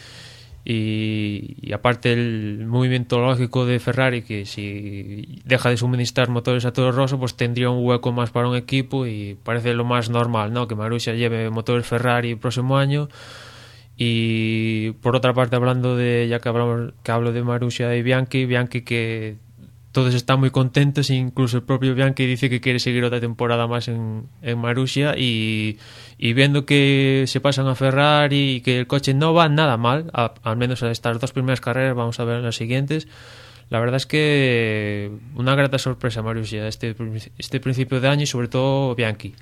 y, 0.70 1.72
aparte 1.72 2.12
el 2.12 2.66
movimiento 2.66 3.18
lógico 3.20 3.64
de 3.64 3.78
Ferrari 3.78 4.20
que 4.20 4.44
si 4.44 5.40
deja 5.46 5.70
de 5.70 5.78
suministrar 5.78 6.28
motores 6.28 6.66
a 6.66 6.74
todo 6.74 6.92
Rosso 6.92 7.18
pues 7.18 7.36
tendría 7.36 7.70
un 7.70 7.86
hueco 7.86 8.12
más 8.12 8.30
para 8.30 8.48
un 8.48 8.56
equipo 8.56 9.06
y 9.06 9.38
parece 9.42 9.72
lo 9.72 9.86
más 9.86 10.10
normal 10.10 10.52
¿no? 10.52 10.68
que 10.68 10.74
Marussia 10.74 11.14
lleve 11.14 11.48
motores 11.48 11.86
Ferrari 11.86 12.32
el 12.32 12.38
próximo 12.38 12.76
año 12.76 13.08
y 13.96 14.90
por 15.00 15.16
otra 15.16 15.32
parte 15.32 15.56
hablando 15.56 15.96
de 15.96 16.28
ya 16.28 16.38
que 16.38 16.50
hablamos 16.50 16.92
que 17.02 17.12
hablo 17.12 17.32
de 17.32 17.42
Marussia 17.42 17.96
y 17.96 18.02
Bianchi 18.02 18.44
Bianchi 18.44 18.82
que 18.82 19.38
todos 19.90 20.14
están 20.14 20.38
muy 20.38 20.50
contentos, 20.50 21.08
incluso 21.10 21.56
el 21.56 21.62
propio 21.62 21.94
Bianchi 21.94 22.26
dice 22.26 22.50
que 22.50 22.60
quiere 22.60 22.78
seguir 22.78 23.04
otra 23.04 23.20
temporada 23.20 23.66
más 23.66 23.88
en, 23.88 24.28
en 24.42 24.58
Marussia 24.58 25.14
y, 25.16 25.78
viendo 26.18 26.66
que 26.66 27.24
se 27.26 27.40
pasan 27.40 27.68
a 27.68 27.74
Ferrari 27.74 28.56
y 28.56 28.60
que 28.60 28.80
el 28.80 28.86
coche 28.86 29.14
no 29.14 29.34
va 29.34 29.48
nada 29.48 29.76
mal, 29.76 30.10
al 30.12 30.56
menos 30.56 30.82
a 30.82 30.90
estas 30.90 31.20
dos 31.20 31.32
primeras 31.32 31.60
carreras, 31.60 31.94
vamos 31.94 32.18
a 32.20 32.24
ver 32.24 32.38
en 32.38 32.44
las 32.44 32.56
siguientes, 32.56 33.06
la 33.70 33.80
verdad 33.80 33.96
es 33.96 34.06
que 34.06 35.10
una 35.34 35.54
grata 35.54 35.78
sorpresa 35.78 36.22
Marussia 36.22 36.66
este, 36.66 36.94
este 37.38 37.60
principio 37.60 38.00
de 38.00 38.08
año 38.08 38.22
y 38.22 38.26
sobre 38.26 38.48
todo 38.48 38.94
Bianchi. 38.94 39.34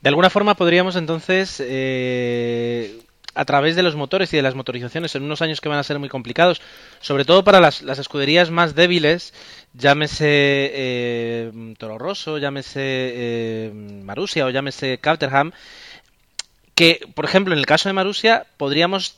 De 0.00 0.08
alguna 0.08 0.30
forma 0.30 0.56
podríamos 0.56 0.96
entonces 0.96 1.62
eh, 1.64 3.01
a 3.34 3.44
través 3.44 3.76
de 3.76 3.82
los 3.82 3.96
motores 3.96 4.32
y 4.32 4.36
de 4.36 4.42
las 4.42 4.54
motorizaciones 4.54 5.14
en 5.14 5.22
unos 5.22 5.42
años 5.42 5.60
que 5.60 5.68
van 5.68 5.78
a 5.78 5.82
ser 5.82 5.98
muy 5.98 6.08
complicados, 6.08 6.60
sobre 7.00 7.24
todo 7.24 7.44
para 7.44 7.60
las, 7.60 7.82
escuderías 7.82 8.50
más 8.50 8.74
débiles, 8.74 9.32
llámese 9.72 10.26
eh, 10.28 11.74
Toro 11.78 11.98
Rosso, 11.98 12.38
llámese 12.38 12.80
eh, 12.82 13.72
Marussia 14.04 14.46
o 14.46 14.50
llámese 14.50 14.98
Caterham, 14.98 15.52
que, 16.74 17.06
por 17.14 17.24
ejemplo, 17.24 17.54
en 17.54 17.58
el 17.58 17.66
caso 17.66 17.88
de 17.88 17.94
Marussia 17.94 18.46
podríamos 18.56 19.16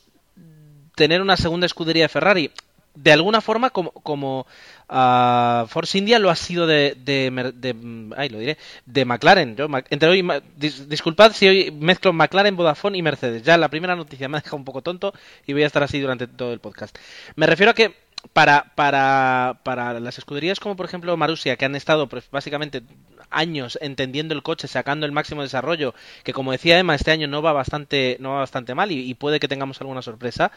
tener 0.95 1.21
una 1.21 1.37
segunda 1.37 1.67
escudería 1.67 2.05
de 2.05 2.09
Ferrari, 2.09 2.51
de 2.95 3.13
alguna 3.13 3.41
forma 3.41 3.71
como, 3.71 3.91
como 3.91 4.47
Uh, 4.89 5.67
Force 5.67 5.97
India 5.97 6.19
lo 6.19 6.31
ha 6.31 6.37
sido 6.37 6.67
de, 6.67 6.97
de, 7.05 8.13
ay, 8.17 8.29
lo 8.29 8.39
diré, 8.39 8.59
de 8.87 9.05
McLaren. 9.05 9.57
Yo, 9.57 9.67
hoy, 9.67 10.43
disculpad 10.57 11.33
si 11.33 11.49
hoy 11.49 11.71
mezclo 11.71 12.13
McLaren, 12.13 12.57
Vodafone 12.57 12.99
y 12.99 13.03
Mercedes. 13.03 13.43
Ya 13.43 13.57
la 13.57 13.69
primera 13.69 13.97
noticia 13.97 14.29
me 14.29 14.37
ha 14.37 14.41
dejado 14.41 14.57
un 14.57 14.65
poco 14.65 14.83
tonto 14.83 15.15
y 15.47 15.53
voy 15.53 15.63
a 15.63 15.67
estar 15.67 15.83
así 15.83 16.01
durante 16.01 16.27
todo 16.27 16.53
el 16.53 16.61
podcast. 16.61 16.97
Me 17.37 17.47
refiero 17.47 17.71
a 17.71 17.75
que 17.75 17.95
para, 18.33 18.73
para, 18.75 19.61
para 19.63 20.01
las 20.01 20.19
escuderías 20.19 20.61
como 20.61 20.77
por 20.77 20.87
ejemplo 20.87 21.17
Marussia, 21.17 21.57
que 21.57 21.65
han 21.65 21.77
estado 21.77 22.09
pues, 22.09 22.31
básicamente 22.31 22.83
años 23.31 23.79
entendiendo 23.83 24.35
el 24.35 24.43
coche, 24.43 24.69
sacando 24.69 25.07
el 25.07 25.13
máximo 25.13 25.43
desarrollo, 25.43 25.95
que 26.23 26.33
como 26.33 26.53
decía 26.53 26.79
Emma, 26.79 26.95
este 26.95 27.11
año 27.11 27.29
no 27.29 27.43
va 27.43 27.53
bastante, 27.53 28.17
no 28.21 28.33
va 28.33 28.41
bastante 28.41 28.75
mal 28.75 28.91
y, 28.93 29.15
puede 29.15 29.41
que 29.41 29.49
tengamos 29.49 29.81
alguna 29.81 30.03
sorpresa. 30.03 30.53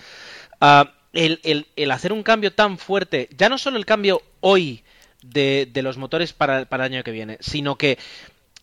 Ah, 0.61 0.91
el, 1.13 1.39
el, 1.43 1.67
el, 1.75 1.91
hacer 1.91 2.13
un 2.13 2.23
cambio 2.23 2.53
tan 2.53 2.77
fuerte, 2.77 3.29
ya 3.37 3.49
no 3.49 3.57
solo 3.57 3.77
el 3.77 3.85
cambio 3.85 4.21
hoy 4.41 4.83
de, 5.23 5.67
de 5.71 5.81
los 5.81 5.97
motores 5.97 6.33
para, 6.33 6.65
para 6.65 6.85
el 6.85 6.93
año 6.93 7.03
que 7.03 7.11
viene, 7.11 7.37
sino 7.39 7.75
que 7.75 7.97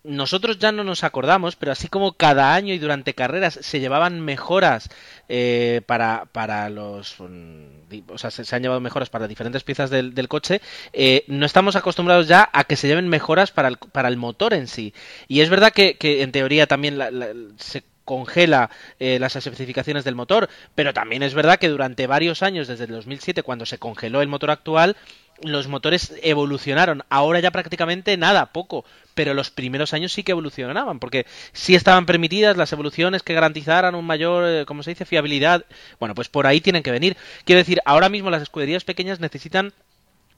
nosotros 0.05 0.59
ya 0.59 0.71
no 0.71 0.85
nos 0.85 1.03
acordamos, 1.03 1.57
pero 1.57 1.73
así 1.73 1.89
como 1.89 2.13
cada 2.13 2.55
año 2.55 2.75
y 2.75 2.79
durante 2.79 3.15
carreras 3.15 3.59
se 3.63 3.81
llevaban 3.81 4.21
mejoras 4.21 4.91
eh, 5.29 5.81
para, 5.87 6.27
para 6.31 6.69
los... 6.69 7.17
Mm, 7.19 8.03
o 8.09 8.19
sea, 8.19 8.31
se, 8.31 8.55
han 8.55 8.63
llevado 8.63 8.81
mejoras 8.81 9.09
para 9.09 9.27
diferentes 9.27 9.65
piezas 9.65 9.89
del, 9.89 10.15
del 10.15 10.29
coche, 10.29 10.61
eh, 10.93 11.25
no 11.27 11.47
estamos 11.47 11.75
acostumbrados 11.75 12.29
ya 12.29 12.51
a 12.53 12.65
que 12.65 12.77
se 12.77 12.87
lleven 12.87 13.09
mejoras 13.09 13.51
para 13.51 13.69
el, 13.69 13.79
para 13.79 14.09
el 14.09 14.19
motor 14.19 14.53
en 14.53 14.69
sí. 14.69 14.93
Y 15.27 15.41
es 15.41 15.49
verdad 15.49 15.73
que, 15.73 15.97
en 16.01 16.33
teoría 16.33 16.67
también 16.67 16.99
se 17.57 17.83
congela 18.05 18.71
eh, 18.99 19.19
las 19.19 19.37
especificaciones 19.37 20.05
del 20.05 20.15
motor, 20.15 20.49
pero 20.75 20.93
también 20.93 21.23
es 21.23 21.35
verdad 21.35 21.59
que 21.59 21.69
durante 21.69 22.07
varios 22.07 22.43
años, 22.43 22.69
desde 22.69 22.85
el 22.85 22.93
2007, 22.93 23.43
cuando 23.43 23.67
se 23.67 23.79
congeló 23.79 24.21
el 24.21 24.29
motor 24.29 24.51
actual, 24.51 24.97
los 25.43 25.69
motores 25.69 26.15
evolucionaron. 26.23 27.03
Ahora 27.09 27.41
ya 27.41 27.51
prácticamente 27.51 28.17
nada, 28.17 28.53
poco. 28.53 28.85
Pero 29.15 29.35
los 29.35 29.51
primeros 29.51 29.93
años 29.95 30.13
sí 30.13 30.23
que 30.23 30.33
evolucionaban, 30.33 30.99
porque 30.99 31.27
sí 31.53 31.75
estaban 31.75 32.07
permitidas 32.07 32.57
las 32.57 32.73
evoluciones 32.73 33.23
que 33.23 33.35
garantizaran 33.35 33.95
un 33.95 34.05
mayor, 34.05 34.45
eh, 34.47 34.65
como 34.67 34.83
se 34.83 34.91
dice, 34.91 35.05
fiabilidad. 35.05 35.65
Bueno, 36.01 36.15
pues 36.15 36.29
por 36.29 36.47
ahí 36.47 36.61
tienen 36.61 36.83
que 36.83 36.91
venir. 36.91 37.17
Quiero 37.45 37.59
decir, 37.59 37.81
ahora 37.85 38.09
mismo 38.09 38.31
las 38.31 38.43
escuderías 38.43 38.85
pequeñas 38.85 39.21
necesitan 39.21 39.73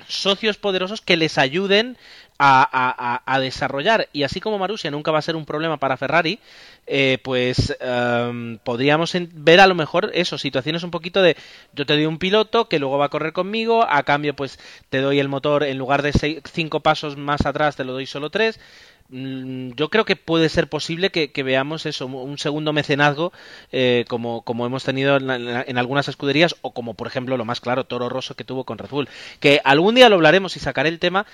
socios 0.09 0.57
poderosos 0.57 1.01
que 1.01 1.17
les 1.17 1.39
ayuden 1.39 1.97
a, 2.39 3.39
desarrollar. 3.41 4.09
Y 4.13 4.23
así 4.23 4.41
como 4.41 4.59
Marussia 4.59 4.91
nunca 4.91 5.11
va 5.11 5.19
a 5.19 5.23
ser 5.23 5.37
un 5.37 5.47
problema 5.47 5.79
para 5.79 5.97
Ferrari, 5.97 6.39
eh, 6.87 7.19
pues 7.23 7.77
em, 7.81 8.59
podríamos 8.59 9.13
ver 9.33 9.61
a 9.61 9.67
lo 9.67 9.75
mejor 9.75 10.11
eso, 10.15 10.39
situaciones 10.39 10.83
un 10.83 10.91
poquito 10.91 11.23
de 11.23 11.37
yo 11.75 11.87
te 11.87 11.95
doy 11.95 12.07
un 12.07 12.19
piloto 12.19 12.69
que 12.69 12.79
luego 12.79 12.99
va 12.99 13.07
a 13.07 13.11
correr 13.11 13.33
conmigo, 13.33 13.87
a 13.89 14.03
cambio 14.03 14.35
pues 14.35 14.59
te 14.91 15.01
doy 15.01 15.19
el 15.19 15.29
motor 15.29 15.65
en 15.65 15.79
lugar 15.79 16.03
de 16.03 16.13
seis, 16.13 16.41
cinco 16.53 16.81
pasos 16.81 17.17
más 17.17 17.47
atrás 17.47 17.77
te 17.77 17.85
lo 17.85 17.93
doy 17.93 18.07
solo 18.07 18.31
tres. 18.31 18.61
Mm, 19.09 19.71
yo 19.77 19.89
creo 19.89 20.05
que 20.05 20.17
puede 20.17 20.49
ser 20.49 20.69
posible 20.69 21.11
que, 21.11 21.43
veamos 21.43 21.87
eso, 21.87 22.07
un 22.07 22.39
segundo 22.39 22.73
mecenazgo 22.73 23.33
eh, 23.71 24.05
como, 24.09 24.43
como 24.43 24.67
hemos 24.67 24.85
tenido 24.85 25.17
en, 25.17 25.79
algunas 25.79 26.09
escuderías 26.09 26.57
o 26.63 26.73
como 26.73 26.95
por 26.95 27.07
ejemplo 27.07 27.37
lo 27.37 27.45
más 27.45 27.61
claro 27.61 27.85
Toro 27.85 28.09
Rosso 28.09 28.35
que 28.35 28.45
tuvo 28.45 28.65
con 28.65 28.79
Red 28.79 28.91
Bull. 28.91 29.09
Que 29.41 29.61
algún 29.65 29.95
día 29.95 30.09
lo 30.09 30.17
hablaremos 30.17 30.57
y 30.57 30.61
sacaré 30.61 30.89
el 30.89 30.99
tema. 30.99 31.27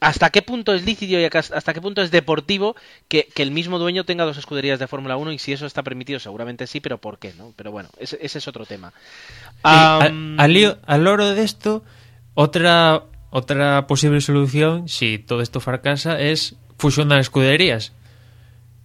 ¿Hasta 0.00 0.30
qué 0.30 0.42
punto 0.42 0.74
es 0.74 0.84
lícito 0.84 1.18
y 1.18 1.24
hasta 1.24 1.74
qué 1.74 1.80
punto 1.80 2.02
es 2.02 2.12
deportivo 2.12 2.76
que, 3.08 3.28
el 3.34 3.50
mismo 3.50 3.80
dueño 3.80 4.04
tenga 4.04 4.24
dos 4.24 4.38
escuderías 4.38 4.78
de 4.78 4.86
Fórmula 4.86 5.16
1 5.16 5.32
y 5.32 5.40
si 5.40 5.52
eso 5.52 5.66
está 5.66 5.82
permitido? 5.82 6.20
Seguramente 6.20 6.68
sí, 6.68 6.78
pero 6.78 6.98
¿por 6.98 7.18
qué? 7.18 7.34
no 7.36 7.52
Pero 7.56 7.72
bueno, 7.72 7.88
ese, 7.98 8.16
es 8.22 8.46
otro 8.46 8.64
tema. 8.64 8.92
al, 9.64 10.78
al 10.86 11.06
oro 11.08 11.34
de 11.34 11.42
esto, 11.42 11.82
otra, 12.34 13.06
otra 13.30 13.88
posible 13.88 14.20
solución, 14.20 14.88
si 14.88 15.18
todo 15.18 15.40
esto 15.42 15.58
fracasa, 15.58 16.20
es 16.20 16.56
fusionar 16.78 17.20
escuderías. 17.20 17.92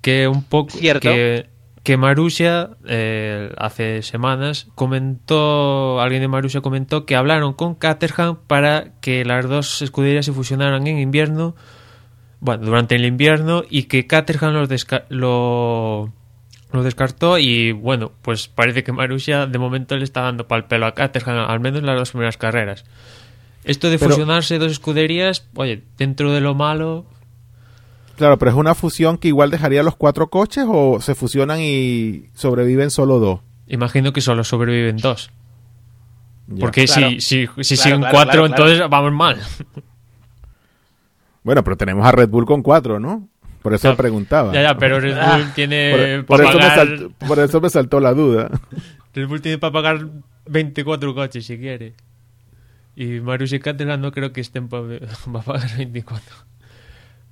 Que 0.01 0.27
un 0.27 0.43
poco. 0.43 0.77
Que, 0.77 1.47
que 1.83 1.97
Marussia 1.97 2.71
eh, 2.85 3.53
hace 3.57 4.01
semanas 4.03 4.67
comentó, 4.73 5.99
alguien 5.99 6.21
de 6.21 6.29
Marussia 6.29 6.61
comentó 6.61 7.05
que 7.05 7.17
hablaron 7.17 7.53
con 7.53 7.75
Caterham 7.75 8.37
para 8.47 8.93
que 9.01 9.25
las 9.25 9.47
dos 9.47 9.81
escuderías 9.81 10.25
se 10.25 10.31
fusionaran 10.31 10.87
en 10.87 10.97
invierno, 10.97 11.55
bueno, 12.39 12.65
durante 12.65 12.95
el 12.95 13.05
invierno 13.05 13.63
y 13.69 13.83
que 13.83 14.07
Caterham 14.07 14.53
los 14.53 14.69
lo, 15.09 16.13
lo 16.71 16.83
descartó 16.83 17.37
y 17.37 17.73
bueno, 17.73 18.13
pues 18.21 18.47
parece 18.47 18.85
que 18.85 18.93
Marussia 18.93 19.45
de 19.45 19.59
momento 19.59 19.97
le 19.97 20.05
está 20.05 20.21
dando 20.21 20.47
pal 20.47 20.67
pelo 20.67 20.85
a 20.85 20.93
Caterham, 20.93 21.49
al 21.49 21.59
menos 21.59 21.81
en 21.81 21.85
las 21.85 21.97
dos 21.97 22.11
primeras 22.11 22.37
carreras. 22.37 22.85
Esto 23.65 23.89
de 23.89 23.97
fusionarse 23.97 24.57
dos 24.57 24.71
escuderías, 24.71 25.47
oye, 25.55 25.83
dentro 25.97 26.31
de 26.31 26.41
lo 26.41 26.55
malo, 26.55 27.05
Claro, 28.17 28.37
pero 28.37 28.51
es 28.51 28.57
una 28.57 28.75
fusión 28.75 29.17
que 29.17 29.27
igual 29.27 29.49
dejaría 29.49 29.83
los 29.83 29.95
cuatro 29.95 30.29
coches 30.29 30.65
o 30.67 31.01
se 31.01 31.15
fusionan 31.15 31.59
y 31.59 32.29
sobreviven 32.33 32.91
solo 32.91 33.19
dos. 33.19 33.39
Imagino 33.67 34.13
que 34.13 34.21
solo 34.21 34.43
sobreviven 34.43 34.97
dos. 34.97 35.31
Porque 36.59 36.87
si, 36.87 37.21
si, 37.21 37.47
si 37.61 37.77
siguen 37.77 38.03
cuatro, 38.11 38.45
entonces 38.45 38.81
vamos 38.89 39.13
mal. 39.13 39.39
Bueno, 41.43 41.63
pero 41.63 41.75
tenemos 41.75 42.05
a 42.05 42.11
Red 42.11 42.29
Bull 42.29 42.45
con 42.45 42.61
cuatro, 42.61 42.99
¿no? 42.99 43.27
Por 43.61 43.73
eso 43.73 43.95
preguntaba. 43.95 44.53
Ya, 44.53 44.61
ya, 44.61 44.77
pero 44.77 44.99
Red 44.99 45.15
Bull 45.15 45.53
tiene. 45.53 46.23
Por, 46.27 46.41
eso 46.41 46.57
me 46.57 46.63
saltó, 46.63 47.09
por, 47.27 47.39
eso 47.39 47.61
me 47.61 47.69
saltó, 47.69 47.99
la 47.99 48.13
duda. 48.13 48.49
Red 49.13 49.27
Bull 49.27 49.41
tiene 49.41 49.57
para 49.57 49.71
pagar 49.71 50.07
24 50.45 51.15
coches 51.15 51.45
si 51.45 51.57
quiere. 51.57 51.93
Y 52.95 53.21
Marius 53.21 53.53
y 53.53 53.59
Caterham 53.59 54.01
no 54.01 54.11
creo 54.11 54.33
que 54.33 54.41
estén 54.41 54.67
para, 54.67 54.83
para 55.31 55.43
pagar 55.43 55.77
24. 55.77 56.35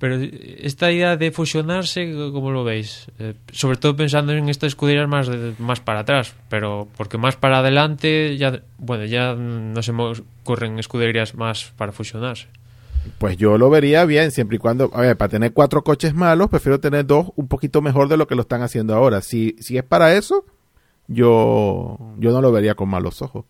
Pero 0.02 0.16
esta 0.16 0.90
idea 0.90 1.16
de 1.16 1.30
fusionarse, 1.30 2.12
¿cómo 2.32 2.50
lo 2.50 2.64
veis? 2.64 3.06
Eh, 3.20 3.34
sobre 3.52 3.76
todo 3.76 3.94
pensando 3.94 4.32
en 4.32 4.48
estas 4.48 4.70
escuderías 4.72 5.06
más, 5.06 5.30
más 5.60 5.78
para 5.78 6.00
atrás, 6.00 6.34
pero 6.48 6.88
porque 6.96 7.18
más 7.18 7.36
para 7.36 7.58
adelante, 7.58 8.36
ya 8.36 8.62
bueno, 8.78 9.04
ya 9.04 9.34
no 9.34 9.80
se 9.80 9.92
me 9.92 10.02
ocurren 10.02 10.80
escuderías 10.80 11.36
más 11.36 11.72
para 11.76 11.92
fusionarse. 11.92 12.48
Pues 13.18 13.36
yo 13.36 13.56
lo 13.58 13.70
vería 13.70 14.04
bien, 14.04 14.32
siempre 14.32 14.56
y 14.56 14.58
cuando, 14.58 14.90
a 14.92 15.02
ver, 15.02 15.16
para 15.16 15.28
tener 15.28 15.52
cuatro 15.52 15.84
coches 15.84 16.14
malos, 16.14 16.50
prefiero 16.50 16.80
tener 16.80 17.06
dos 17.06 17.28
un 17.36 17.46
poquito 17.46 17.80
mejor 17.80 18.08
de 18.08 18.16
lo 18.16 18.26
que 18.26 18.34
lo 18.34 18.42
están 18.42 18.62
haciendo 18.62 18.96
ahora. 18.96 19.20
Si, 19.20 19.54
si 19.60 19.78
es 19.78 19.84
para 19.84 20.16
eso, 20.16 20.44
yo, 21.06 21.96
yo 22.18 22.32
no 22.32 22.42
lo 22.42 22.50
vería 22.50 22.74
con 22.74 22.88
malos 22.88 23.22
ojos. 23.22 23.44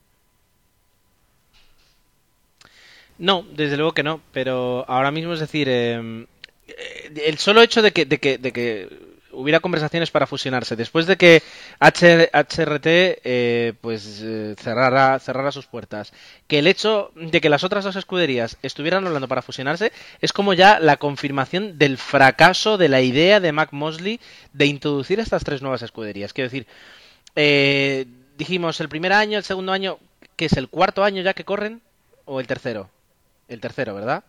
No, 3.19 3.47
desde 3.57 3.77
luego 3.77 3.93
que 3.93 4.03
no, 4.03 4.21
pero 4.33 4.85
ahora 4.89 5.11
mismo 5.11 5.33
es 5.33 5.41
decir, 5.41 5.69
eh, 5.71 6.01
eh, 6.01 6.27
el 6.67 7.39
solo 7.39 7.63
hecho 7.63 7.83
de 7.83 7.93
que, 7.93 8.07
de 8.07 8.19
que, 8.19 8.39
de 8.39 8.53
que 8.53 8.89
hubiera 9.33 9.61
conversaciones 9.61 10.11
para 10.11 10.27
fusionarse 10.27 10.77
después 10.77 11.07
de 11.07 11.17
que 11.17 11.43
HRT 11.81 12.87
eh, 12.87 13.73
pues 13.81 14.21
eh, 14.23 14.55
cerrara, 14.59 15.19
cerrara 15.19 15.51
sus 15.51 15.67
puertas 15.67 16.13
que 16.47 16.59
el 16.59 16.67
hecho 16.67 17.11
de 17.15 17.41
que 17.41 17.49
las 17.49 17.65
otras 17.65 17.85
dos 17.85 17.97
escuderías 17.97 18.59
estuvieran 18.63 19.07
hablando 19.07 19.29
para 19.29 19.43
fusionarse 19.43 19.93
es 20.21 20.33
como 20.33 20.53
ya 20.55 20.79
la 20.81 20.99
confirmación 20.99 21.79
del 21.79 21.99
fracaso 21.99 22.79
de 22.79 22.89
la 22.89 23.01
idea 23.01 23.41
de 23.41 23.53
Mac 23.53 23.73
Mosley 23.73 24.21
de 24.53 24.67
introducir 24.67 25.19
estas 25.19 25.45
tres 25.45 25.63
nuevas 25.63 25.83
escuderías. 25.83 26.33
Quiero 26.33 26.51
decir 26.51 26.67
dijimos 28.37 28.81
el 28.81 28.89
primer 28.89 29.13
año 29.13 29.39
el 29.39 29.45
segundo 29.45 29.73
año 29.73 29.99
que 30.37 30.45
es 30.47 30.53
el 30.55 30.69
cuarto 30.69 31.05
año 31.05 31.23
ya 31.23 31.35
que 31.35 31.45
corren 31.45 31.81
o 32.27 32.41
el 32.41 32.47
tercero. 32.47 32.91
El 33.49 33.61
tercero 33.61 33.95
verdad 33.95 34.25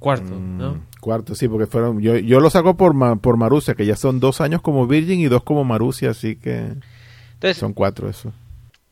eh, 0.00 0.02
cuarto, 0.02 0.34
¿no? 0.34 0.74
Mm, 0.74 0.86
cuarto, 1.00 1.34
sí, 1.34 1.46
porque 1.48 1.66
fueron. 1.66 2.00
Yo, 2.00 2.16
yo 2.16 2.40
lo 2.40 2.50
saco 2.50 2.76
por, 2.76 2.94
por 3.20 3.36
Marusia, 3.36 3.74
que 3.74 3.86
ya 3.86 3.96
son 3.96 4.18
dos 4.18 4.40
años 4.40 4.62
como 4.62 4.86
Virgin 4.86 5.20
y 5.20 5.26
dos 5.26 5.42
como 5.42 5.64
Marusia, 5.64 6.10
así 6.10 6.36
que. 6.36 6.74
Entonces, 7.34 7.58
son 7.58 7.74
cuatro 7.74 8.08
eso. 8.08 8.32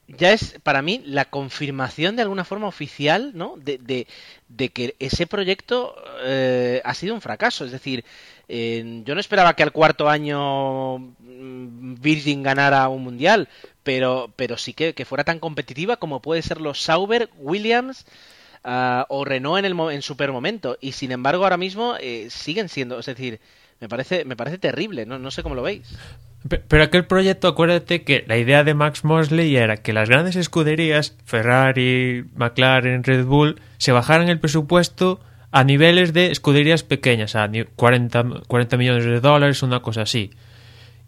Ya 0.06 0.32
es 0.32 0.58
para 0.62 0.80
mí 0.80 1.02
la 1.04 1.26
confirmación 1.26 2.16
de 2.16 2.22
alguna 2.22 2.44
forma 2.44 2.66
oficial, 2.66 3.32
¿no? 3.34 3.56
De, 3.58 4.06
de, 4.48 4.68
que 4.70 4.96
ese 4.98 5.26
proyecto 5.26 5.94
eh, 6.24 6.80
ha 6.82 6.94
sido 6.94 7.14
un 7.14 7.20
fracaso. 7.20 7.66
Es 7.66 7.72
decir, 7.72 8.06
yo 8.48 9.14
no 9.14 9.20
esperaba 9.20 9.54
que 9.54 9.62
al 9.62 9.72
cuarto 9.72 10.08
año 10.08 10.98
mm, 10.98 11.96
Virgin 12.00 12.42
ganara 12.42 12.88
un 12.88 13.04
mundial, 13.04 13.50
pero, 13.82 14.32
pero 14.34 14.56
sí 14.56 14.72
que, 14.72 14.94
que 14.94 15.04
fuera 15.04 15.24
tan 15.24 15.40
competitiva 15.40 15.98
como 15.98 16.22
puede 16.22 16.40
ser 16.40 16.62
los 16.62 16.80
Sauber, 16.80 17.28
Williams. 17.36 18.06
Ah, 18.64 19.06
o 19.08 19.24
Renault 19.24 19.58
en, 19.58 19.64
el, 19.64 19.78
en 19.92 20.02
super 20.02 20.32
momento. 20.32 20.76
Y 20.80 20.92
sin 20.92 21.12
embargo, 21.12 21.44
ahora 21.44 21.56
mismo 21.56 21.94
eh, 22.00 22.28
siguen 22.30 22.68
siendo. 22.68 22.98
Es 22.98 23.06
decir, 23.06 23.40
me 23.80 23.88
parece, 23.88 24.24
me 24.24 24.36
parece 24.36 24.58
terrible. 24.58 25.06
No, 25.06 25.18
no 25.18 25.30
sé 25.30 25.42
cómo 25.42 25.54
lo 25.54 25.62
veis. 25.62 25.96
Pero 26.68 26.82
aquel 26.82 27.04
proyecto, 27.04 27.48
acuérdate 27.48 28.04
que 28.04 28.24
la 28.26 28.36
idea 28.36 28.62
de 28.62 28.74
Max 28.74 29.04
Mosley 29.04 29.56
era 29.56 29.78
que 29.78 29.92
las 29.92 30.08
grandes 30.08 30.36
escuderías, 30.36 31.16
Ferrari, 31.24 32.24
McLaren, 32.36 33.02
Red 33.02 33.24
Bull, 33.24 33.60
se 33.76 33.92
bajaran 33.92 34.28
el 34.28 34.38
presupuesto 34.38 35.20
a 35.50 35.64
niveles 35.64 36.12
de 36.12 36.30
escuderías 36.30 36.84
pequeñas, 36.84 37.34
a 37.34 37.50
40, 37.76 38.42
40 38.46 38.76
millones 38.76 39.04
de 39.04 39.20
dólares, 39.20 39.62
una 39.62 39.80
cosa 39.80 40.02
así. 40.02 40.30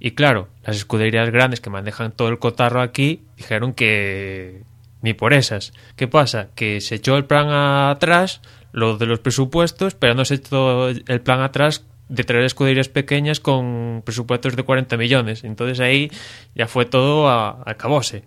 Y 0.01 0.13
claro, 0.13 0.49
las 0.65 0.77
escuderías 0.77 1.31
grandes 1.31 1.61
que 1.61 1.71
manejan 1.71 2.13
todo 2.13 2.29
el 2.29 2.39
cotarro 2.39 2.81
aquí 2.81 3.23
dijeron 3.37 3.75
que, 3.75 4.63
ni 5.03 5.15
por 5.15 5.33
esas. 5.33 5.73
¿Qué 5.97 6.09
pasa? 6.09 6.49
Que 6.55 6.81
se 6.81 6.97
echó 6.97 7.17
el 7.17 7.25
plan 7.25 7.49
atrás, 7.51 8.41
lo 8.73 8.97
de 8.97 9.07
los 9.07 9.21
presupuestos, 9.21 9.95
pero 9.95 10.15
no 10.15 10.25
se 10.25 10.35
echó 10.35 10.89
el 10.89 11.21
plan 11.21 11.41
atrás 11.41 11.85
de 12.09 12.25
traer 12.25 12.45
escuderías 12.45 12.89
pequeñas 12.89 13.41
con 13.41 14.03
presupuestos 14.05 14.57
de 14.57 14.63
40 14.65 14.97
millones. 14.97 15.45
Entonces 15.45 15.81
ahí 15.81 16.11
ya 16.55 16.67
fue 16.67 16.85
todo 16.85 17.29
a, 17.29 17.63
a 17.65 17.75
cabose. 17.75 18.25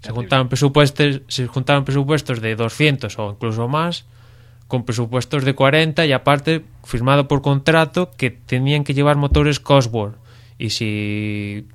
Se 0.00 0.12
juntaron 0.12 0.48
presupuestos, 0.48 1.22
se 1.26 1.46
juntaron 1.48 1.84
presupuestos 1.84 2.40
de 2.40 2.54
200 2.54 3.18
o 3.18 3.30
incluso 3.32 3.66
más 3.66 4.06
con 4.68 4.84
presupuestos 4.84 5.44
de 5.44 5.54
40 5.54 6.06
y 6.06 6.12
aparte 6.12 6.64
firmado 6.84 7.28
por 7.28 7.42
contrato 7.42 8.10
que 8.16 8.30
tenían 8.30 8.84
que 8.84 8.94
llevar 8.94 9.16
motores 9.16 9.60
Cosworth 9.60 10.16
y 10.58 10.70
si 10.70 11.66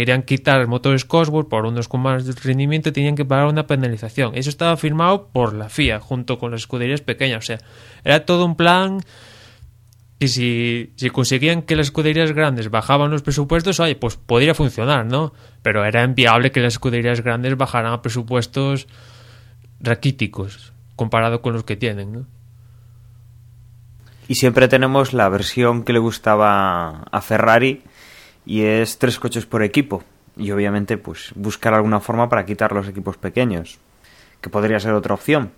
querían 0.00 0.24
quitar 0.24 0.66
motores 0.66 1.06
Cosworth 1.06 1.48
por 1.48 1.64
unos 1.64 1.88
con 1.88 2.02
más 2.02 2.26
rendimiento 2.44 2.92
tenían 2.92 3.14
que 3.14 3.24
pagar 3.24 3.46
una 3.46 3.66
penalización. 3.66 4.34
Eso 4.34 4.50
estaba 4.50 4.76
firmado 4.76 5.28
por 5.28 5.54
la 5.54 5.70
FIA 5.70 6.00
junto 6.00 6.38
con 6.38 6.50
las 6.50 6.60
escuderías 6.60 7.00
pequeñas. 7.00 7.38
O 7.38 7.46
sea, 7.46 7.58
era 8.04 8.26
todo 8.26 8.44
un 8.44 8.56
plan 8.56 9.00
y 10.18 10.28
si, 10.28 10.92
si 10.96 11.08
conseguían 11.08 11.62
que 11.62 11.76
las 11.76 11.86
escuderías 11.86 12.32
grandes 12.32 12.68
bajaban 12.68 13.10
los 13.10 13.22
presupuestos, 13.22 13.80
oye, 13.80 13.94
pues 13.94 14.16
podría 14.16 14.54
funcionar, 14.54 15.06
¿no? 15.06 15.32
Pero 15.62 15.82
era 15.86 16.04
inviable 16.04 16.52
que 16.52 16.60
las 16.60 16.74
escuderías 16.74 17.22
grandes 17.22 17.56
bajaran 17.56 17.94
a 17.94 18.02
presupuestos 18.02 18.88
raquíticos 19.80 20.74
comparado 20.94 21.40
con 21.40 21.54
los 21.54 21.64
que 21.64 21.76
tienen, 21.76 22.12
¿no? 22.12 22.26
Y 24.28 24.34
siempre 24.34 24.68
tenemos 24.68 25.14
la 25.14 25.30
versión 25.30 25.84
que 25.84 25.94
le 25.94 26.00
gustaba 26.00 27.04
a 27.10 27.20
Ferrari 27.22 27.82
y 28.46 28.62
es 28.62 28.98
tres 28.98 29.18
coches 29.18 29.44
por 29.44 29.62
equipo. 29.62 30.04
Y 30.36 30.50
obviamente, 30.52 30.96
pues 30.96 31.32
buscar 31.34 31.74
alguna 31.74 32.00
forma 32.00 32.28
para 32.28 32.46
quitar 32.46 32.72
los 32.72 32.88
equipos 32.88 33.16
pequeños, 33.16 33.78
que 34.40 34.48
podría 34.48 34.78
ser 34.78 34.92
otra 34.92 35.14
opción. 35.14 35.50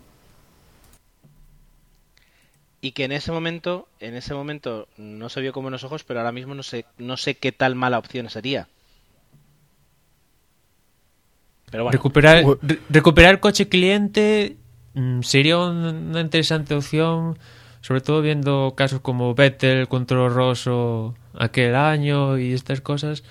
Y 2.80 2.92
que 2.92 3.04
en 3.04 3.12
ese 3.12 3.32
momento, 3.32 3.88
en 4.00 4.14
ese 4.14 4.34
momento 4.34 4.88
no 4.96 5.28
se 5.28 5.40
vio 5.40 5.52
como 5.52 5.68
unos 5.68 5.84
ojos, 5.84 6.04
pero 6.04 6.20
ahora 6.20 6.32
mismo 6.32 6.54
no 6.54 6.62
sé, 6.62 6.86
no 6.96 7.16
sé 7.16 7.34
qué 7.34 7.52
tal 7.52 7.74
mala 7.74 7.98
opción 7.98 8.30
sería. 8.30 8.68
Pero 11.70 11.84
bueno. 11.84 11.92
Recuperar, 11.92 12.44
re 12.62 12.78
recuperar 12.88 13.40
coche 13.40 13.68
cliente 13.68 14.56
mmm, 14.94 15.20
sería 15.22 15.58
una 15.58 16.20
interesante 16.20 16.74
opción 16.74 17.36
sobre 17.88 18.02
todo 18.02 18.20
viendo 18.20 18.74
casos 18.76 19.00
como 19.00 19.34
Vettel 19.34 19.88
contra 19.88 20.28
Rosso 20.28 21.14
aquel 21.32 21.74
año 21.74 22.36
y 22.36 22.52
estas 22.52 22.82
cosas, 22.82 23.24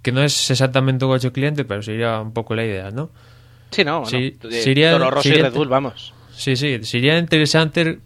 que 0.00 0.10
no 0.10 0.22
es 0.22 0.50
exactamente 0.50 1.04
un 1.04 1.10
coche 1.10 1.30
cliente, 1.32 1.66
pero 1.66 1.82
sería 1.82 2.18
un 2.18 2.32
poco 2.32 2.54
la 2.54 2.64
idea, 2.64 2.90
¿no? 2.90 3.10
Sí, 3.70 3.84
no, 3.84 4.00
no. 4.00 4.06
sería, 4.06 4.92
Toro 4.92 5.10
Rosso 5.10 5.24
sería, 5.24 5.40
y 5.40 5.42
Red 5.42 5.52
Bull, 5.52 5.68
vamos. 5.68 6.14
Sí, 6.32 6.56
sí, 6.56 6.82
sería 6.82 7.18
interesante. 7.18 7.98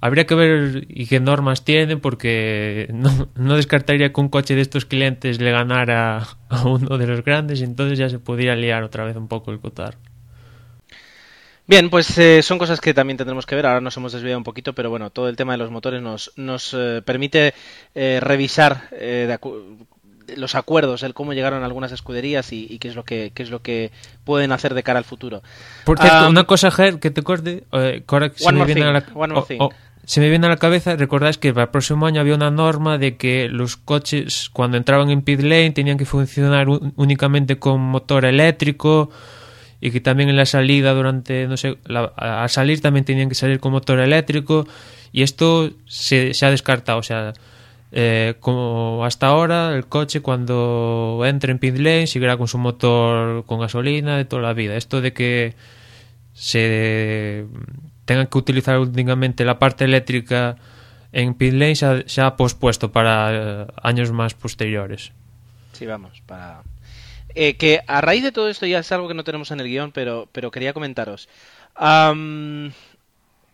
Habría 0.00 0.26
que 0.26 0.34
ver 0.34 0.86
y 0.88 1.06
qué 1.06 1.20
normas 1.20 1.64
tienen, 1.64 2.00
porque 2.00 2.88
no, 2.92 3.28
no 3.36 3.54
descartaría 3.54 4.12
que 4.12 4.20
un 4.20 4.30
coche 4.30 4.56
de 4.56 4.62
estos 4.62 4.84
clientes 4.84 5.40
le 5.40 5.52
ganara 5.52 6.26
a 6.48 6.66
uno 6.66 6.98
de 6.98 7.06
los 7.06 7.22
grandes 7.24 7.60
y 7.60 7.62
entonces 7.62 8.00
ya 8.00 8.08
se 8.08 8.18
podría 8.18 8.56
liar 8.56 8.82
otra 8.82 9.04
vez 9.04 9.14
un 9.14 9.28
poco 9.28 9.52
el 9.52 9.60
cotar. 9.60 9.96
Bien, 11.66 11.88
pues 11.88 12.18
eh, 12.18 12.42
son 12.42 12.58
cosas 12.58 12.80
que 12.80 12.94
también 12.94 13.16
tendremos 13.16 13.46
que 13.46 13.54
ver. 13.54 13.66
Ahora 13.66 13.80
nos 13.80 13.96
hemos 13.96 14.12
desviado 14.12 14.38
un 14.38 14.44
poquito, 14.44 14.74
pero 14.74 14.90
bueno, 14.90 15.10
todo 15.10 15.28
el 15.28 15.36
tema 15.36 15.52
de 15.52 15.58
los 15.58 15.70
motores 15.70 16.02
nos, 16.02 16.32
nos 16.36 16.74
eh, 16.74 17.02
permite 17.04 17.54
eh, 17.94 18.18
revisar 18.20 18.90
de 18.90 19.32
acu 19.32 19.86
los 20.36 20.54
acuerdos, 20.54 21.02
el 21.02 21.14
cómo 21.14 21.32
llegaron 21.32 21.64
algunas 21.64 21.92
escuderías 21.92 22.52
y, 22.52 22.66
y, 22.68 22.78
qué 22.78 22.88
es 22.88 22.94
lo 22.94 23.04
que 23.04 23.32
qué 23.34 23.42
es 23.42 23.50
lo 23.50 23.62
que 23.62 23.90
pueden 24.24 24.52
hacer 24.52 24.74
de 24.74 24.82
cara 24.82 24.98
al 24.98 25.04
futuro. 25.04 25.42
Por 25.84 25.98
cierto, 25.98 26.24
um, 26.24 26.30
una 26.30 26.44
cosa, 26.44 26.70
Ger, 26.70 26.98
que 26.98 27.10
te 27.10 27.22
corte, 27.22 27.64
eh, 27.72 28.02
se, 28.36 28.52
me 28.52 28.64
viene 28.64 28.84
a 28.84 28.92
la, 28.92 29.04
oh, 29.14 29.46
oh, 29.58 29.70
se 30.04 30.20
me 30.20 30.28
viene 30.28 30.46
a 30.46 30.50
la 30.50 30.56
cabeza, 30.56 30.96
recordáis 30.96 31.38
que 31.38 31.52
para 31.52 31.64
el 31.64 31.70
próximo 31.70 32.06
año 32.06 32.20
había 32.20 32.34
una 32.34 32.50
norma 32.50 32.98
de 32.98 33.16
que 33.16 33.48
los 33.48 33.76
coches 33.76 34.50
cuando 34.52 34.76
entraban 34.76 35.10
en 35.10 35.22
pit 35.22 35.40
lane 35.40 35.70
tenían 35.72 35.98
que 35.98 36.04
funcionar 36.04 36.68
únicamente 36.68 37.58
con 37.58 37.80
motor 37.80 38.24
eléctrico 38.24 39.10
y 39.80 39.90
que 39.90 40.00
también 40.00 40.28
en 40.28 40.36
la 40.36 40.46
salida 40.46 40.92
durante, 40.92 41.46
no 41.46 41.56
sé, 41.56 41.78
la, 41.84 42.04
al 42.16 42.50
salir 42.50 42.80
también 42.80 43.04
tenían 43.04 43.28
que 43.28 43.34
salir 43.34 43.60
con 43.60 43.72
motor 43.72 43.98
eléctrico 44.00 44.66
y 45.12 45.22
esto 45.22 45.70
se, 45.86 46.34
se 46.34 46.46
ha 46.46 46.50
descartado, 46.50 46.98
o 46.98 47.02
sea, 47.02 47.32
eh, 47.92 48.34
como 48.38 49.04
hasta 49.04 49.26
ahora 49.26 49.74
el 49.74 49.86
coche 49.86 50.20
cuando 50.20 51.22
entre 51.24 51.50
en 51.50 51.58
pit 51.58 51.76
lane 51.76 52.06
seguirá 52.06 52.36
con 52.36 52.46
su 52.46 52.56
motor 52.56 53.44
con 53.46 53.58
gasolina 53.58 54.16
de 54.16 54.24
toda 54.24 54.42
la 54.42 54.52
vida. 54.52 54.76
Esto 54.76 55.00
de 55.00 55.12
que 55.12 55.54
se 56.34 57.46
tenga 58.04 58.26
que 58.26 58.38
utilizar 58.38 58.78
únicamente 58.78 59.44
la 59.44 59.58
parte 59.58 59.84
eléctrica 59.84 60.56
en 61.12 61.34
pit 61.34 61.52
lane 61.52 61.74
se 61.74 61.86
ha, 61.86 62.02
se 62.06 62.20
ha 62.20 62.36
pospuesto 62.36 62.92
para 62.92 63.30
eh, 63.32 63.66
años 63.82 64.12
más 64.12 64.34
posteriores. 64.34 65.12
Sí, 65.72 65.86
vamos, 65.86 66.22
para 66.26 66.62
eh, 67.34 67.56
que 67.56 67.80
a 67.86 68.00
raíz 68.00 68.22
de 68.22 68.32
todo 68.32 68.48
esto 68.48 68.66
ya 68.66 68.78
es 68.80 68.92
algo 68.92 69.08
que 69.08 69.14
no 69.14 69.24
tenemos 69.24 69.50
en 69.50 69.60
el 69.60 69.66
guion, 69.68 69.92
pero, 69.92 70.28
pero 70.32 70.50
quería 70.50 70.72
comentaros. 70.72 71.28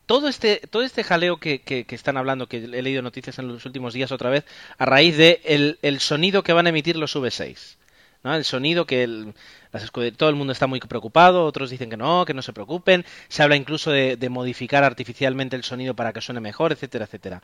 Todo 0.07 0.29
este, 0.29 0.62
todo 0.71 0.83
este 0.83 1.03
jaleo 1.03 1.39
que, 1.39 1.62
que, 1.62 1.85
que, 1.85 1.95
están 1.97 2.17
hablando, 2.17 2.49
que 2.49 2.59
he 2.59 2.83
leído 2.83 3.03
noticias 3.03 3.41
en 3.41 3.49
los 3.49 3.67
últimos 3.67 3.93
días 3.93 4.12
otra 4.12 4.31
vez, 4.31 4.45
a 4.79 4.85
raíz 4.85 5.17
de 5.17 5.41
el, 5.45 5.81
el 5.83 5.99
sonido 5.99 6.45
que 6.45 6.53
van 6.53 6.67
a 6.67 6.69
emitir 6.69 6.97
los 6.97 7.17
V6. 7.17 7.77
¿no? 8.23 8.33
El 8.33 8.45
sonido 8.45 8.87
que 8.87 9.03
el, 9.03 9.35
las 9.73 9.91
todo 10.17 10.29
el 10.29 10.37
mundo 10.37 10.53
está 10.53 10.69
muy 10.69 10.79
preocupado, 10.79 11.45
otros 11.45 11.71
dicen 11.71 11.91
que 11.91 11.97
no, 11.97 12.25
que 12.25 12.35
no 12.35 12.43
se 12.43 12.53
preocupen. 12.53 13.05
Se 13.29 13.43
habla 13.43 13.57
incluso 13.57 13.91
de, 13.91 14.17
de 14.17 14.29
modificar 14.29 14.85
artificialmente 14.85 15.57
el 15.57 15.65
sonido 15.65 15.95
para 15.95 16.12
que 16.12 16.21
suene 16.21 16.41
mejor, 16.41 16.71
etcétera, 16.71 17.07
etcétera. 17.07 17.43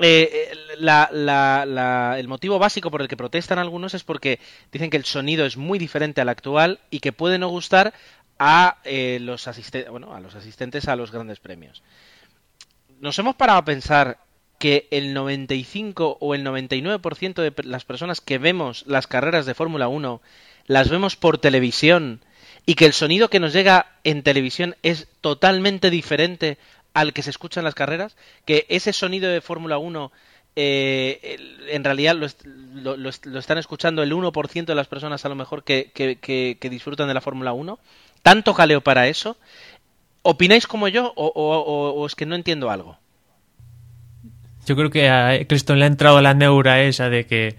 Eh, 0.00 0.50
la, 0.78 2.16
el 2.18 2.26
motivo 2.26 2.58
básico 2.58 2.90
por 2.90 3.00
el 3.00 3.08
que 3.08 3.16
protestan 3.16 3.58
algunos 3.58 3.94
es 3.94 4.02
porque 4.02 4.40
dicen 4.72 4.90
que 4.90 4.96
el 4.96 5.04
sonido 5.04 5.46
es 5.46 5.56
muy 5.56 5.78
diferente 5.78 6.20
al 6.20 6.28
actual 6.28 6.80
y 6.90 6.98
que 6.98 7.12
puede 7.12 7.38
no 7.38 7.48
gustar 7.48 7.94
a, 8.38 8.78
eh, 8.84 9.18
los 9.20 9.46
asistentes 9.46 10.88
a 10.88 10.96
los 10.96 11.12
grandes 11.12 11.38
premios. 11.38 11.82
Nos 13.00 13.18
hemos 13.18 13.36
parado 13.36 13.60
a 13.60 13.64
pensar 13.64 14.18
que 14.58 14.88
el 14.90 15.14
95 15.14 16.18
o 16.20 16.34
el 16.34 16.44
99% 16.44 17.34
de 17.34 17.52
las 17.64 17.84
personas 17.84 18.20
que 18.20 18.38
vemos 18.38 18.84
las 18.86 19.06
carreras 19.06 19.46
de 19.46 19.54
Fórmula 19.54 19.88
1 19.88 20.20
las 20.66 20.88
vemos 20.88 21.16
por 21.16 21.38
televisión 21.38 22.20
y 22.66 22.74
que 22.74 22.86
el 22.86 22.92
sonido 22.92 23.28
que 23.28 23.40
nos 23.40 23.52
llega 23.52 23.86
en 24.04 24.22
televisión 24.22 24.76
es 24.82 25.08
totalmente 25.20 25.90
diferente 25.90 26.56
al 26.94 27.12
que 27.12 27.22
se 27.22 27.30
escucha 27.30 27.60
en 27.60 27.64
las 27.64 27.74
carreras, 27.74 28.16
que 28.46 28.66
ese 28.68 28.92
sonido 28.92 29.28
de 29.30 29.40
Fórmula 29.40 29.78
1 29.78 30.12
eh, 30.56 31.36
en 31.68 31.82
realidad 31.82 32.14
lo, 32.14 32.28
lo, 32.74 32.96
lo, 32.96 33.10
lo, 33.24 33.38
están 33.38 33.58
escuchando 33.58 34.04
el 34.04 34.12
1% 34.12 34.64
de 34.64 34.74
las 34.74 34.86
personas 34.86 35.24
a 35.24 35.28
lo 35.28 35.34
mejor 35.34 35.64
que, 35.64 35.90
que, 35.92 36.16
que, 36.16 36.58
que 36.60 36.70
disfrutan 36.70 37.08
de 37.08 37.14
la 37.14 37.20
Fórmula 37.20 37.52
1. 37.52 37.78
¿Tanto 38.22 38.54
jaleo 38.54 38.80
para 38.80 39.08
eso? 39.08 39.36
¿Opináis 40.22 40.66
como 40.66 40.88
yo 40.88 41.12
o, 41.16 41.26
o, 41.26 41.90
o, 41.90 42.06
es 42.06 42.14
que 42.14 42.24
no 42.24 42.36
entiendo 42.36 42.70
algo? 42.70 42.96
Yo 44.64 44.76
creo 44.76 44.88
que 44.88 45.10
a 45.10 45.34
Eccleston 45.34 45.78
le 45.78 45.84
ha 45.84 45.88
entrado 45.88 46.22
la 46.22 46.32
neura 46.32 46.82
esa 46.82 47.10
de 47.10 47.26
que 47.26 47.56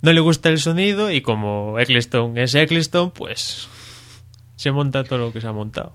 no 0.00 0.12
le 0.12 0.20
gusta 0.20 0.48
el 0.48 0.58
sonido 0.58 1.12
y 1.12 1.20
como 1.20 1.78
Eccleston 1.78 2.36
es 2.36 2.54
Eccleston, 2.54 3.12
pues 3.12 3.68
se 4.56 4.72
monta 4.72 5.04
todo 5.04 5.18
lo 5.20 5.32
que 5.32 5.40
se 5.40 5.46
ha 5.46 5.52
montado. 5.52 5.92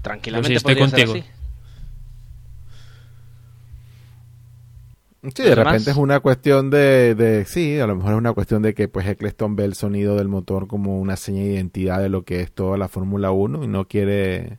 Tranquilamente 0.00 0.54
estoy 0.54 0.76
contigo. 0.76 1.12
Ser 1.12 1.22
así. 1.22 1.37
Sí, 5.22 5.42
de 5.42 5.54
repente 5.54 5.90
es 5.90 5.96
una 5.96 6.20
cuestión 6.20 6.70
de, 6.70 7.16
de, 7.16 7.44
sí, 7.44 7.80
a 7.80 7.88
lo 7.88 7.96
mejor 7.96 8.12
es 8.12 8.18
una 8.18 8.32
cuestión 8.34 8.62
de 8.62 8.72
que 8.72 8.86
pues 8.86 9.06
Eccleston 9.06 9.56
ve 9.56 9.64
el 9.64 9.74
sonido 9.74 10.14
del 10.14 10.28
motor 10.28 10.68
como 10.68 11.00
una 11.00 11.16
seña 11.16 11.42
de 11.42 11.54
identidad 11.54 12.00
de 12.00 12.08
lo 12.08 12.22
que 12.22 12.40
es 12.40 12.52
toda 12.52 12.78
la 12.78 12.86
Fórmula 12.86 13.32
1 13.32 13.64
y 13.64 13.66
no 13.66 13.88
quiere 13.88 14.58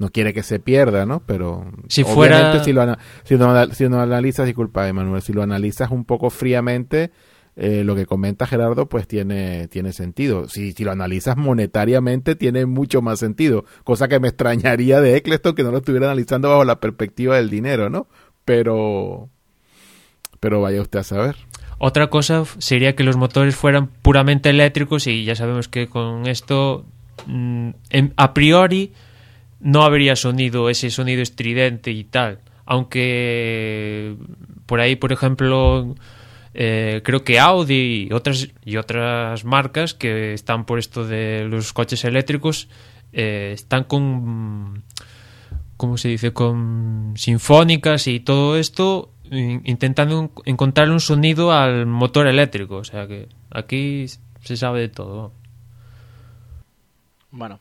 no 0.00 0.10
quiere 0.10 0.34
que 0.34 0.42
se 0.42 0.58
pierda, 0.58 1.06
¿no? 1.06 1.22
Pero 1.24 1.64
si 1.88 2.02
fuera 2.02 2.64
si 2.64 2.72
lo, 2.72 2.96
si 3.22 3.36
lo, 3.36 3.72
si 3.72 3.88
lo 3.88 4.00
analizas, 4.00 4.46
disculpa, 4.46 4.88
Emanuel, 4.88 5.22
si 5.22 5.32
lo 5.32 5.44
analizas 5.44 5.92
un 5.92 6.04
poco 6.04 6.30
fríamente, 6.30 7.12
eh, 7.54 7.84
lo 7.84 7.94
que 7.94 8.04
comenta 8.04 8.48
Gerardo 8.48 8.88
pues 8.88 9.06
tiene, 9.06 9.68
tiene 9.68 9.92
sentido. 9.92 10.48
Si, 10.48 10.72
si 10.72 10.82
lo 10.82 10.90
analizas 10.90 11.36
monetariamente 11.36 12.34
tiene 12.34 12.66
mucho 12.66 13.00
más 13.00 13.20
sentido, 13.20 13.64
cosa 13.84 14.08
que 14.08 14.18
me 14.18 14.26
extrañaría 14.26 15.00
de 15.00 15.16
Eccleston 15.16 15.54
que 15.54 15.62
no 15.62 15.70
lo 15.70 15.78
estuviera 15.78 16.06
analizando 16.06 16.48
bajo 16.48 16.64
la 16.64 16.80
perspectiva 16.80 17.36
del 17.36 17.48
dinero, 17.48 17.90
¿no? 17.90 18.08
Pero 18.44 19.30
pero 20.44 20.60
vaya 20.60 20.82
usted 20.82 20.98
a 20.98 21.04
saber. 21.04 21.36
Otra 21.78 22.10
cosa 22.10 22.44
sería 22.58 22.94
que 22.94 23.02
los 23.02 23.16
motores 23.16 23.56
fueran 23.56 23.86
puramente 23.86 24.50
eléctricos 24.50 25.06
y 25.06 25.24
ya 25.24 25.34
sabemos 25.34 25.68
que 25.68 25.88
con 25.88 26.26
esto 26.26 26.84
en, 27.26 28.12
a 28.18 28.34
priori 28.34 28.92
no 29.58 29.84
habría 29.84 30.16
sonido, 30.16 30.68
ese 30.68 30.90
sonido 30.90 31.22
estridente 31.22 31.92
y 31.92 32.04
tal. 32.04 32.40
Aunque 32.66 34.16
por 34.66 34.80
ahí, 34.80 34.96
por 34.96 35.12
ejemplo, 35.12 35.94
eh, 36.52 37.00
creo 37.02 37.24
que 37.24 37.38
Audi 37.38 38.08
y 38.10 38.12
otras, 38.12 38.50
y 38.66 38.76
otras 38.76 39.46
marcas 39.46 39.94
que 39.94 40.34
están 40.34 40.66
por 40.66 40.78
esto 40.78 41.06
de 41.06 41.46
los 41.48 41.72
coches 41.72 42.04
eléctricos 42.04 42.68
eh, 43.14 43.52
están 43.54 43.84
con, 43.84 44.82
¿cómo 45.78 45.96
se 45.96 46.08
dice? 46.08 46.34
Con 46.34 47.14
sinfónicas 47.16 48.08
y 48.08 48.20
todo 48.20 48.58
esto 48.58 49.13
intentando 49.30 50.30
encontrar 50.44 50.90
un 50.90 51.00
sonido 51.00 51.52
al 51.52 51.86
motor 51.86 52.26
eléctrico. 52.26 52.76
O 52.76 52.84
sea 52.84 53.06
que 53.06 53.28
aquí 53.50 54.06
se 54.42 54.56
sabe 54.56 54.80
de 54.80 54.88
todo. 54.88 55.32
Bueno, 57.30 57.58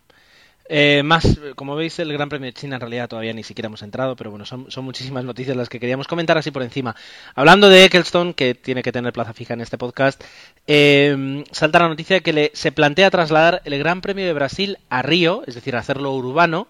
Eh, 0.70 1.03
más, 1.03 1.39
como 1.55 1.76
veis, 1.76 1.99
el 1.99 2.14
Gran 2.14 2.30
Premio 2.30 2.47
de 2.47 2.53
China 2.53 2.76
en 2.76 2.82
realidad 2.82 3.09
todavía 3.09 3.34
ni 3.34 3.43
siquiera 3.43 3.68
hemos 3.68 3.82
entrado, 3.84 4.16
pero 4.16 4.32
bueno, 4.32 4.45
son, 4.45 4.68
muchísimas 4.82 5.26
noticias 5.26 5.57
las 5.57 5.68
que 5.68 5.80
queríamos 5.80 6.07
comentar 6.07 6.38
así 6.38 6.51
por 6.51 6.64
encima. 6.64 6.95
Hablando 7.36 7.70
de 7.70 7.86
Ecclestone, 7.86 8.34
que 8.34 8.55
tiene 8.55 8.82
que 8.82 8.93
tener 8.93 9.11
plaza 9.11 9.34
fija 9.34 9.53
en 9.53 9.61
este 9.61 9.78
podcast, 9.78 10.24
eh, 10.66 11.43
salta 11.51 11.80
la 11.80 11.89
noticia 11.89 12.22
que 12.22 12.32
le, 12.34 12.51
se 12.53 12.72
plantea 12.72 13.11
trasladar 13.11 13.61
el 13.66 13.78
Gran 13.78 14.01
Premio 14.01 14.26
de 14.26 14.34
Brasil 14.34 14.78
a 14.89 15.01
Río, 15.01 15.43
es 15.47 15.55
decir, 15.55 15.76
hacerlo 15.76 16.14
urbano, 16.14 16.68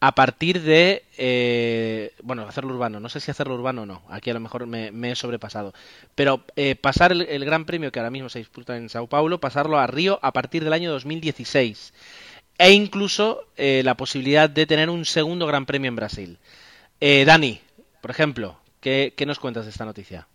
a 0.00 0.14
partir 0.14 0.60
de, 0.62 1.04
eh, 1.16 2.12
bueno, 2.22 2.46
hacerlo 2.46 2.74
urbano, 2.74 3.00
no 3.00 3.08
sé 3.08 3.20
si 3.20 3.30
hacerlo 3.30 3.54
urbano 3.54 3.82
o 3.82 3.86
no, 3.86 4.02
aquí 4.10 4.30
a 4.30 4.34
lo 4.34 4.40
mejor 4.40 4.66
me, 4.66 4.90
he 5.10 5.14
sobrepasado, 5.14 5.72
pero 6.14 6.44
eh, 6.56 6.74
pasar 6.74 7.12
el, 7.12 7.44
Gran 7.44 7.64
Premio 7.64 7.90
que 7.90 8.00
ahora 8.00 8.10
mismo 8.10 8.28
se 8.28 8.38
disputa 8.38 8.76
en 8.76 8.88
Sao 8.88 9.06
Paulo, 9.06 9.40
pasarlo 9.40 9.78
a 9.78 9.86
Río 9.86 10.18
a 10.22 10.32
partir 10.32 10.62
del 10.62 10.72
año 10.72 10.90
2016 10.90 11.94
e 12.58 12.72
incluso 12.72 13.46
eh, 13.56 13.82
la 13.84 13.96
posibilidad 13.96 14.50
de 14.50 14.66
tener 14.66 14.90
un 14.90 15.04
segundo 15.04 15.46
Gran 15.46 15.66
Premio 15.66 15.88
en 15.88 15.96
Brasil. 15.96 16.38
Eh, 17.00 17.24
Dani, 17.24 17.60
por 18.00 18.10
ejemplo, 18.10 18.58
¿qué, 18.80 19.14
¿qué, 19.16 19.26
nos 19.26 19.38
cuentas 19.38 19.64
de 19.64 19.70
esta 19.70 19.84
noticia? 19.84 20.28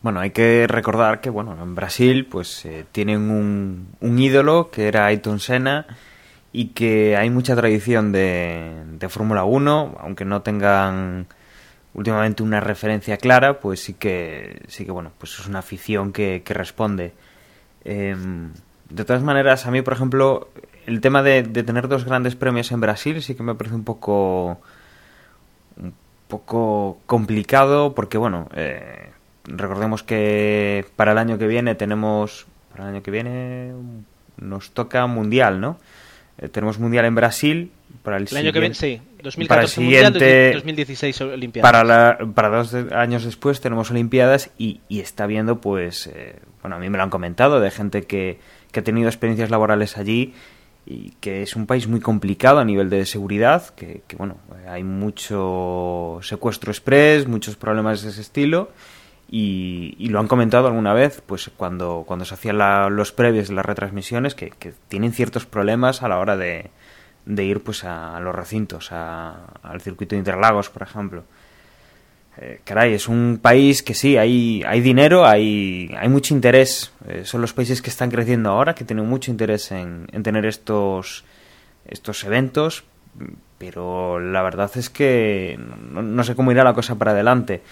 Bueno, 0.00 0.18
hay 0.18 0.30
que 0.30 0.66
recordar 0.66 1.20
que 1.20 1.30
bueno, 1.30 1.56
en 1.62 1.76
Brasil 1.76 2.26
pues 2.26 2.66
tienen 2.90 3.30
un, 3.30 3.94
un, 4.00 4.18
ídolo 4.18 4.70
que 4.72 4.88
era 4.88 5.06
Ayrton 5.06 5.38
Senna 5.38 5.86
y 6.52 6.68
que 6.68 7.16
hay 7.16 7.30
mucha 7.30 7.56
tradición 7.56 8.12
de, 8.12 8.72
de 8.98 9.08
Fórmula 9.08 9.44
1, 9.44 9.96
aunque 10.00 10.24
no 10.24 10.42
tengan 10.42 11.26
últimamente 11.94 12.42
una 12.42 12.60
referencia 12.60 13.16
clara, 13.16 13.60
pues 13.60 13.82
sí 13.82 13.94
que 13.94 14.62
sí 14.68 14.84
que 14.84 14.92
bueno, 14.92 15.12
pues 15.18 15.38
es 15.38 15.46
una 15.46 15.60
afición 15.60 16.12
que, 16.12 16.42
que 16.44 16.54
responde. 16.54 17.12
Eh, 17.84 18.16
de 18.90 19.04
todas 19.04 19.22
maneras, 19.22 19.66
a 19.66 19.70
mí, 19.70 19.80
por 19.82 19.94
ejemplo, 19.94 20.50
el 20.86 21.00
tema 21.00 21.22
de, 21.22 21.42
de, 21.42 21.62
tener 21.62 21.88
dos 21.88 22.04
grandes 22.04 22.36
premios 22.36 22.72
en 22.72 22.80
Brasil 22.80 23.22
sí 23.22 23.34
que 23.34 23.42
me 23.42 23.54
parece 23.54 23.74
un 23.74 23.84
poco 23.84 24.60
un 25.76 25.94
poco 26.28 26.98
complicado 27.06 27.94
porque 27.94 28.18
bueno 28.18 28.48
eh, 28.54 29.10
recordemos 29.44 30.02
que 30.02 30.84
para 30.96 31.12
el 31.12 31.18
año 31.18 31.38
que 31.38 31.46
viene 31.46 31.74
tenemos 31.74 32.46
para 32.72 32.84
el 32.84 32.94
año 32.94 33.02
que 33.02 33.10
viene 33.10 33.72
nos 34.38 34.72
toca 34.72 35.06
mundial 35.06 35.60
no 35.60 35.78
eh, 36.42 36.48
tenemos 36.48 36.78
mundial 36.78 37.04
en 37.04 37.14
Brasil 37.14 37.70
para 38.02 38.16
el, 38.16 38.26
el 38.30 38.36
año 38.36 38.52
que 38.52 38.60
viene 38.60 38.74
sí 38.74 39.00
2014 39.22 39.48
para 39.48 39.62
el 39.62 39.68
siguiente 39.68 40.18
mundial, 40.18 40.52
2016 40.54 41.20
olimpiadas. 41.20 41.70
para 41.70 41.84
la, 41.84 42.18
para 42.34 42.48
dos 42.48 42.74
años 42.92 43.24
después 43.24 43.60
tenemos 43.60 43.90
olimpiadas 43.90 44.50
y, 44.58 44.80
y 44.88 45.00
está 45.00 45.26
viendo 45.26 45.60
pues 45.60 46.08
eh, 46.08 46.40
bueno 46.60 46.76
a 46.76 46.78
mí 46.80 46.90
me 46.90 46.98
lo 46.98 47.04
han 47.04 47.10
comentado 47.10 47.60
de 47.60 47.70
gente 47.70 48.02
que, 48.02 48.38
que 48.72 48.80
ha 48.80 48.82
tenido 48.82 49.08
experiencias 49.08 49.50
laborales 49.50 49.96
allí 49.96 50.34
y 50.84 51.10
que 51.20 51.42
es 51.42 51.54
un 51.54 51.66
país 51.66 51.86
muy 51.86 52.00
complicado 52.00 52.58
a 52.58 52.64
nivel 52.64 52.90
de 52.90 53.06
seguridad, 53.06 53.68
que, 53.76 54.02
que, 54.08 54.16
bueno, 54.16 54.38
hay 54.66 54.82
mucho 54.82 56.18
secuestro 56.22 56.72
express, 56.72 57.28
muchos 57.28 57.54
problemas 57.54 58.02
de 58.02 58.10
ese 58.10 58.20
estilo, 58.20 58.72
y, 59.34 59.96
y 59.98 60.08
lo 60.10 60.20
han 60.20 60.28
comentado 60.28 60.66
alguna 60.66 60.92
vez, 60.92 61.22
pues 61.24 61.50
cuando, 61.56 62.04
cuando 62.06 62.26
se 62.26 62.34
hacían 62.34 62.58
la, 62.58 62.90
los 62.90 63.12
previos 63.12 63.48
de 63.48 63.54
las 63.54 63.64
retransmisiones, 63.64 64.34
que, 64.34 64.52
tienen 64.88 65.12
ciertos 65.12 65.46
problemas 65.46 66.02
a 66.02 66.08
la 66.08 66.18
hora 66.18 66.36
de, 66.36 66.70
de 67.24 67.44
ir 67.44 67.62
pues 67.62 67.82
a, 67.84 68.20
los 68.20 68.34
recintos, 68.34 68.92
a, 68.92 69.46
al 69.62 69.80
circuito 69.80 70.14
de 70.14 70.18
Interlagos, 70.18 70.68
por 70.68 70.82
ejemplo. 70.82 71.24
Eh, 72.36 72.60
caray, 72.62 72.92
es 72.92 73.08
un 73.08 73.38
país 73.40 73.82
que 73.82 73.94
sí, 73.94 74.18
hay, 74.18 74.62
hay 74.66 74.82
dinero, 74.82 75.24
hay, 75.24 75.90
hay 75.98 76.10
mucho 76.10 76.34
interés. 76.34 76.92
Eh, 77.08 77.22
son 77.24 77.40
los 77.40 77.54
países 77.54 77.80
que 77.80 77.88
están 77.88 78.10
creciendo 78.10 78.50
ahora, 78.50 78.74
que 78.74 78.84
tienen 78.84 79.08
mucho 79.08 79.30
interés 79.30 79.72
en, 79.72 80.08
en, 80.12 80.22
tener 80.22 80.44
estos, 80.44 81.24
estos 81.86 82.22
eventos, 82.24 82.84
pero 83.56 84.20
la 84.20 84.42
verdad 84.42 84.70
es 84.74 84.90
que 84.90 85.58
no, 85.58 86.22
sé 86.22 86.34
cómo 86.34 86.52
irá 86.52 86.64
la 86.64 86.74
cosa 86.74 86.96
para 86.96 87.12
adelante. 87.12 87.62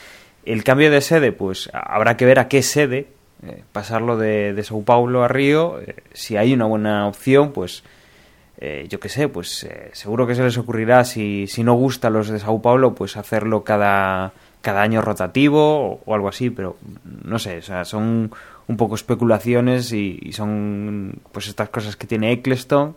El 0.45 0.65
cambio 0.65 0.91
de 0.91 1.01
sede, 1.01 1.33
pues 1.33 1.71
habrá 1.73 2.17
que 2.17 2.25
ver 2.25 2.39
a 2.39 2.49
qué 2.49 2.63
sede, 2.63 3.09
eh, 3.47 3.63
pasarlo 3.73 4.17
de, 4.17 4.53
de, 4.55 4.63
Sao 4.65 4.83
Paulo 4.83 5.23
a 5.23 5.29
Río, 5.29 5.81
eh, 5.81 5.97
si 6.13 6.37
hay 6.37 6.53
una 6.53 6.67
buena 6.67 7.07
opción, 7.07 7.53
pues 7.53 7.83
yo 8.91 9.01
qué 9.01 9.09
sé, 9.09 9.27
pues 9.27 9.67
seguro 9.93 10.27
que 10.27 10.35
se 10.35 10.43
les 10.43 10.59
ocurrirá, 10.59 11.05
si, 11.07 11.47
si 11.47 11.65
no 11.65 11.73
gusta 11.73 12.11
los 12.11 12.29
de 12.29 12.39
Sao 12.39 12.61
Paulo, 12.61 12.95
pues 12.95 13.17
hacerlo 13.17 13.65
cada 13.65 14.35
cada 14.61 14.83
año 14.83 15.01
rotativo 15.01 15.93
o, 15.93 16.01
o, 16.05 16.15
algo 16.15 16.29
así, 16.29 16.51
pero 16.51 16.77
no 17.25 17.39
sé, 17.39 17.59
o 17.59 17.63
sea, 17.63 17.85
son 17.85 18.31
un 18.67 18.77
poco 18.77 18.95
especulaciones 18.95 19.93
y, 19.93 20.19
y, 20.21 20.33
son 20.33 21.15
pues 21.33 21.49
estas 21.49 21.71
cosas 21.71 21.97
que 21.97 22.07
tiene 22.07 22.33
Eccleston 22.33 22.95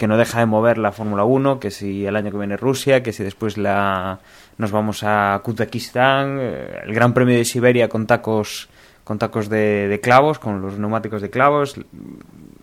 que 0.00 0.08
no 0.08 0.16
deja 0.16 0.40
de 0.40 0.46
mover 0.46 0.78
la 0.78 0.92
Fórmula 0.92 1.24
1, 1.24 1.60
que 1.60 1.70
si 1.70 2.06
el 2.06 2.16
año 2.16 2.30
que 2.30 2.38
viene 2.38 2.56
Rusia, 2.56 3.02
que 3.02 3.12
si 3.12 3.22
después 3.22 3.58
la 3.58 4.18
nos 4.56 4.70
vamos 4.70 5.02
a 5.02 5.38
Kuzbekistán, 5.44 6.38
eh, 6.40 6.80
el 6.84 6.94
Gran 6.94 7.12
Premio 7.12 7.36
de 7.36 7.44
Siberia 7.44 7.90
con 7.90 8.06
tacos 8.06 8.70
con 9.04 9.18
tacos 9.18 9.50
de, 9.50 10.00
clavos, 10.02 10.38
con 10.38 10.62
los 10.62 10.78
neumáticos 10.78 11.20
de 11.20 11.28
clavos, 11.28 11.78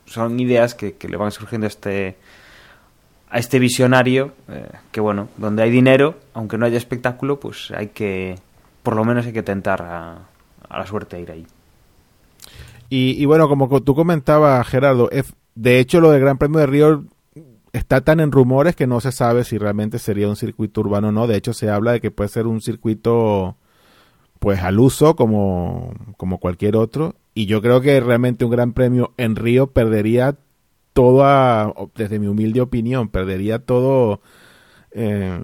son 0.07 0.39
ideas 0.39 0.73
que, 0.73 0.95
le 0.99 1.15
van 1.15 1.29
surgiendo 1.29 1.65
a 1.65 1.67
este 1.67 2.17
a 3.29 3.38
este 3.38 3.59
visionario 3.59 4.31
eh, 4.49 4.71
que 4.91 4.99
bueno 4.99 5.29
donde 5.38 5.61
hay 5.61 5.69
dinero 5.69 6.15
aunque 6.33 6.57
no 6.57 6.65
haya 6.65 6.77
espectáculo 6.77 7.39
pues 7.39 7.69
hay 7.69 7.89
que 7.89 8.39
por 8.81 8.95
lo 8.95 9.05
menos 9.05 9.27
hay 9.27 9.33
que 9.33 9.43
tentar 9.43 9.83
a, 9.83 10.17
a 10.67 10.79
la 10.79 10.88
suerte 10.88 11.17
a 11.17 11.19
ir 11.19 11.29
ahí. 11.29 11.45
Y, 12.89 13.21
y, 13.21 13.25
bueno 13.25 13.47
como 13.47 13.69
tú 13.83 13.93
comentabas 13.93 14.67
Gerardo 14.67 15.07
de 15.53 15.79
hecho 15.79 16.01
lo 16.01 16.09
del 16.09 16.21
Gran 16.21 16.39
Premio 16.39 16.61
de 16.61 16.65
Río 16.65 17.03
está 17.74 18.01
tan 18.01 18.20
en 18.20 18.32
rumores 18.32 18.76
que 18.76 18.88
no 18.88 19.01
se 19.01 19.11
sabe 19.11 19.43
si 19.43 19.57
realmente 19.57 19.99
sería 19.99 20.30
un 20.30 20.36
circuito 20.36 20.82
urbano 20.82 21.09
o 21.09 21.11
no 21.11 21.28
de 21.28 21.38
hecho 21.38 21.53
se 21.53 21.70
habla 21.70 21.93
de 21.93 22.01
que 22.01 22.11
puede 22.11 22.30
ser 22.30 22.47
un 22.47 22.61
circuito 22.61 23.55
pues 24.39 24.61
al 24.61 24.80
uso 24.80 25.15
como 25.15 25.93
como 26.18 26.39
cualquier 26.39 26.76
otro 26.76 27.15
y 27.38 27.45
yo 27.45 27.61
creo 27.61 27.82
que 27.82 27.99
realmente 27.99 28.45
un 28.45 28.51
Gran 28.51 28.74
Premio 28.74 29.13
en 29.18 29.36
Río 29.36 29.68
perdería 29.68 30.38
toda, 30.93 31.72
desde 31.93 32.18
mi 32.18 32.26
humilde 32.26 32.61
opinión, 32.61 33.09
perdería 33.09 33.59
todo, 33.59 34.22
eh, 34.89 35.39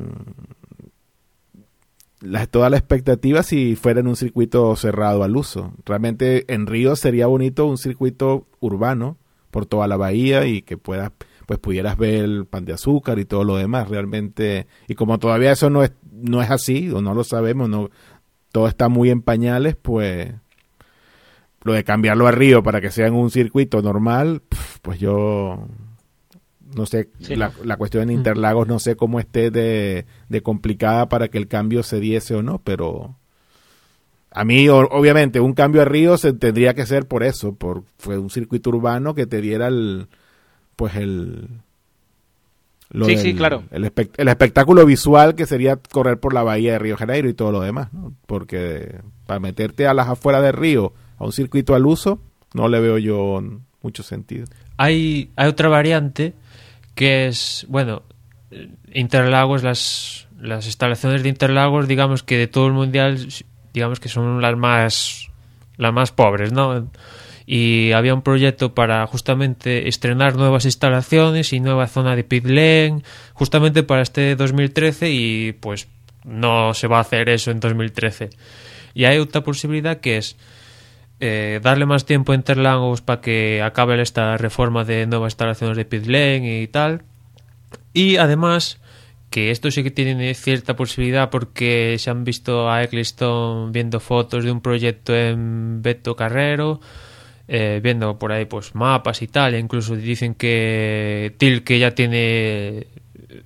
la, 2.20 2.48
toda 2.48 2.72
la 2.72 2.78
expectativa 2.78 3.44
si 3.44 3.76
fuera 3.76 4.00
en 4.00 4.08
un 4.08 4.16
circuito 4.16 4.76
cerrado 4.76 5.24
al 5.24 5.38
uso. 5.38 5.72
Realmente 5.86 6.52
en 6.52 6.66
Río 6.66 6.96
sería 6.96 7.28
bonito 7.28 7.68
un 7.68 7.78
circuito 7.78 8.48
urbano 8.60 9.18
por 9.52 9.68
toda 9.68 9.88
la 9.88 9.96
bahía 9.96 10.48
y 10.48 10.64
que 10.64 10.78
puedas 10.78 11.12
pues 11.46 11.60
pudieras 11.60 11.98
ver 11.98 12.24
el 12.24 12.46
pan 12.46 12.66
de 12.66 12.74
azúcar 12.74 13.20
y 13.20 13.26
todo 13.26 13.44
lo 13.44 13.58
demás 13.58 13.90
realmente 13.90 14.68
y 14.88 14.96
como 14.96 15.20
todavía 15.20 15.52
eso 15.52 15.70
no 15.70 15.84
es 15.84 15.92
no 16.12 16.42
es 16.42 16.50
así 16.50 16.90
o 16.90 17.02
no 17.02 17.14
lo 17.14 17.24
sabemos 17.24 17.70
no 17.70 17.90
todo 18.52 18.68
está 18.68 18.88
muy 18.88 19.10
en 19.10 19.22
pañales 19.22 19.76
pues 19.76 20.32
lo 21.64 21.74
de 21.74 21.84
cambiarlo 21.84 22.28
a 22.28 22.32
Río 22.32 22.62
para 22.62 22.82
que 22.82 22.92
sea 22.92 23.08
en 23.08 23.14
un 23.14 23.32
circuito 23.32 23.82
normal, 23.82 24.42
pues 24.82 25.00
yo 25.00 25.66
no 26.76 26.86
sé, 26.86 27.10
sí. 27.20 27.36
la, 27.36 27.52
la, 27.64 27.78
cuestión 27.78 28.04
en 28.04 28.18
Interlagos 28.18 28.68
no 28.68 28.80
sé 28.80 28.96
cómo 28.96 29.20
esté 29.20 29.52
de, 29.52 30.06
de, 30.28 30.42
complicada 30.42 31.08
para 31.08 31.28
que 31.28 31.38
el 31.38 31.48
cambio 31.48 31.84
se 31.84 32.00
diese 32.00 32.36
o 32.36 32.44
no, 32.44 32.60
pero 32.60 33.16
a 34.32 34.44
mí 34.44 34.68
obviamente 34.70 35.40
un 35.40 35.54
cambio 35.54 35.82
a 35.82 35.86
Río 35.86 36.18
se 36.18 36.34
tendría 36.34 36.74
que 36.74 36.86
ser 36.86 37.08
por 37.08 37.24
eso, 37.24 37.56
por 37.56 37.84
fue 37.98 38.18
un 38.18 38.30
circuito 38.30 38.70
urbano 38.70 39.14
que 39.14 39.28
te 39.28 39.40
diera 39.40 39.68
el 39.68 40.08
pues 40.76 40.96
el 40.96 41.48
lo 42.90 43.06
sí, 43.06 43.16
del, 43.16 43.24
sí, 43.24 43.36
claro. 43.36 43.64
El, 43.72 43.86
espect 43.86 44.20
el, 44.20 44.28
espectáculo 44.28 44.86
visual 44.86 45.34
que 45.34 45.48
sería 45.48 45.78
correr 45.78 46.20
por 46.20 46.34
la 46.34 46.44
bahía 46.44 46.74
de 46.74 46.80
Río 46.80 46.96
Janeiro 46.96 47.28
y 47.28 47.34
todo 47.34 47.52
lo 47.52 47.60
demás, 47.60 47.92
¿no? 47.92 48.14
Porque 48.28 49.00
para 49.26 49.40
meterte 49.40 49.88
a 49.88 49.96
las 49.96 50.08
afueras 50.08 50.44
de 50.44 50.52
Río 50.52 50.94
a 51.18 51.26
un 51.26 51.32
circuito 51.32 51.74
al 51.74 51.88
uso, 51.88 52.20
no 52.54 52.68
le 52.68 52.80
veo 52.80 53.00
yo 53.00 53.42
mucho 53.82 54.04
sentido. 54.04 54.46
Hay, 54.78 55.32
hay 55.36 55.48
otra 55.48 55.70
variante 55.70 56.34
que 56.94 57.28
es, 57.28 57.66
bueno, 57.68 58.04
Interlagos, 58.94 59.64
las, 59.64 60.28
las 60.40 60.68
instalaciones 60.68 61.24
de 61.24 61.30
Interlagos, 61.30 61.88
digamos 61.88 62.22
que 62.22 62.38
de 62.38 62.48
todo 62.48 62.68
el 62.68 62.74
mundial, 62.74 63.28
digamos 63.74 64.00
que 64.00 64.10
son 64.10 64.40
las 64.40 64.56
más, 64.56 65.30
las 65.78 65.94
más 65.94 66.12
pobres, 66.12 66.52
¿no? 66.52 66.88
Y 67.46 67.92
había 67.92 68.14
un 68.14 68.22
proyecto 68.22 68.74
para 68.74 69.06
justamente 69.08 69.88
estrenar 69.88 70.36
nuevas 70.36 70.66
instalaciones 70.66 71.52
y 71.54 71.60
nueva 71.60 71.88
zona 71.88 72.16
de 72.16 72.24
pit 72.24 72.46
lane, 72.46 73.04
justamente 73.34 73.84
para 73.84 74.02
este 74.02 74.36
2013 74.36 75.12
y 75.12 75.52
pues 75.54 75.88
no 76.24 76.74
se 76.74 76.88
va 76.88 77.00
a 77.00 77.02
hacer 77.02 77.30
eso 77.30 77.52
en 77.52 77.60
2013. 77.60 78.30
Y 78.94 79.06
hay 79.06 79.18
otra 79.18 79.44
posibilidad 79.44 80.00
que 80.00 80.18
es 80.18 80.38
eh, 81.20 81.60
darle 81.62 81.86
más 81.86 82.06
tiempo 82.06 82.32
a 82.32 82.36
Interlagos 82.36 83.02
para 83.02 83.22
que 83.22 83.62
acabe 83.62 84.02
esta 84.02 84.38
reforma 84.38 84.84
de 84.84 85.06
nuevas 85.08 85.34
instalaciones 85.34 85.78
de 85.78 85.86
pit 85.86 86.06
lane 86.06 86.62
y 86.62 86.68
tal. 86.68 87.04
Y 87.94 88.18
además, 88.18 88.80
que 89.30 89.50
esto 89.50 89.72
sí 89.72 89.84
que 89.84 89.90
tiene 89.90 90.34
cierta 90.36 90.76
posibilidad 90.76 91.30
porque 91.30 91.96
se 91.98 92.10
han 92.10 92.24
visto 92.24 92.70
a 92.70 92.84
Eccleston 92.84 93.72
viendo 93.72 94.00
fotos 94.00 94.44
de 94.44 94.52
un 94.52 94.62
proyecto 94.62 95.16
en 95.16 95.82
Beto 95.82 96.16
Carrero. 96.16 96.82
Eh, 97.48 97.80
viendo 97.84 98.18
por 98.18 98.32
ahí 98.32 98.46
pues 98.46 98.76
mapas 98.76 99.22
y 99.22 99.28
tal, 99.28 99.54
e 99.54 99.60
incluso 99.60 99.96
dicen 99.96 100.36
que 100.36 101.34
Tilke 101.38 101.80
ya 101.80 101.92
tiene 101.92 102.88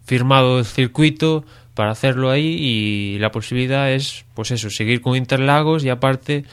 firmado 0.06 0.60
el 0.60 0.66
circuito 0.66 1.46
para 1.74 1.92
hacerlo 1.92 2.30
ahí 2.30 2.58
y 2.60 3.20
la 3.20 3.32
posibilidad 3.32 3.92
es 3.92 4.26
pues 4.34 4.52
eso, 4.52 4.70
seguir 4.70 5.02
con 5.02 5.16
Interlagos 5.16 5.84
y 5.84 5.90
aparte 5.90 6.46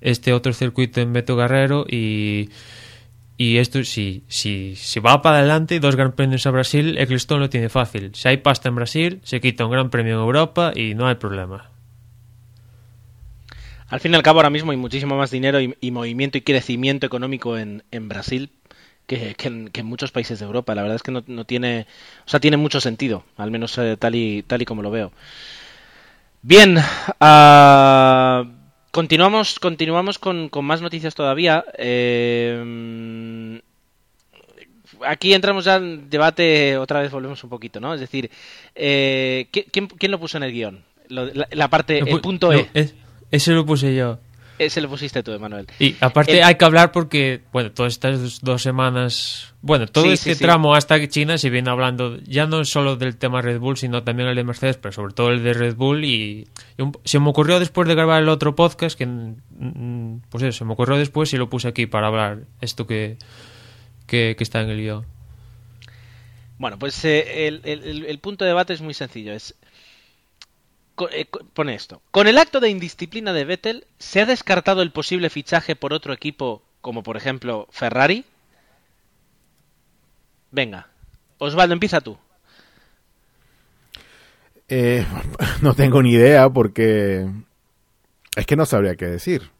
este 0.00 0.32
otro 0.32 0.52
circuito 0.52 1.00
en 1.00 1.12
Beto 1.12 1.36
Guerrero 1.36 1.86
y 1.88 2.50
y 3.36 3.58
esto, 3.58 3.82
si, 3.82 4.22
si, 4.28 4.76
si 4.76 5.00
va 5.00 5.20
para 5.20 5.38
adelante, 5.38 5.80
dos 5.80 5.96
gran 5.96 6.12
premios 6.12 6.46
a 6.46 6.52
Brasil, 6.52 6.96
Eccleston 6.98 7.40
lo 7.40 7.50
tiene 7.50 7.68
fácil. 7.68 8.14
Si 8.14 8.28
hay 8.28 8.36
pasta 8.36 8.68
en 8.68 8.76
Brasil, 8.76 9.20
se 9.24 9.40
quita 9.40 9.64
un 9.64 9.72
gran 9.72 9.90
premio 9.90 10.14
en 10.14 10.20
Europa 10.20 10.72
y 10.74 10.94
no 10.94 11.08
hay 11.08 11.16
problema. 11.16 11.73
Al 13.94 14.00
fin 14.00 14.12
y 14.12 14.16
al 14.16 14.24
cabo, 14.24 14.40
ahora 14.40 14.50
mismo 14.50 14.72
hay 14.72 14.76
muchísimo 14.76 15.16
más 15.16 15.30
dinero 15.30 15.60
y, 15.60 15.76
y 15.80 15.92
movimiento 15.92 16.36
y 16.36 16.40
crecimiento 16.40 17.06
económico 17.06 17.56
en, 17.56 17.84
en 17.92 18.08
Brasil 18.08 18.50
que, 19.06 19.36
que, 19.36 19.46
en, 19.46 19.68
que, 19.68 19.82
en, 19.82 19.86
muchos 19.86 20.10
países 20.10 20.40
de 20.40 20.46
Europa. 20.46 20.74
La 20.74 20.82
verdad 20.82 20.96
es 20.96 21.04
que 21.04 21.12
no, 21.12 21.22
no 21.28 21.44
tiene, 21.44 21.86
o 22.26 22.28
sea, 22.28 22.40
tiene 22.40 22.56
mucho 22.56 22.80
sentido, 22.80 23.22
al 23.36 23.52
menos 23.52 23.78
eh, 23.78 23.96
tal 23.96 24.16
y 24.16 24.42
tal 24.42 24.62
y 24.62 24.64
como 24.64 24.82
lo 24.82 24.90
veo. 24.90 25.12
Bien, 26.42 26.76
uh, 26.76 28.50
continuamos, 28.90 29.60
continuamos 29.60 30.18
con, 30.18 30.48
con, 30.48 30.64
más 30.64 30.82
noticias 30.82 31.14
todavía. 31.14 31.64
Eh, 31.78 33.60
aquí 35.06 35.34
entramos 35.34 35.66
ya 35.66 35.76
en 35.76 36.10
debate, 36.10 36.78
otra 36.78 37.00
vez 37.00 37.12
volvemos 37.12 37.44
un 37.44 37.50
poquito, 37.50 37.78
¿no? 37.78 37.94
Es 37.94 38.00
decir, 38.00 38.28
eh, 38.74 39.46
¿quién, 39.52 39.86
¿quién, 39.86 40.10
lo 40.10 40.18
puso 40.18 40.36
en 40.36 40.42
el 40.42 40.52
guion? 40.52 40.84
Lo, 41.10 41.26
la, 41.26 41.46
la, 41.52 41.70
parte, 41.70 42.00
el 42.00 42.20
punto 42.20 42.50
no, 42.50 42.58
E. 42.58 42.68
Es, 42.74 42.94
ese 43.34 43.52
lo 43.52 43.66
puse 43.66 43.94
yo. 43.94 44.18
Ese 44.58 44.80
lo 44.80 44.88
pusiste 44.88 45.24
tú, 45.24 45.32
Emanuel. 45.32 45.66
Y 45.80 45.96
aparte 46.00 46.38
el... 46.38 46.44
hay 46.44 46.54
que 46.54 46.64
hablar 46.64 46.92
porque, 46.92 47.40
bueno, 47.52 47.72
todas 47.72 47.92
estas 47.92 48.40
dos 48.40 48.62
semanas, 48.62 49.52
bueno, 49.62 49.88
todo 49.88 50.04
sí, 50.04 50.10
este 50.10 50.36
sí, 50.36 50.44
tramo 50.44 50.72
sí. 50.74 50.78
hasta 50.78 51.08
China 51.08 51.38
se 51.38 51.50
viene 51.50 51.70
hablando 51.70 52.18
ya 52.20 52.46
no 52.46 52.64
solo 52.64 52.94
del 52.94 53.16
tema 53.16 53.42
Red 53.42 53.58
Bull, 53.58 53.76
sino 53.76 54.04
también 54.04 54.28
el 54.28 54.36
de 54.36 54.44
Mercedes, 54.44 54.76
pero 54.76 54.92
sobre 54.92 55.12
todo 55.12 55.30
el 55.30 55.42
de 55.42 55.54
Red 55.54 55.74
Bull. 55.74 56.04
Y, 56.04 56.46
y 56.78 56.82
un, 56.82 56.96
se 57.04 57.18
me 57.18 57.30
ocurrió 57.30 57.58
después 57.58 57.88
de 57.88 57.96
grabar 57.96 58.22
el 58.22 58.28
otro 58.28 58.54
podcast, 58.54 58.96
que 58.96 59.06
mm, 59.06 60.20
pues 60.30 60.44
eso, 60.44 60.58
se 60.58 60.64
me 60.64 60.74
ocurrió 60.74 60.96
después 60.96 61.32
y 61.32 61.36
lo 61.36 61.50
puse 61.50 61.66
aquí 61.66 61.86
para 61.86 62.06
hablar 62.06 62.42
esto 62.60 62.86
que, 62.86 63.18
que, 64.06 64.36
que 64.38 64.44
está 64.44 64.60
en 64.60 64.70
el 64.70 64.80
guion. 64.80 65.04
Bueno, 66.58 66.78
pues 66.78 67.04
eh, 67.04 67.48
el, 67.48 67.60
el, 67.64 68.06
el 68.06 68.18
punto 68.20 68.44
de 68.44 68.50
debate 68.50 68.72
es 68.72 68.80
muy 68.80 68.94
sencillo. 68.94 69.32
Es 69.32 69.56
pone 71.52 71.74
esto. 71.74 72.02
Con 72.10 72.26
el 72.26 72.38
acto 72.38 72.60
de 72.60 72.70
indisciplina 72.70 73.32
de 73.32 73.44
Vettel, 73.44 73.86
¿se 73.98 74.20
ha 74.20 74.26
descartado 74.26 74.82
el 74.82 74.92
posible 74.92 75.30
fichaje 75.30 75.76
por 75.76 75.92
otro 75.92 76.12
equipo, 76.12 76.62
como 76.80 77.02
por 77.02 77.16
ejemplo 77.16 77.66
Ferrari? 77.70 78.24
Venga, 80.50 80.88
Osvaldo, 81.38 81.74
empieza 81.74 82.00
tú. 82.00 82.16
Eh, 84.68 85.04
no 85.62 85.74
tengo 85.74 86.02
ni 86.02 86.12
idea 86.12 86.48
porque 86.48 87.28
es 88.36 88.46
que 88.46 88.56
no 88.56 88.66
sabría 88.66 88.96
qué 88.96 89.06
decir. 89.06 89.50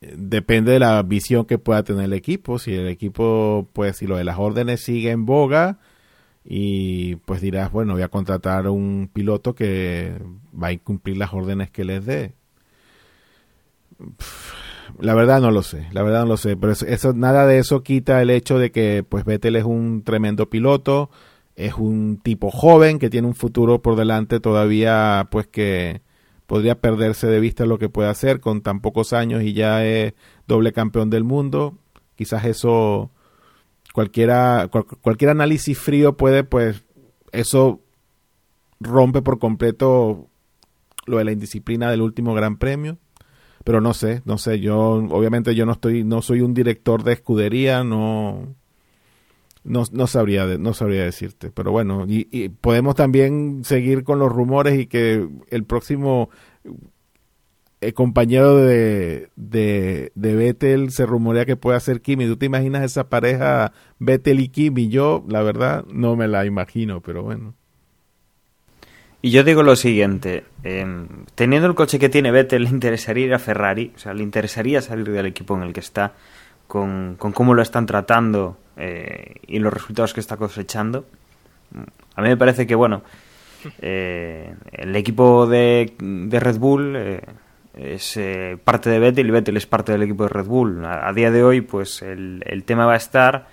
Depende 0.00 0.72
de 0.72 0.78
la 0.78 1.02
visión 1.02 1.46
que 1.46 1.58
pueda 1.58 1.82
tener 1.82 2.04
el 2.04 2.12
equipo. 2.12 2.58
Si 2.58 2.74
el 2.74 2.88
equipo, 2.88 3.68
pues, 3.72 3.96
si 3.96 4.06
lo 4.06 4.16
de 4.16 4.24
las 4.24 4.38
órdenes 4.38 4.82
sigue 4.82 5.10
en 5.10 5.24
boga, 5.24 5.78
y 6.48 7.16
pues 7.16 7.40
dirás, 7.40 7.72
bueno, 7.72 7.94
voy 7.94 8.02
a 8.02 8.08
contratar 8.08 8.68
un 8.68 9.10
piloto 9.12 9.54
que 9.56 10.16
va 10.60 10.68
a 10.68 10.72
incumplir 10.72 11.16
las 11.16 11.32
órdenes 11.32 11.70
que 11.70 11.84
les 11.84 12.06
dé. 12.06 12.34
La 15.00 15.14
verdad 15.14 15.40
no 15.40 15.50
lo 15.50 15.62
sé, 15.62 15.88
la 15.90 16.04
verdad 16.04 16.20
no 16.20 16.28
lo 16.28 16.36
sé, 16.36 16.56
pero 16.56 16.72
eso 16.72 17.12
nada 17.14 17.46
de 17.46 17.58
eso 17.58 17.82
quita 17.82 18.22
el 18.22 18.30
hecho 18.30 18.58
de 18.60 18.70
que 18.70 19.04
pues 19.06 19.24
Vettel 19.24 19.56
es 19.56 19.64
un 19.64 20.04
tremendo 20.04 20.48
piloto, 20.48 21.10
es 21.56 21.74
un 21.74 22.20
tipo 22.22 22.52
joven 22.52 23.00
que 23.00 23.10
tiene 23.10 23.26
un 23.26 23.34
futuro 23.34 23.82
por 23.82 23.96
delante 23.96 24.38
todavía 24.38 25.26
pues 25.32 25.48
que 25.48 26.02
podría 26.46 26.80
perderse 26.80 27.26
de 27.26 27.40
vista 27.40 27.66
lo 27.66 27.78
que 27.78 27.88
puede 27.88 28.08
hacer 28.08 28.38
con 28.38 28.62
tan 28.62 28.80
pocos 28.80 29.12
años 29.12 29.42
y 29.42 29.52
ya 29.52 29.84
es 29.84 30.14
doble 30.46 30.72
campeón 30.72 31.10
del 31.10 31.24
mundo. 31.24 31.74
Quizás 32.14 32.44
eso 32.44 33.10
cualquiera, 33.96 34.68
cual, 34.70 34.84
cualquier 34.84 35.30
análisis 35.30 35.78
frío 35.78 36.18
puede, 36.18 36.44
pues, 36.44 36.84
eso 37.32 37.80
rompe 38.78 39.22
por 39.22 39.38
completo 39.38 40.28
lo 41.06 41.16
de 41.16 41.24
la 41.24 41.32
indisciplina 41.32 41.90
del 41.90 42.02
último 42.02 42.34
Gran 42.34 42.58
Premio. 42.58 42.98
Pero 43.64 43.80
no 43.80 43.94
sé, 43.94 44.20
no 44.26 44.36
sé, 44.36 44.60
yo 44.60 44.78
obviamente 44.78 45.54
yo 45.54 45.64
no 45.64 45.72
estoy, 45.72 46.04
no 46.04 46.20
soy 46.20 46.42
un 46.42 46.52
director 46.52 47.04
de 47.04 47.14
escudería, 47.14 47.84
no, 47.84 48.54
no, 49.64 49.84
no 49.90 50.06
sabría, 50.06 50.44
no 50.58 50.74
sabría 50.74 51.04
decirte. 51.04 51.50
Pero 51.50 51.72
bueno, 51.72 52.04
y, 52.06 52.28
y 52.30 52.50
podemos 52.50 52.96
también 52.96 53.64
seguir 53.64 54.04
con 54.04 54.18
los 54.18 54.30
rumores 54.30 54.78
y 54.78 54.88
que 54.88 55.26
el 55.48 55.64
próximo 55.64 56.28
el 57.80 57.94
compañero 57.94 58.56
de, 58.56 59.28
de, 59.36 60.12
de 60.14 60.34
Vettel 60.34 60.90
se 60.90 61.06
rumorea 61.06 61.44
que 61.44 61.56
puede 61.56 61.78
ser 61.80 62.00
Kimi. 62.00 62.26
¿Tú 62.26 62.36
te 62.36 62.46
imaginas 62.46 62.82
esa 62.82 63.08
pareja 63.08 63.72
Vettel 63.98 64.40
y 64.40 64.48
Kimi? 64.48 64.88
Yo, 64.88 65.24
la 65.28 65.42
verdad, 65.42 65.84
no 65.86 66.16
me 66.16 66.28
la 66.28 66.44
imagino, 66.46 67.00
pero 67.00 67.22
bueno. 67.22 67.54
Y 69.22 69.30
yo 69.30 69.42
digo 69.42 69.62
lo 69.62 69.74
siguiente, 69.76 70.44
eh, 70.62 70.86
teniendo 71.34 71.66
el 71.66 71.74
coche 71.74 71.98
que 71.98 72.08
tiene 72.08 72.30
Vettel, 72.30 72.64
le 72.64 72.70
interesaría 72.70 73.26
ir 73.26 73.34
a 73.34 73.38
Ferrari, 73.38 73.92
o 73.96 73.98
sea, 73.98 74.14
le 74.14 74.22
interesaría 74.22 74.80
salir 74.80 75.10
del 75.10 75.26
equipo 75.26 75.56
en 75.56 75.62
el 75.62 75.72
que 75.72 75.80
está, 75.80 76.12
con, 76.68 77.16
con 77.18 77.32
cómo 77.32 77.54
lo 77.54 77.62
están 77.62 77.86
tratando 77.86 78.58
eh, 78.76 79.34
y 79.46 79.58
los 79.58 79.72
resultados 79.72 80.14
que 80.14 80.20
está 80.20 80.36
cosechando. 80.36 81.06
A 82.14 82.22
mí 82.22 82.28
me 82.28 82.36
parece 82.36 82.66
que, 82.66 82.74
bueno, 82.76 83.02
eh, 83.80 84.54
el 84.70 84.94
equipo 84.94 85.46
de, 85.46 85.94
de 85.98 86.40
Red 86.40 86.58
Bull 86.58 86.94
eh, 86.96 87.20
es 87.76 88.16
eh, 88.16 88.58
parte 88.62 88.90
de 88.90 88.98
Vettel 88.98 89.28
y 89.28 89.30
Vettel 89.30 89.56
es 89.56 89.66
parte 89.66 89.92
del 89.92 90.02
equipo 90.02 90.24
de 90.24 90.30
Red 90.30 90.46
Bull. 90.46 90.84
A, 90.84 91.12
día 91.12 91.30
de 91.30 91.44
hoy, 91.44 91.60
pues 91.60 92.02
el, 92.02 92.42
el, 92.46 92.64
tema 92.64 92.86
va 92.86 92.94
a 92.94 92.96
estar 92.96 93.48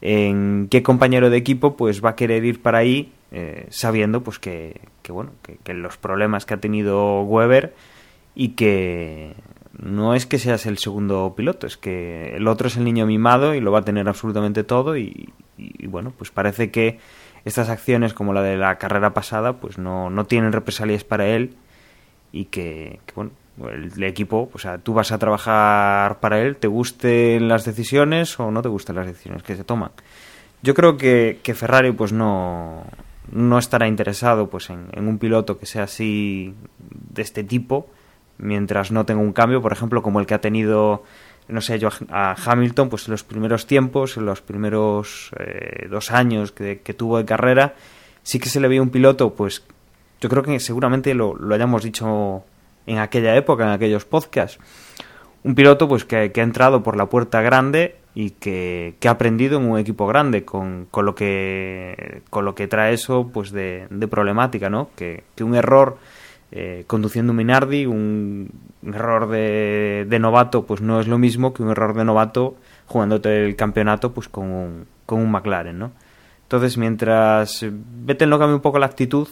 en 0.00 0.68
qué 0.70 0.82
compañero 0.82 1.30
de 1.30 1.36
equipo 1.36 1.76
pues 1.76 2.04
va 2.04 2.10
a 2.10 2.16
querer 2.16 2.44
ir 2.44 2.62
para 2.62 2.78
ahí, 2.78 3.12
eh, 3.32 3.66
sabiendo 3.70 4.22
pues 4.22 4.38
que, 4.38 4.80
que 5.02 5.10
bueno, 5.10 5.32
que, 5.42 5.74
los 5.74 5.96
problemas 5.96 6.46
que 6.46 6.54
ha 6.54 6.60
tenido 6.60 7.22
Weber 7.22 7.74
y 8.34 8.50
que 8.50 9.34
no 9.76 10.14
es 10.14 10.26
que 10.26 10.38
seas 10.38 10.66
el 10.66 10.78
segundo 10.78 11.34
piloto, 11.36 11.66
es 11.66 11.76
que 11.76 12.36
el 12.36 12.46
otro 12.46 12.68
es 12.68 12.76
el 12.76 12.84
niño 12.84 13.06
mimado 13.06 13.54
y 13.54 13.60
lo 13.60 13.72
va 13.72 13.80
a 13.80 13.84
tener 13.84 14.06
absolutamente 14.08 14.62
todo 14.62 14.96
y, 14.96 15.32
bueno, 15.86 16.12
pues 16.16 16.30
parece 16.30 16.70
que 16.70 16.98
estas 17.44 17.68
acciones 17.68 18.14
como 18.14 18.32
la 18.32 18.42
de 18.42 18.56
la 18.56 18.78
carrera 18.78 19.14
pasada 19.14 19.54
pues 19.54 19.78
no, 19.78 20.10
no 20.10 20.26
tienen 20.26 20.52
represalias 20.52 21.02
para 21.02 21.26
él 21.26 21.56
y 22.30 22.46
que 22.46 23.00
bueno, 23.14 23.30
el 23.70 24.02
equipo, 24.02 24.50
o 24.52 24.58
sea, 24.58 24.78
tú 24.78 24.94
vas 24.94 25.12
a 25.12 25.18
trabajar 25.18 26.20
para 26.20 26.40
él, 26.40 26.56
te 26.56 26.66
gusten 26.66 27.48
las 27.48 27.64
decisiones 27.64 28.38
o 28.40 28.50
no 28.50 28.62
te 28.62 28.68
gusten 28.68 28.96
las 28.96 29.06
decisiones 29.06 29.42
que 29.42 29.56
se 29.56 29.64
toman. 29.64 29.90
Yo 30.62 30.74
creo 30.74 30.96
que, 30.96 31.40
que 31.42 31.54
Ferrari 31.54 31.92
pues 31.92 32.12
no, 32.12 32.84
no 33.30 33.58
estará 33.58 33.86
interesado 33.86 34.48
pues 34.48 34.70
en, 34.70 34.86
en, 34.92 35.06
un 35.06 35.18
piloto 35.18 35.58
que 35.58 35.66
sea 35.66 35.84
así 35.84 36.54
de 36.78 37.22
este 37.22 37.44
tipo 37.44 37.88
mientras 38.38 38.90
no 38.90 39.04
tenga 39.04 39.20
un 39.20 39.32
cambio, 39.32 39.62
por 39.62 39.72
ejemplo, 39.72 40.02
como 40.02 40.20
el 40.20 40.26
que 40.26 40.34
ha 40.34 40.40
tenido 40.40 41.04
no 41.48 41.60
sé, 41.60 41.78
yo 41.78 41.90
a 42.10 42.34
Hamilton, 42.34 42.88
pues 42.88 43.06
en 43.06 43.12
los 43.12 43.22
primeros 43.22 43.66
tiempos, 43.66 44.16
en 44.16 44.24
los 44.24 44.40
primeros 44.40 45.30
eh, 45.38 45.88
dos 45.90 46.10
años 46.10 46.52
que, 46.52 46.80
que, 46.80 46.94
tuvo 46.94 47.18
de 47.18 47.24
carrera, 47.24 47.74
sí 48.22 48.38
que 48.38 48.48
se 48.48 48.60
le 48.60 48.68
veía 48.68 48.80
un 48.80 48.90
piloto, 48.90 49.34
pues 49.34 49.62
yo 50.20 50.28
creo 50.30 50.42
que 50.42 50.58
seguramente 50.58 51.12
lo, 51.12 51.34
lo 51.34 51.54
hayamos 51.54 51.82
dicho 51.82 52.44
en 52.86 52.98
aquella 52.98 53.34
época, 53.36 53.64
en 53.64 53.70
aquellos 53.70 54.04
podcasts. 54.04 54.58
Un 55.42 55.54
piloto 55.54 55.88
pues 55.88 56.04
que, 56.04 56.32
ha 56.34 56.42
entrado 56.42 56.82
por 56.82 56.96
la 56.96 57.06
puerta 57.06 57.42
grande 57.42 57.96
y 58.14 58.30
que, 58.30 58.94
que, 59.00 59.08
ha 59.08 59.12
aprendido 59.12 59.58
en 59.58 59.70
un 59.70 59.78
equipo 59.78 60.06
grande 60.06 60.44
con, 60.44 60.86
con, 60.90 61.04
lo 61.04 61.14
que 61.14 62.22
con 62.30 62.44
lo 62.44 62.54
que 62.54 62.68
trae 62.68 62.94
eso 62.94 63.28
pues 63.32 63.50
de, 63.50 63.86
de 63.90 64.08
problemática 64.08 64.70
no 64.70 64.90
que, 64.94 65.24
que, 65.34 65.42
un 65.42 65.56
error 65.56 65.98
eh, 66.52 66.84
conduciendo 66.86 67.32
un 67.32 67.38
Minardi 67.38 67.86
un, 67.86 68.50
error 68.86 69.28
de, 69.28 70.06
de, 70.08 70.18
novato 70.20 70.64
pues 70.64 70.80
no 70.80 71.00
es 71.00 71.08
lo 71.08 71.18
mismo 71.18 71.52
que 71.52 71.64
un 71.64 71.70
error 71.70 71.94
de 71.94 72.04
novato 72.04 72.54
jugándote 72.86 73.44
el 73.44 73.56
campeonato 73.56 74.12
pues 74.12 74.28
con 74.28 74.48
un, 74.48 74.86
con 75.06 75.20
un 75.20 75.32
McLaren 75.32 75.76
no 75.76 75.90
entonces 76.42 76.78
mientras 76.78 77.66
Vettel 77.68 78.30
no 78.30 78.38
cambie 78.38 78.54
un 78.54 78.62
poco 78.62 78.78
la 78.78 78.86
actitud 78.86 79.26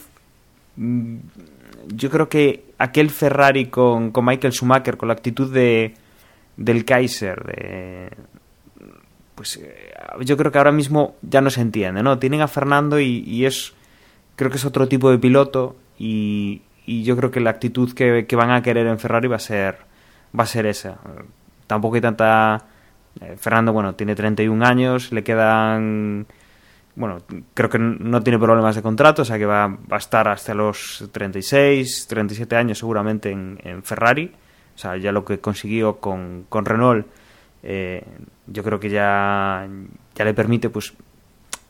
yo 0.76 2.10
creo 2.10 2.28
que 2.28 2.64
aquel 2.82 3.10
Ferrari 3.10 3.66
con, 3.66 4.10
con 4.10 4.24
Michael 4.24 4.52
Schumacher, 4.52 4.96
con 4.96 5.06
la 5.06 5.14
actitud 5.14 5.52
de, 5.52 5.94
del 6.56 6.84
Kaiser, 6.84 7.44
de, 7.44 8.10
pues 9.36 9.56
eh, 9.58 9.92
yo 10.24 10.36
creo 10.36 10.50
que 10.50 10.58
ahora 10.58 10.72
mismo 10.72 11.14
ya 11.22 11.40
no 11.40 11.48
se 11.50 11.60
entiende, 11.60 12.02
¿no? 12.02 12.18
Tienen 12.18 12.40
a 12.40 12.48
Fernando 12.48 12.98
y, 12.98 13.22
y 13.24 13.46
es, 13.46 13.72
creo 14.34 14.50
que 14.50 14.56
es 14.56 14.64
otro 14.64 14.88
tipo 14.88 15.12
de 15.12 15.18
piloto 15.18 15.76
y, 15.96 16.62
y 16.84 17.04
yo 17.04 17.16
creo 17.16 17.30
que 17.30 17.38
la 17.38 17.50
actitud 17.50 17.92
que, 17.94 18.26
que, 18.26 18.36
van 18.36 18.50
a 18.50 18.62
querer 18.62 18.88
en 18.88 18.98
Ferrari 18.98 19.28
va 19.28 19.36
a 19.36 19.38
ser, 19.38 19.78
va 20.36 20.42
a 20.42 20.46
ser 20.46 20.66
esa. 20.66 20.98
tampoco 21.68 21.94
hay 21.94 22.00
tanta... 22.00 22.64
eh, 23.20 23.36
Fernando, 23.38 23.72
bueno, 23.72 23.94
tiene 23.94 24.16
31 24.16 24.64
años, 24.66 25.12
le 25.12 25.22
quedan... 25.22 26.26
Bueno, 26.94 27.18
creo 27.54 27.70
que 27.70 27.78
no 27.78 28.22
tiene 28.22 28.38
problemas 28.38 28.76
de 28.76 28.82
contrato, 28.82 29.22
o 29.22 29.24
sea 29.24 29.38
que 29.38 29.46
va, 29.46 29.66
va 29.66 29.96
a 29.96 29.98
estar 29.98 30.28
hasta 30.28 30.52
los 30.52 31.08
36, 31.10 32.06
37 32.06 32.54
años 32.54 32.78
seguramente 32.78 33.30
en, 33.30 33.82
Ferrari. 33.82 34.30
O 34.74 34.78
sea, 34.78 34.96
ya 34.96 35.12
lo 35.12 35.24
que 35.24 35.38
consiguió 35.38 35.98
con, 35.98 36.44
con 36.48 36.64
Renault, 36.64 37.06
eh, 37.62 38.04
yo 38.46 38.62
creo 38.62 38.78
que 38.78 38.90
ya, 38.90 39.66
ya 40.14 40.24
le 40.24 40.34
permite 40.34 40.68
pues 40.68 40.92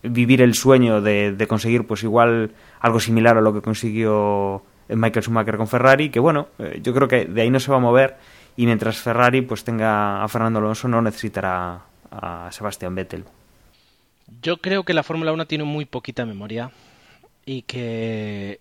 vivir 0.03 0.43
el 0.43 0.55
sueño 0.55 1.01
de, 1.01 1.33
de 1.33 1.47
conseguir 1.47 1.87
pues 1.87 2.03
igual 2.03 2.53
algo 2.81 2.99
similar 2.99 3.37
a 3.37 3.41
lo 3.41 3.53
que 3.53 3.63
consiguió 3.63 4.63
Michael 4.89 5.23
Schumacher 5.23 5.57
con 5.57 5.69
Ferrari, 5.69 6.11
que 6.11 6.21
bueno, 6.21 6.49
eh, 6.59 6.81
yo 6.83 6.93
creo 6.95 7.09
que 7.09 7.27
de 7.27 7.43
ahí 7.43 7.51
no 7.51 7.61
se 7.61 7.71
va 7.71 7.77
a 7.77 7.81
mover 7.81 8.17
y 8.57 8.67
mientras 8.67 8.99
Ferrari 8.99 9.43
pues 9.43 9.65
tenga 9.65 10.23
a 10.23 10.29
Fernando 10.29 10.59
Alonso 10.59 10.89
no 10.89 11.01
necesitará 11.01 11.81
a 12.11 12.49
Sebastián 12.51 12.95
Vettel. 12.95 13.25
Yo 14.41 14.59
creo 14.59 14.85
que 14.85 14.95
la 14.95 15.03
Fórmula 15.03 15.33
1 15.33 15.47
tiene 15.47 15.65
muy 15.65 15.85
poquita 15.85 16.25
memoria 16.25 16.71
y 17.45 17.63
que 17.63 18.61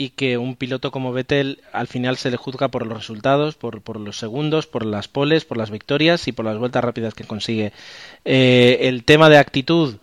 y 0.00 0.10
que 0.10 0.38
un 0.38 0.54
piloto 0.54 0.92
como 0.92 1.12
Vettel 1.12 1.60
al 1.72 1.88
final 1.88 2.16
se 2.16 2.30
le 2.30 2.36
juzga 2.36 2.68
por 2.68 2.86
los 2.86 2.98
resultados, 2.98 3.56
por, 3.56 3.82
por 3.82 3.98
los 3.98 4.16
segundos, 4.16 4.68
por 4.68 4.86
las 4.86 5.08
poles, 5.08 5.44
por 5.44 5.58
las 5.58 5.72
victorias 5.72 6.28
y 6.28 6.32
por 6.32 6.44
las 6.44 6.56
vueltas 6.56 6.84
rápidas 6.84 7.14
que 7.14 7.24
consigue. 7.24 7.72
Eh, 8.24 8.78
el 8.82 9.02
tema 9.02 9.28
de 9.28 9.38
actitud 9.38 9.96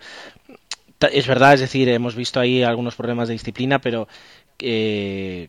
es 1.00 1.26
verdad, 1.26 1.54
es 1.54 1.60
decir, 1.60 1.88
hemos 1.88 2.14
visto 2.14 2.40
ahí 2.40 2.62
algunos 2.62 2.94
problemas 2.94 3.28
de 3.28 3.34
disciplina, 3.34 3.80
pero 3.80 4.06
eh, 4.58 5.48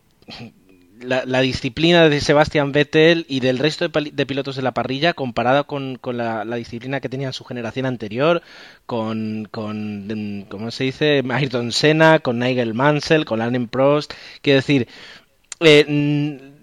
la, 1.02 1.24
la 1.26 1.42
disciplina 1.42 2.10
de 2.10 2.22
Sebastian 2.22 2.72
Vettel 2.72 3.26
y 3.30 3.40
del 3.40 3.60
resto 3.60 3.88
de, 3.90 4.26
pilotos 4.26 4.56
de 4.56 4.62
la 4.62 4.74
parrilla 4.74 5.14
comparada 5.14 5.64
con, 5.64 5.98
con 5.98 6.18
la, 6.18 6.44
disciplina 6.56 7.00
que 7.00 7.10
tenía 7.10 7.28
en 7.28 7.34
su 7.34 7.44
generación 7.44 7.86
anterior, 7.86 8.42
con, 8.86 9.48
con 9.52 10.08
mm, 10.08 10.44
¿cómo 10.50 10.72
se 10.72 10.86
dice? 10.86 11.24
Ayrton 11.30 11.72
Senna, 11.72 12.20
con 12.20 12.40
Nigel 12.40 12.74
Mansell, 12.74 13.26
con 13.26 13.42
Alain 13.42 13.68
Prost. 13.68 14.14
Quiero 14.42 14.58
decir, 14.58 14.88
eh, 15.60 15.86
mm, 15.88 16.57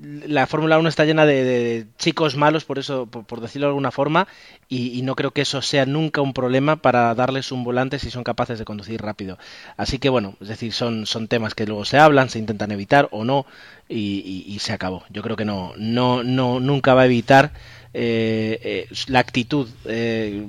la 0.00 0.46
Fórmula 0.46 0.78
1 0.78 0.88
está 0.88 1.04
llena 1.04 1.26
de, 1.26 1.86
chicos 1.98 2.36
malos, 2.36 2.64
por 2.64 2.78
eso, 2.78 3.06
por, 3.06 3.40
decirlo 3.40 3.66
de 3.66 3.70
alguna 3.70 3.90
forma, 3.90 4.28
y, 4.68 5.02
no 5.02 5.14
creo 5.16 5.32
que 5.32 5.42
eso 5.42 5.62
sea 5.62 5.86
nunca 5.86 6.20
un 6.20 6.32
problema 6.32 6.76
para 6.76 7.14
darles 7.14 7.52
un 7.52 7.64
volante 7.64 7.98
si 7.98 8.10
son 8.10 8.24
capaces 8.24 8.58
de 8.58 8.64
conducir 8.64 9.00
rápido. 9.00 9.38
Así 9.76 9.98
que 9.98 10.08
bueno, 10.08 10.34
es 10.40 10.48
decir, 10.48 10.72
son, 10.72 11.06
son 11.06 11.28
temas 11.28 11.54
que 11.54 11.66
luego 11.66 11.84
se 11.84 11.98
hablan, 11.98 12.28
se 12.30 12.38
intentan 12.38 12.70
evitar 12.70 13.08
o 13.10 13.24
no, 13.24 13.46
y 13.88 14.58
se 14.60 14.72
acabó. 14.72 15.04
Yo 15.10 15.22
creo 15.22 15.36
que 15.36 15.44
no, 15.46 15.72
no, 15.76 16.22
no, 16.22 16.60
nunca 16.60 16.94
va 16.94 17.02
a 17.02 17.06
evitar 17.06 17.52
eh, 17.94 18.60
eh, 18.62 18.88
la 19.08 19.20
actitud. 19.20 19.68
eh, 19.86 20.46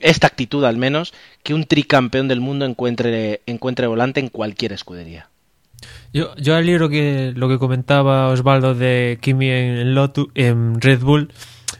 esta 0.00 0.26
actitud 0.26 0.64
al 0.64 0.76
menos 0.76 1.12
que 1.42 1.54
un 1.54 1.64
tricampeón 1.64 2.26
del 2.26 2.40
mundo 2.40 2.64
encuentre 2.64 3.42
encuentre 3.46 3.86
volante 3.86 4.20
en 4.20 4.28
cualquier 4.28 4.72
escudería. 4.72 5.28
Yo, 6.12 6.34
yo 6.36 6.56
al 6.56 6.66
libro 6.66 6.88
que 6.88 7.32
lo 7.34 7.48
que 7.48 7.58
comentaba 7.58 8.28
Osvaldo 8.28 8.74
de 8.74 9.18
Kimi 9.20 9.48
en, 9.50 9.94
Lotus, 9.94 10.28
en 10.34 10.80
Red 10.80 11.00
Bull 11.00 11.32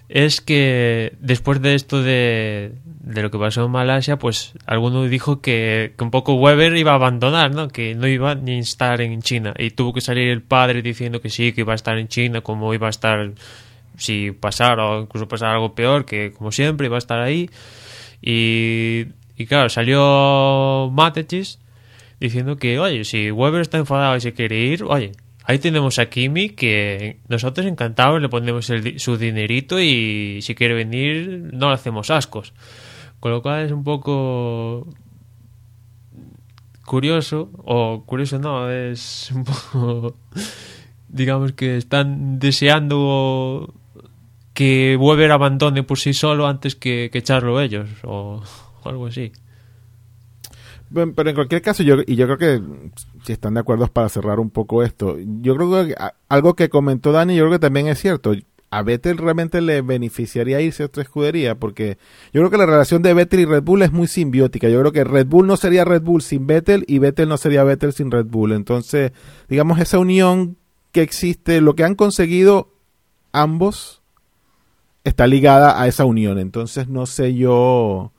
es 0.08 0.40
que 0.40 1.14
después 1.20 1.60
de 1.62 1.74
esto 1.74 2.02
de, 2.02 2.72
de 2.84 3.22
lo 3.22 3.30
que 3.30 3.38
pasó 3.38 3.64
en 3.64 3.70
Malasia, 3.70 4.18
pues 4.18 4.52
alguno 4.66 5.04
dijo 5.04 5.40
que, 5.40 5.94
un 5.98 6.10
poco 6.10 6.34
Weber 6.34 6.76
iba 6.76 6.92
a 6.92 6.94
abandonar, 6.94 7.54
¿no? 7.54 7.68
Que 7.68 7.94
no 7.94 8.06
iba 8.06 8.34
ni 8.34 8.56
a 8.56 8.58
estar 8.58 9.00
en 9.00 9.22
China. 9.22 9.54
Y 9.58 9.70
tuvo 9.70 9.92
que 9.92 10.00
salir 10.00 10.28
el 10.28 10.42
padre 10.42 10.82
diciendo 10.82 11.20
que 11.20 11.30
sí, 11.30 11.52
que 11.52 11.62
iba 11.62 11.72
a 11.72 11.76
estar 11.76 11.98
en 11.98 12.08
China, 12.08 12.42
como 12.42 12.72
iba 12.74 12.86
a 12.86 12.90
estar 12.90 13.32
si 13.96 14.30
pasara 14.32 14.86
o 14.86 15.02
incluso 15.02 15.28
pasara 15.28 15.54
algo 15.54 15.74
peor, 15.74 16.04
que 16.04 16.32
como 16.32 16.52
siempre 16.52 16.86
iba 16.86 16.96
a 16.96 16.98
estar 16.98 17.20
ahí. 17.20 17.50
Y, 18.20 19.06
y 19.36 19.46
claro, 19.46 19.68
salió 19.68 20.90
Matechis 20.92 21.58
diciendo 22.22 22.56
que, 22.56 22.78
oye, 22.78 23.04
si 23.04 23.32
Weber 23.32 23.62
está 23.62 23.78
enfadado 23.78 24.16
y 24.16 24.20
se 24.20 24.32
quiere 24.32 24.60
ir, 24.60 24.84
oye, 24.84 25.10
ahí 25.44 25.58
tenemos 25.58 25.98
a 25.98 26.06
Kimi 26.06 26.50
que 26.50 27.18
nosotros 27.28 27.66
encantados 27.66 28.22
le 28.22 28.28
ponemos 28.28 28.70
su 28.96 29.16
dinerito 29.16 29.80
y 29.80 30.38
si 30.40 30.54
quiere 30.54 30.74
venir 30.74 31.50
no 31.52 31.68
le 31.68 31.74
hacemos 31.74 32.10
ascos. 32.10 32.52
Con 33.18 33.32
lo 33.32 33.42
cual 33.42 33.66
es 33.66 33.72
un 33.72 33.82
poco 33.82 34.86
curioso, 36.84 37.50
o 37.64 38.04
curioso 38.06 38.38
no, 38.38 38.70
es 38.70 39.32
un 39.34 39.44
poco, 39.44 40.16
digamos 41.08 41.52
que 41.52 41.76
están 41.76 42.38
deseando 42.38 43.74
que 44.54 44.96
Weber 44.96 45.32
abandone 45.32 45.82
por 45.82 45.98
sí 45.98 46.12
solo 46.12 46.46
antes 46.46 46.76
que, 46.76 47.10
que 47.12 47.18
echarlo 47.18 47.60
ellos, 47.60 47.88
o, 48.04 48.42
o 48.84 48.88
algo 48.88 49.06
así. 49.06 49.32
Pero 50.92 51.30
en 51.30 51.34
cualquier 51.34 51.62
caso, 51.62 51.82
yo, 51.82 51.96
y 52.06 52.16
yo 52.16 52.26
creo 52.26 52.38
que 52.38 52.62
si 53.24 53.32
están 53.32 53.54
de 53.54 53.60
acuerdo 53.60 53.86
para 53.88 54.08
cerrar 54.08 54.40
un 54.40 54.50
poco 54.50 54.82
esto, 54.82 55.16
yo 55.18 55.56
creo 55.56 55.86
que 55.86 55.94
algo 56.28 56.54
que 56.54 56.68
comentó 56.68 57.12
Dani, 57.12 57.36
yo 57.36 57.44
creo 57.44 57.52
que 57.52 57.58
también 57.58 57.88
es 57.88 58.00
cierto. 58.00 58.32
A 58.70 58.82
Vettel 58.82 59.18
realmente 59.18 59.60
le 59.60 59.82
beneficiaría 59.82 60.60
irse 60.60 60.82
a 60.82 60.86
otra 60.86 61.02
escudería, 61.02 61.56
porque 61.56 61.98
yo 62.32 62.40
creo 62.40 62.50
que 62.50 62.56
la 62.56 62.66
relación 62.66 63.02
de 63.02 63.12
Vettel 63.12 63.40
y 63.40 63.44
Red 63.44 63.62
Bull 63.62 63.82
es 63.82 63.92
muy 63.92 64.06
simbiótica. 64.06 64.68
Yo 64.68 64.80
creo 64.80 64.92
que 64.92 65.04
Red 65.04 65.26
Bull 65.26 65.46
no 65.46 65.58
sería 65.58 65.84
Red 65.84 66.02
Bull 66.02 66.22
sin 66.22 66.46
Vettel 66.46 66.84
y 66.88 66.98
Vettel 66.98 67.28
no 67.28 67.36
sería 67.36 67.64
Vettel 67.64 67.92
sin 67.92 68.10
Red 68.10 68.26
Bull. 68.26 68.52
Entonces, 68.52 69.12
digamos, 69.48 69.78
esa 69.78 69.98
unión 69.98 70.56
que 70.90 71.02
existe, 71.02 71.60
lo 71.60 71.74
que 71.74 71.84
han 71.84 71.94
conseguido 71.94 72.72
ambos, 73.32 74.00
está 75.04 75.26
ligada 75.26 75.80
a 75.82 75.86
esa 75.86 76.06
unión. 76.06 76.38
Entonces, 76.38 76.88
no 76.88 77.04
sé 77.04 77.34
yo 77.34 78.12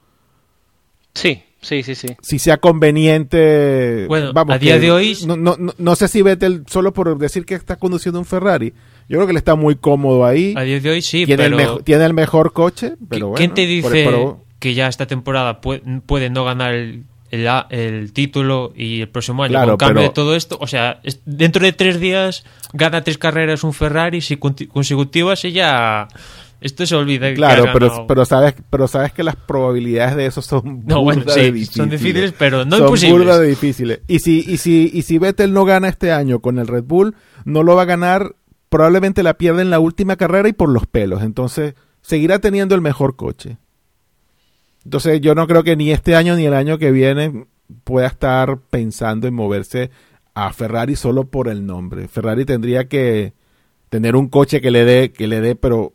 Sí, 1.14 1.44
sí, 1.64 1.82
sí, 1.84 1.96
sí. 1.96 2.08
si 2.22 2.38
sea 2.40 2.58
conveniente. 2.58 4.06
Bueno, 4.08 4.32
vamos, 4.34 4.56
a 4.56 4.60
día 4.60 4.78
de 4.80 4.92
hoy- 4.92 5.18
No, 5.26 5.36
no, 5.36 5.56
no, 5.78 5.96
sé 5.96 6.08
si 6.08 6.22
Vettel, 6.22 6.64
solo 6.68 6.94
por 6.94 7.18
decir 7.18 7.46
que 7.46 7.56
está 7.56 7.78
conduciendo 7.78 8.20
un 8.20 8.26
Ferrari, 8.26 8.74
yo 9.10 9.18
creo 9.18 9.28
que 9.28 9.34
le 9.34 9.40
está 9.40 9.56
muy 9.56 9.76
cómodo 9.76 10.26
ahí. 10.26 10.54
A 10.56 10.62
día 10.62 10.80
de 10.80 10.90
hoy 10.90 11.02
sí, 11.02 11.26
tiene, 11.26 11.50
pero... 11.50 11.78
el 11.78 11.84
tiene 11.84 12.06
el 12.06 12.14
mejor 12.14 12.54
coche, 12.54 12.94
pero 13.10 13.28
¿Qui- 13.28 13.30
bueno. 13.30 13.36
¿Quién 13.38 13.54
te 13.54 13.66
dice 13.66 13.90
pero- 13.90 14.44
que 14.60 14.74
ya 14.74 14.88
esta 14.88 15.08
temporada 15.08 15.60
puede, 15.60 15.82
puede 16.06 16.30
no 16.30 16.46
ganar 16.46 16.74
el, 16.74 17.04
el, 17.32 18.14
título 18.14 18.72
y 18.78 19.02
el 19.02 19.10
próximo 19.10 19.44
año 19.44 19.52
Claro, 19.52 19.72
con 19.72 19.78
cambio 19.78 19.96
pero- 19.96 20.08
de 20.10 20.14
todo 20.14 20.36
esto? 20.36 20.58
O 20.62 20.68
sea, 20.68 21.02
dentro 21.26 21.66
de 21.66 21.74
tres 21.74 22.00
días 22.00 22.46
gana 22.72 23.04
tres 23.04 23.18
carreras 23.18 23.64
un 23.66 23.74
Ferrari 23.74 24.22
si 24.22 24.38
consecutivas 24.38 25.44
y 25.46 25.52
ya... 25.52 26.08
Esto 26.64 26.86
se 26.86 26.96
olvida. 26.96 27.34
claro, 27.34 27.66
pero, 27.74 27.88
ganado. 27.90 28.08
pero 28.08 28.26
sabes, 28.26 28.56
pero 28.70 28.88
sabes 28.88 29.12
que 29.14 29.22
las 29.22 29.36
probabilidades 29.36 30.16
de 30.16 30.26
eso 30.26 30.42
son 30.42 30.84
No, 30.88 31.04
bueno, 31.04 31.24
sí, 31.28 31.52
de 31.52 31.66
son 31.66 31.90
difíciles. 31.90 31.90
difíciles, 31.92 32.34
pero 32.38 32.66
no 32.66 32.78
son 32.78 32.86
imposibles. 32.86 33.40
de 33.40 33.48
difíciles. 33.48 34.00
Y 34.08 34.20
si, 34.20 34.40
y 34.48 34.58
si, 34.58 34.90
y 34.94 35.02
si 35.02 35.18
Vettel 35.20 35.54
no 35.54 35.66
gana 35.66 35.90
este 35.90 36.12
año 36.12 36.40
con 36.40 36.58
el 36.58 36.68
Red 36.68 36.86
Bull, 36.86 37.16
no 37.46 37.64
lo 37.64 37.76
va 37.76 37.84
a 37.84 37.86
ganar, 37.86 38.36
probablemente 38.70 39.22
la 39.24 39.36
pierde 39.36 39.62
en 39.62 39.70
la 39.70 39.80
última 39.80 40.16
carrera 40.16 40.48
y 40.48 40.54
por 40.54 40.70
los 40.70 40.88
pelos. 40.88 41.22
Entonces, 41.22 41.76
seguirá 42.02 42.40
teniendo 42.40 42.76
el 42.76 42.82
mejor 42.82 43.16
coche. 43.16 43.58
Entonces, 44.86 45.22
yo 45.22 45.36
no 45.36 45.48
creo 45.48 45.64
que 45.64 45.76
ni 45.76 45.92
este 45.92 46.16
año 46.16 46.36
ni 46.36 46.46
el 46.46 46.54
año 46.54 46.78
que 46.78 46.92
viene 46.92 47.46
pueda 47.84 48.08
estar 48.08 48.60
pensando 48.70 49.28
en 49.28 49.34
moverse 49.34 49.92
a 50.34 50.52
Ferrari 50.52 50.96
solo 50.96 51.26
por 51.26 51.48
el 51.48 51.66
nombre. 51.66 52.08
Ferrari 52.08 52.46
tendría 52.46 52.88
que 52.88 53.34
tener 53.90 54.16
un 54.16 54.28
coche 54.28 54.62
que 54.62 54.72
le 54.72 54.86
dé, 54.86 55.12
que 55.12 55.28
le 55.28 55.40
dé, 55.42 55.56
pero 55.56 55.94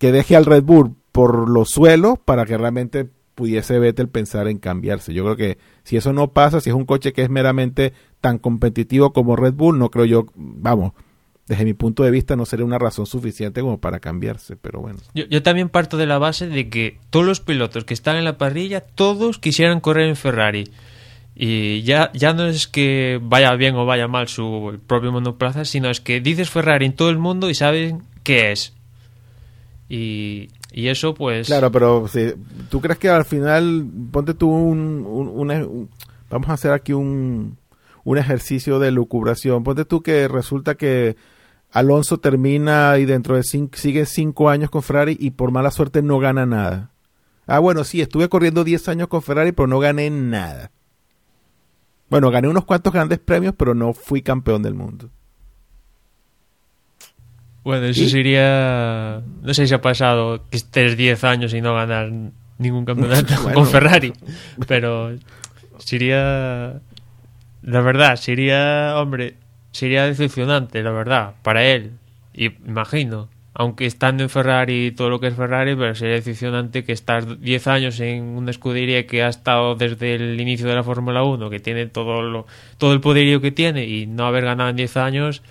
que 0.00 0.12
deje 0.12 0.34
al 0.34 0.46
Red 0.46 0.62
Bull 0.64 0.96
por 1.12 1.48
los 1.48 1.68
suelos 1.68 2.18
para 2.24 2.46
que 2.46 2.56
realmente 2.56 3.06
pudiese 3.34 3.78
Vettel 3.78 4.08
pensar 4.08 4.48
en 4.48 4.58
cambiarse. 4.58 5.12
Yo 5.12 5.24
creo 5.24 5.36
que 5.36 5.58
si 5.84 5.98
eso 5.98 6.14
no 6.14 6.32
pasa, 6.32 6.60
si 6.60 6.70
es 6.70 6.74
un 6.74 6.86
coche 6.86 7.12
que 7.12 7.22
es 7.22 7.28
meramente 7.28 7.92
tan 8.22 8.38
competitivo 8.38 9.12
como 9.12 9.36
Red 9.36 9.52
Bull, 9.52 9.78
no 9.78 9.90
creo 9.90 10.06
yo, 10.06 10.26
vamos, 10.34 10.94
desde 11.46 11.66
mi 11.66 11.74
punto 11.74 12.02
de 12.02 12.10
vista 12.10 12.34
no 12.34 12.46
sería 12.46 12.64
una 12.64 12.78
razón 12.78 13.04
suficiente 13.04 13.60
como 13.60 13.78
para 13.78 14.00
cambiarse, 14.00 14.56
pero 14.56 14.80
bueno. 14.80 15.00
Yo, 15.14 15.42
también 15.42 15.68
parto 15.68 15.98
de 15.98 16.06
la 16.06 16.16
base 16.16 16.46
de 16.46 16.70
que 16.70 16.98
todos 17.10 17.26
los 17.26 17.40
pilotos 17.40 17.84
que 17.84 17.92
están 17.92 18.16
en 18.16 18.24
la 18.24 18.38
parrilla, 18.38 18.80
todos 18.80 19.38
quisieran 19.38 19.80
correr 19.80 20.08
en 20.08 20.16
Ferrari. 20.16 20.70
Y 21.34 21.82
ya, 21.82 22.10
ya 22.14 22.32
no 22.32 22.46
es 22.46 22.68
que 22.68 23.20
vaya 23.22 23.54
bien 23.54 23.74
o 23.74 23.84
vaya 23.84 24.08
mal 24.08 24.28
su 24.28 24.80
propio 24.86 25.12
monoplaza, 25.12 25.66
sino 25.66 25.90
es 25.90 26.00
que 26.00 26.22
dices 26.22 26.48
Ferrari 26.48 26.86
en 26.86 26.94
todo 26.94 27.10
el 27.10 27.18
mundo 27.18 27.50
y 27.50 27.54
saben 27.54 28.02
qué 28.22 28.52
es. 28.52 28.74
Y, 29.90 30.48
y 30.72 30.86
eso 30.86 31.14
pues... 31.14 31.48
Claro, 31.48 31.72
pero 31.72 32.06
si, 32.06 32.32
¿tú 32.70 32.80
crees 32.80 32.98
que 32.98 33.08
al 33.08 33.24
final, 33.24 33.84
ponte 34.12 34.34
tú 34.34 34.48
un, 34.48 35.04
un- 35.04 35.88
vamos 36.30 36.48
a 36.48 36.52
hacer 36.52 36.70
aquí 36.70 36.92
un, 36.92 37.58
un 38.04 38.16
ejercicio 38.18 38.78
de 38.78 38.92
lucubración, 38.92 39.64
ponte 39.64 39.84
tú 39.84 40.00
que 40.00 40.28
resulta 40.28 40.76
que 40.76 41.16
Alonso 41.72 42.18
termina 42.18 42.98
y 42.98 43.04
dentro 43.04 43.34
de 43.34 43.42
cinco, 43.42 43.76
sigue 43.76 44.06
cinco 44.06 44.48
años 44.48 44.70
con 44.70 44.82
Ferrari 44.84 45.16
y 45.18 45.32
por 45.32 45.50
mala 45.50 45.72
suerte 45.72 46.02
no 46.02 46.20
gana 46.20 46.46
nada. 46.46 46.92
Ah, 47.48 47.58
bueno, 47.58 47.82
sí, 47.82 48.00
estuve 48.00 48.28
corriendo 48.28 48.62
10 48.62 48.86
años 48.88 49.08
con 49.08 49.22
Ferrari, 49.22 49.50
pero 49.50 49.66
no 49.66 49.80
gané 49.80 50.08
nada. 50.08 50.70
Bueno, 52.08 52.30
gané 52.30 52.46
unos 52.48 52.64
cuantos 52.64 52.92
grandes 52.92 53.18
premios, 53.18 53.54
pero 53.56 53.74
no 53.74 53.92
fui 53.92 54.22
campeón 54.22 54.62
del 54.62 54.74
mundo. 54.74 55.10
Bueno, 57.62 57.86
eso 57.86 58.08
sería... 58.08 59.22
No 59.42 59.54
sé 59.54 59.66
si 59.66 59.74
ha 59.74 59.80
pasado 59.80 60.44
que 60.50 60.56
estés 60.56 60.96
10 60.96 61.24
años 61.24 61.54
y 61.54 61.60
no 61.60 61.74
ganar 61.74 62.10
ningún 62.58 62.84
campeonato 62.84 63.34
Bueno. 63.42 63.54
con 63.54 63.66
Ferrari, 63.66 64.12
pero 64.66 65.12
sería... 65.78 66.80
La 67.62 67.80
verdad, 67.82 68.16
sería, 68.16 68.94
hombre, 68.96 69.34
sería 69.72 70.06
decepcionante, 70.06 70.82
la 70.82 70.90
verdad, 70.92 71.34
para 71.42 71.64
él. 71.64 71.92
Y 72.32 72.46
imagino, 72.66 73.28
aunque 73.52 73.84
estando 73.84 74.22
en 74.22 74.30
Ferrari 74.30 74.86
y 74.86 74.90
todo 74.92 75.10
lo 75.10 75.20
que 75.20 75.26
es 75.26 75.34
Ferrari, 75.34 75.76
pero 75.76 75.94
sería 75.94 76.14
decepcionante 76.14 76.84
que 76.84 76.92
estar 76.92 77.38
10 77.38 77.66
años 77.66 78.00
en 78.00 78.22
una 78.22 78.50
escudería 78.50 79.06
que 79.06 79.22
ha 79.22 79.28
estado 79.28 79.74
desde 79.74 80.14
el 80.14 80.40
inicio 80.40 80.66
de 80.66 80.74
la 80.74 80.82
Fórmula 80.84 81.22
1, 81.22 81.50
que 81.50 81.60
tiene 81.60 81.86
todo, 81.86 82.22
lo, 82.22 82.46
todo 82.78 82.94
el 82.94 83.00
poderío 83.00 83.42
que 83.42 83.50
tiene 83.50 83.84
y 83.86 84.06
no 84.06 84.24
haber 84.24 84.44
ganado 84.44 84.70
en 84.70 84.76
10 84.76 84.96
años, 84.96 85.42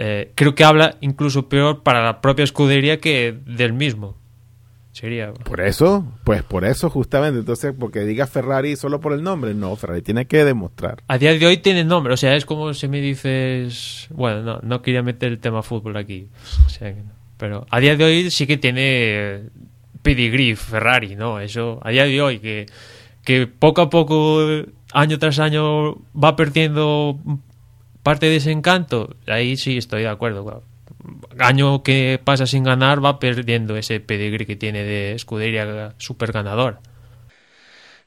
eh, 0.00 0.30
creo 0.36 0.54
que 0.54 0.62
habla 0.62 0.96
incluso 1.00 1.48
peor 1.48 1.82
para 1.82 2.04
la 2.04 2.20
propia 2.20 2.44
escudería 2.44 3.00
que 3.00 3.36
del 3.44 3.72
mismo. 3.72 4.16
Sería. 4.92 5.32
Por 5.32 5.60
eso, 5.60 6.04
pues 6.24 6.42
por 6.42 6.64
eso 6.64 6.88
justamente, 6.88 7.40
entonces, 7.40 7.74
porque 7.78 8.00
diga 8.00 8.26
Ferrari 8.26 8.74
solo 8.76 9.00
por 9.00 9.12
el 9.12 9.22
nombre, 9.22 9.54
no, 9.54 9.74
Ferrari 9.76 10.02
tiene 10.02 10.26
que 10.26 10.44
demostrar. 10.44 11.02
A 11.08 11.18
día 11.18 11.36
de 11.36 11.46
hoy 11.46 11.58
tiene 11.58 11.84
nombre, 11.84 12.14
o 12.14 12.16
sea, 12.16 12.34
es 12.36 12.44
como 12.44 12.74
si 12.74 12.88
me 12.88 13.00
dices. 13.00 14.06
Bueno, 14.10 14.42
no, 14.42 14.60
no 14.62 14.82
quería 14.82 15.02
meter 15.02 15.32
el 15.32 15.38
tema 15.40 15.62
fútbol 15.62 15.96
aquí. 15.96 16.28
O 16.66 16.68
sea 16.68 16.94
que 16.94 17.02
no. 17.02 17.12
Pero 17.36 17.66
a 17.70 17.80
día 17.80 17.96
de 17.96 18.04
hoy 18.04 18.30
sí 18.30 18.46
que 18.46 18.56
tiene 18.56 19.50
pedigree 20.02 20.56
Ferrari, 20.56 21.16
¿no? 21.16 21.40
Eso, 21.40 21.80
a 21.82 21.90
día 21.90 22.04
de 22.04 22.20
hoy, 22.20 22.38
que, 22.38 22.66
que 23.24 23.46
poco 23.46 23.82
a 23.82 23.90
poco, 23.90 24.44
año 24.92 25.18
tras 25.18 25.38
año, 25.38 25.96
va 26.12 26.34
perdiendo 26.34 27.18
parte 28.02 28.26
de 28.26 28.36
ese 28.36 28.50
encanto. 28.50 29.16
Ahí 29.26 29.56
sí 29.56 29.78
estoy 29.78 30.02
de 30.02 30.08
acuerdo. 30.08 30.62
Año 31.38 31.82
que 31.82 32.20
pasa 32.22 32.46
sin 32.46 32.64
ganar 32.64 33.04
va 33.04 33.18
perdiendo 33.18 33.76
ese 33.76 34.00
pedigree 34.00 34.46
que 34.46 34.56
tiene 34.56 34.82
de 34.82 35.12
escudería 35.12 35.94
super 35.98 36.32
ganador. 36.32 36.80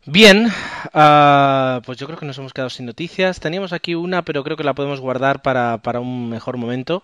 Bien, 0.06 0.48
ah, 0.94 1.82
pues 1.86 2.00
yo 2.00 2.08
creo 2.08 2.18
que 2.18 2.26
nos 2.26 2.38
hemos 2.40 2.54
quedado 2.54 2.72
sin 2.72 2.88
noticias. 2.88 3.40
Teníamos 3.40 3.72
aquí 3.72 3.94
una, 3.94 4.24
pero 4.24 4.44
creo 4.44 4.58
que 4.58 4.64
la 4.64 4.74
podemos 4.74 5.00
guardar 5.00 5.44
para, 5.44 5.78
para 5.78 6.00
un 6.00 6.30
mejor 6.30 6.58
momento. 6.58 7.04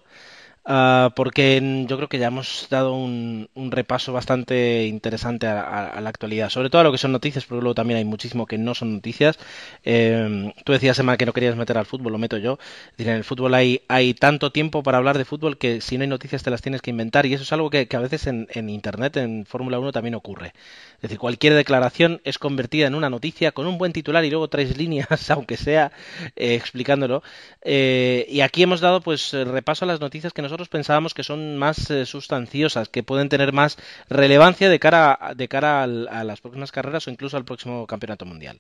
Ah, 0.68 1.11
porque 1.15 1.86
yo 1.88 1.97
creo 1.97 2.09
que 2.09 2.20
ya 2.20 2.28
hemos 2.28 2.68
dado 2.70 2.93
un, 2.93 3.49
repaso 3.72 4.13
bastante 4.13 4.86
interesante 4.86 5.47
a, 5.47 5.99
la 5.99 6.09
actualidad, 6.09 6.49
sobre 6.49 6.70
todo 6.70 6.82
a 6.82 6.84
lo 6.84 6.91
que 6.91 6.99
son 6.99 7.11
noticias, 7.11 7.45
porque 7.45 7.61
luego 7.61 7.76
también 7.76 7.97
hay 7.97 8.05
muchísimo 8.05 8.45
que 8.45 8.57
no 8.57 8.76
son 8.76 8.93
noticias. 8.93 9.39
Eh, 9.84 10.53
tú 10.63 10.74
decías, 10.74 10.99
Emma, 10.99 11.18
que 11.18 11.26
no 11.26 11.34
querías 11.34 11.55
meter 11.55 11.78
al 11.78 11.86
fútbol, 11.86 12.11
lo 12.11 12.18
meto 12.20 12.38
yo. 12.38 12.59
En 12.97 13.09
el 13.09 13.24
fútbol 13.24 13.53
hay, 13.55 13.82
hay 13.88 14.13
tanto 14.13 14.51
tiempo 14.51 14.84
para 14.84 14.97
hablar 14.99 15.18
de 15.18 15.26
fútbol 15.26 15.57
que 15.57 15.82
si 15.82 15.97
no 15.97 16.03
hay 16.03 16.09
noticias 16.09 16.43
te 16.43 16.51
las 16.51 16.61
tienes 16.61 16.82
que 16.82 16.91
inventar, 16.91 17.26
y 17.26 17.34
eso 17.34 17.43
es 17.43 17.53
algo 17.53 17.70
que, 17.70 17.88
que 17.88 17.97
a 17.97 17.99
veces 18.01 18.28
en, 18.28 18.47
en 18.51 18.70
Internet, 18.70 19.18
en 19.18 19.45
Fórmula 19.45 19.80
1 19.80 19.91
también 19.91 20.15
ocurre. 20.15 20.53
Es 20.98 21.02
decir, 21.04 21.20
cualquier 21.20 21.54
declaración 21.54 22.22
es 22.24 22.39
convertida 22.39 22.88
en 22.88 22.95
una 22.95 23.10
noticia 23.10 23.52
con 23.52 23.68
un 23.68 23.78
buen 23.78 23.93
titular 23.93 24.26
y 24.26 24.30
luego 24.32 24.48
tres 24.48 24.78
líneas, 24.78 25.30
aunque 25.32 25.56
sea 25.58 25.91
eh, 26.36 26.56
explicándolo. 26.56 27.22
Eh, 27.62 28.26
y 28.30 28.41
aquí 28.41 28.64
hemos 28.64 28.82
dado 28.82 29.02
pues 29.02 29.32
repaso 29.34 29.86
a 29.86 29.88
las 29.88 30.00
noticias 30.00 30.34
que 30.34 30.41
nosotros 30.41 30.70
pensábamos 30.70 31.14
que 31.14 31.24
son 31.24 31.58
más 31.58 31.89
eh, 31.91 32.06
sustanciosas, 32.06 32.89
que 32.89 33.04
pueden 33.04 33.30
tener 33.30 33.54
más 33.54 33.78
relevancia 34.10 34.70
de 34.70 34.80
cara, 34.80 35.18
a- 35.22 35.34
de 35.36 35.48
cara 35.48 35.84
al- 35.84 36.08
a 36.10 36.24
las 36.24 36.41
próximas 36.41 36.72
carreras 36.72 37.08
o 37.08 37.12
incluso 37.12 37.38
al 37.38 37.45
próximo 37.45 37.86
campeonato 37.88 38.26
mundial. 38.26 38.58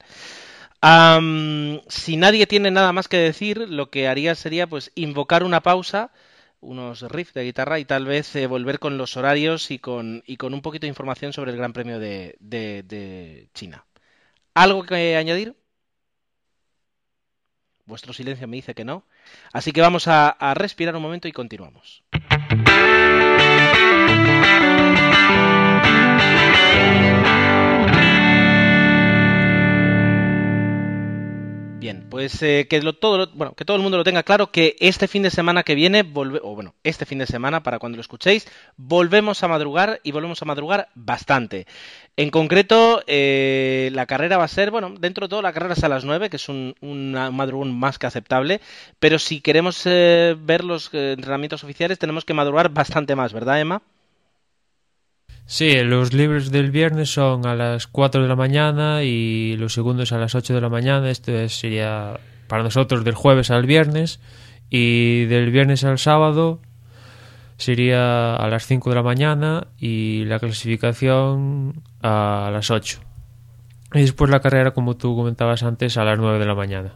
Si 1.89 2.17
nadie 2.17 2.47
tiene 2.47 2.71
nada 2.71 2.91
más 2.93 3.07
que 3.07 3.17
decir, 3.17 3.57
lo 3.69 3.89
que 3.89 4.07
haría 4.07 4.35
sería 4.35 4.67
pues 4.67 4.91
invocar 4.95 5.43
una 5.43 5.61
pausa, 5.61 6.11
unos 6.61 7.01
riffs 7.03 7.33
de 7.33 7.43
guitarra 7.43 7.79
y 7.79 7.85
tal 7.85 8.05
vez 8.05 8.35
eh, 8.35 8.47
volver 8.47 8.79
con 8.79 8.97
los 8.97 9.17
horarios 9.17 9.71
y 9.71 9.79
con, 9.79 10.23
y 10.25 10.37
con 10.37 10.53
un 10.53 10.61
poquito 10.61 10.83
de 10.83 10.89
información 10.89 11.33
sobre 11.33 11.51
el 11.51 11.57
Gran 11.57 11.73
Premio 11.73 11.99
de, 11.99 12.35
de- 12.39 13.49
China. 13.53 13.85
¿Algo 14.53 14.83
que 14.83 15.15
añadir? 15.17 15.55
Vuestro 17.85 18.13
silencio 18.13 18.47
me 18.47 18.57
dice 18.57 18.75
que 18.75 18.83
no. 18.85 19.03
Así 19.53 19.71
que 19.71 19.81
vamos 19.81 20.07
a 20.07 20.53
respirar 20.55 20.95
un 20.95 21.01
momento 21.01 21.27
y 21.27 21.31
continuamos. 21.31 22.03
Bien, 31.79 32.07
pues 32.09 32.41
eh, 32.41 32.65
que 32.67 32.81
lo, 32.81 32.93
todo, 32.93 33.29
bueno, 33.35 33.53
que 33.53 33.63
todo 33.63 33.77
el 33.77 33.83
mundo 33.83 33.97
lo 33.97 34.03
tenga 34.03 34.23
claro 34.23 34.51
que 34.51 34.75
este 34.79 35.07
fin 35.07 35.21
de 35.21 35.29
semana 35.29 35.61
que 35.61 35.75
viene, 35.75 36.03
volve- 36.03 36.39
o 36.41 36.55
bueno, 36.55 36.73
este 36.83 37.05
fin 37.05 37.19
de 37.19 37.27
semana 37.27 37.61
para 37.61 37.77
cuando 37.77 37.97
lo 37.97 38.01
escuchéis, 38.01 38.47
volvemos 38.77 39.43
a 39.43 39.47
madrugar 39.47 39.99
y 40.01 40.11
volvemos 40.11 40.41
a 40.41 40.45
madrugar 40.45 40.89
bastante. 40.95 41.67
En 42.15 42.31
concreto, 42.31 43.03
eh, 43.05 43.91
la 43.93 44.07
carrera 44.07 44.37
va 44.37 44.45
a 44.45 44.47
ser, 44.47 44.71
bueno, 44.71 44.95
dentro 44.99 45.27
de 45.27 45.29
todo 45.29 45.43
la 45.43 45.53
carrera 45.53 45.73
es 45.75 45.83
a 45.83 45.89
las 45.89 46.03
9, 46.03 46.31
que 46.31 46.37
es 46.37 46.49
un, 46.49 46.73
un 46.81 47.11
madrugón 47.11 47.77
más 47.77 47.99
que 47.99 48.07
aceptable, 48.07 48.59
pero 48.99 49.19
si 49.19 49.39
queremos 49.41 49.81
eh, 49.85 50.35
ver 50.39 50.63
los 50.63 50.89
eh, 50.93 51.11
entrenamientos 51.13 51.63
oficiales 51.63 51.99
tenemos 51.99 52.25
que 52.25 52.33
madrugar 52.33 52.69
bastante 52.69 53.15
más, 53.15 53.33
¿verdad, 53.33 53.59
Emma? 53.61 53.83
Sí, 55.49 55.81
los 55.83 56.13
libres 56.13 56.51
del 56.51 56.71
viernes 56.71 57.09
son 57.09 57.45
a 57.45 57.55
las 57.55 57.87
4 57.87 58.21
de 58.21 58.27
la 58.27 58.35
mañana 58.35 59.03
y 59.03 59.55
los 59.57 59.73
segundos 59.73 60.11
a 60.11 60.17
las 60.17 60.35
8 60.35 60.53
de 60.53 60.59
la 60.61 60.67
mañana. 60.69 61.09
Esto 61.09 61.31
es- 61.31 61.57
sería 61.57 62.19
para 62.49 62.63
nosotros 62.63 63.05
del 63.05 63.15
jueves 63.15 63.49
al 63.49 63.65
viernes. 63.65 64.19
Y 64.69 65.23
del 65.25 65.49
viernes 65.51 65.85
al 65.85 65.97
sábado 65.99 66.59
sería 67.57 68.35
a 68.35 68.47
las 68.49 68.65
5 68.67 68.89
de 68.89 68.95
la 68.97 69.03
mañana 69.03 69.67
y 69.79 70.25
la 70.25 70.39
clasificación 70.39 71.81
a 72.03 72.49
las 72.51 72.69
8. 72.69 72.99
Y 73.93 74.01
después 74.01 74.29
la 74.29 74.41
carrera, 74.41 74.71
como 74.71 74.97
tú 74.97 75.15
comentabas 75.15 75.63
antes, 75.63 75.95
a 75.97 76.03
las 76.03 76.19
9 76.19 76.39
de 76.39 76.45
la 76.45 76.55
mañana. 76.55 76.91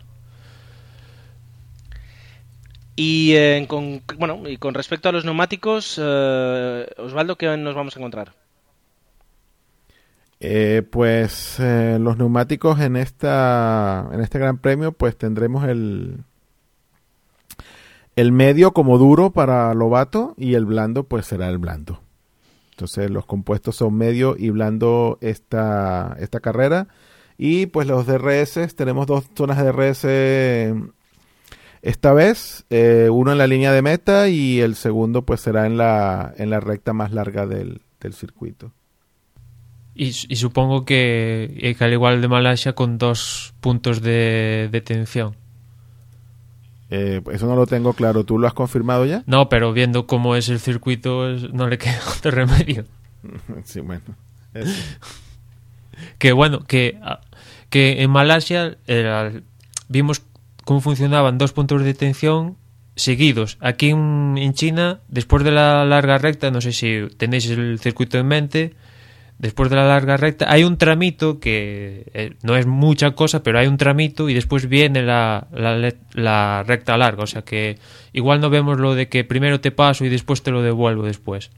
Y, 2.97 3.31
eh, 3.35 3.65
con, 3.69 4.03
bueno, 4.17 4.41
y 4.45 4.57
con 4.57 4.73
respecto 4.73 5.07
a 5.07 5.13
los 5.13 5.23
neumáticos, 5.23 5.97
eh, 6.03 6.85
Osvaldo, 6.97 7.37
¿qué 7.37 7.55
nos 7.55 7.73
vamos 7.73 7.95
a 7.95 7.99
encontrar? 7.99 8.33
Eh, 10.43 10.81
pues 10.89 11.59
eh, 11.59 11.99
los 12.01 12.17
neumáticos 12.17 12.79
en 12.79 12.95
esta 12.95 14.09
en 14.11 14.21
este 14.21 14.39
Gran 14.39 14.57
Premio, 14.57 14.91
pues 14.91 15.15
tendremos 15.15 15.65
el 15.65 16.23
el 18.15 18.31
medio 18.31 18.73
como 18.73 18.97
duro 18.97 19.29
para 19.29 19.71
Lobato 19.75 20.33
y 20.37 20.55
el 20.55 20.65
blando, 20.65 21.03
pues 21.03 21.27
será 21.27 21.47
el 21.47 21.59
blando. 21.59 22.01
Entonces 22.71 23.11
los 23.11 23.27
compuestos 23.27 23.75
son 23.75 23.93
medio 23.95 24.35
y 24.35 24.49
blando 24.49 25.19
esta 25.21 26.17
esta 26.19 26.39
carrera 26.39 26.87
y 27.37 27.67
pues 27.67 27.85
los 27.87 28.07
DRS 28.07 28.75
tenemos 28.75 29.05
dos 29.05 29.25
zonas 29.35 29.57
de 29.57 29.71
DRS 29.71 30.05
esta 31.83 32.13
vez, 32.13 32.65
eh, 32.71 33.09
uno 33.11 33.31
en 33.31 33.37
la 33.37 33.47
línea 33.47 33.71
de 33.71 33.83
meta 33.83 34.27
y 34.27 34.59
el 34.59 34.75
segundo 34.75 35.21
pues 35.23 35.41
será 35.41 35.67
en 35.67 35.77
la 35.77 36.33
en 36.37 36.49
la 36.49 36.59
recta 36.59 36.93
más 36.93 37.11
larga 37.11 37.45
del, 37.45 37.81
del 37.99 38.13
circuito. 38.13 38.71
Y, 40.01 40.15
y 40.29 40.35
supongo 40.37 40.83
que, 40.83 41.53
eh, 41.61 41.75
que 41.75 41.83
al 41.83 41.93
igual 41.93 42.21
de 42.21 42.27
Malasia 42.27 42.73
con 42.73 42.97
dos 42.97 43.53
puntos 43.59 44.01
de 44.01 44.67
detención. 44.71 45.35
Eh, 46.89 47.21
eso 47.31 47.45
no 47.45 47.55
lo 47.55 47.67
tengo 47.67 47.93
claro. 47.93 48.23
¿Tú 48.23 48.39
lo 48.39 48.47
has 48.47 48.55
confirmado 48.55 49.05
ya? 49.05 49.21
No, 49.27 49.47
pero 49.47 49.73
viendo 49.73 50.07
cómo 50.07 50.35
es 50.35 50.49
el 50.49 50.59
circuito, 50.59 51.29
no 51.53 51.67
le 51.67 51.77
queda 51.77 51.99
otro 52.17 52.31
remedio. 52.31 52.85
sí, 53.63 53.79
bueno. 53.81 54.01
Eso. 54.55 54.73
Que 56.17 56.31
bueno, 56.31 56.65
que, 56.65 56.97
ah, 57.03 57.21
que 57.69 58.01
en 58.01 58.09
Malasia 58.09 58.79
eh, 58.87 59.43
vimos 59.87 60.23
cómo 60.65 60.81
funcionaban 60.81 61.37
dos 61.37 61.53
puntos 61.53 61.81
de 61.81 61.85
detención 61.85 62.57
seguidos. 62.95 63.59
Aquí 63.61 63.89
en, 63.89 64.33
en 64.39 64.55
China, 64.55 65.01
después 65.09 65.43
de 65.43 65.51
la 65.51 65.85
larga 65.85 66.17
recta, 66.17 66.49
no 66.49 66.59
sé 66.59 66.71
si 66.71 67.07
tenéis 67.17 67.47
el 67.51 67.77
circuito 67.79 68.17
en 68.17 68.27
mente, 68.27 68.73
después 69.41 69.71
de 69.71 69.75
la 69.75 69.87
larga 69.87 70.17
recta 70.17 70.45
hay 70.49 70.63
un 70.63 70.77
tramito 70.77 71.39
que 71.39 72.05
eh, 72.13 72.35
no 72.43 72.55
es 72.55 72.67
mucha 72.67 73.11
cosa, 73.11 73.41
pero 73.41 73.57
hay 73.57 73.65
un 73.65 73.75
tramito 73.75 74.29
y 74.29 74.35
después 74.35 74.69
viene 74.69 75.01
la, 75.01 75.47
la, 76.13 76.63
recta 76.63 76.95
larga. 76.95 77.23
O 77.23 77.27
sea 77.27 77.41
que 77.41 77.79
igual 78.13 78.39
no 78.39 78.51
vemos 78.51 78.79
lo 78.79 78.93
de 78.93 79.09
que 79.09 79.23
primero 79.23 79.59
te 79.59 79.71
paso 79.71 80.05
y 80.05 80.09
después 80.09 80.43
te 80.43 80.51
lo 80.51 80.61
devuelvo 80.61 81.03
después. 81.03 81.49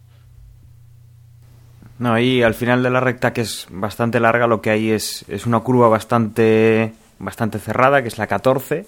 No, 2.00 2.14
ahí 2.14 2.42
al 2.42 2.54
final 2.54 2.82
de 2.84 2.90
la 2.90 3.02
recta, 3.02 3.34
que 3.34 3.42
es 3.42 3.68
bastante 3.70 4.20
larga, 4.20 4.48
lo 4.48 4.62
que 4.62 4.70
hay 4.70 4.92
es, 4.92 5.26
es 5.28 5.46
una 5.46 5.60
curva 5.60 5.90
bastante, 5.90 6.94
bastante 7.20 7.60
cerrada, 7.60 8.02
que 8.02 8.08
es 8.08 8.18
la 8.18 8.28
14. 8.28 8.88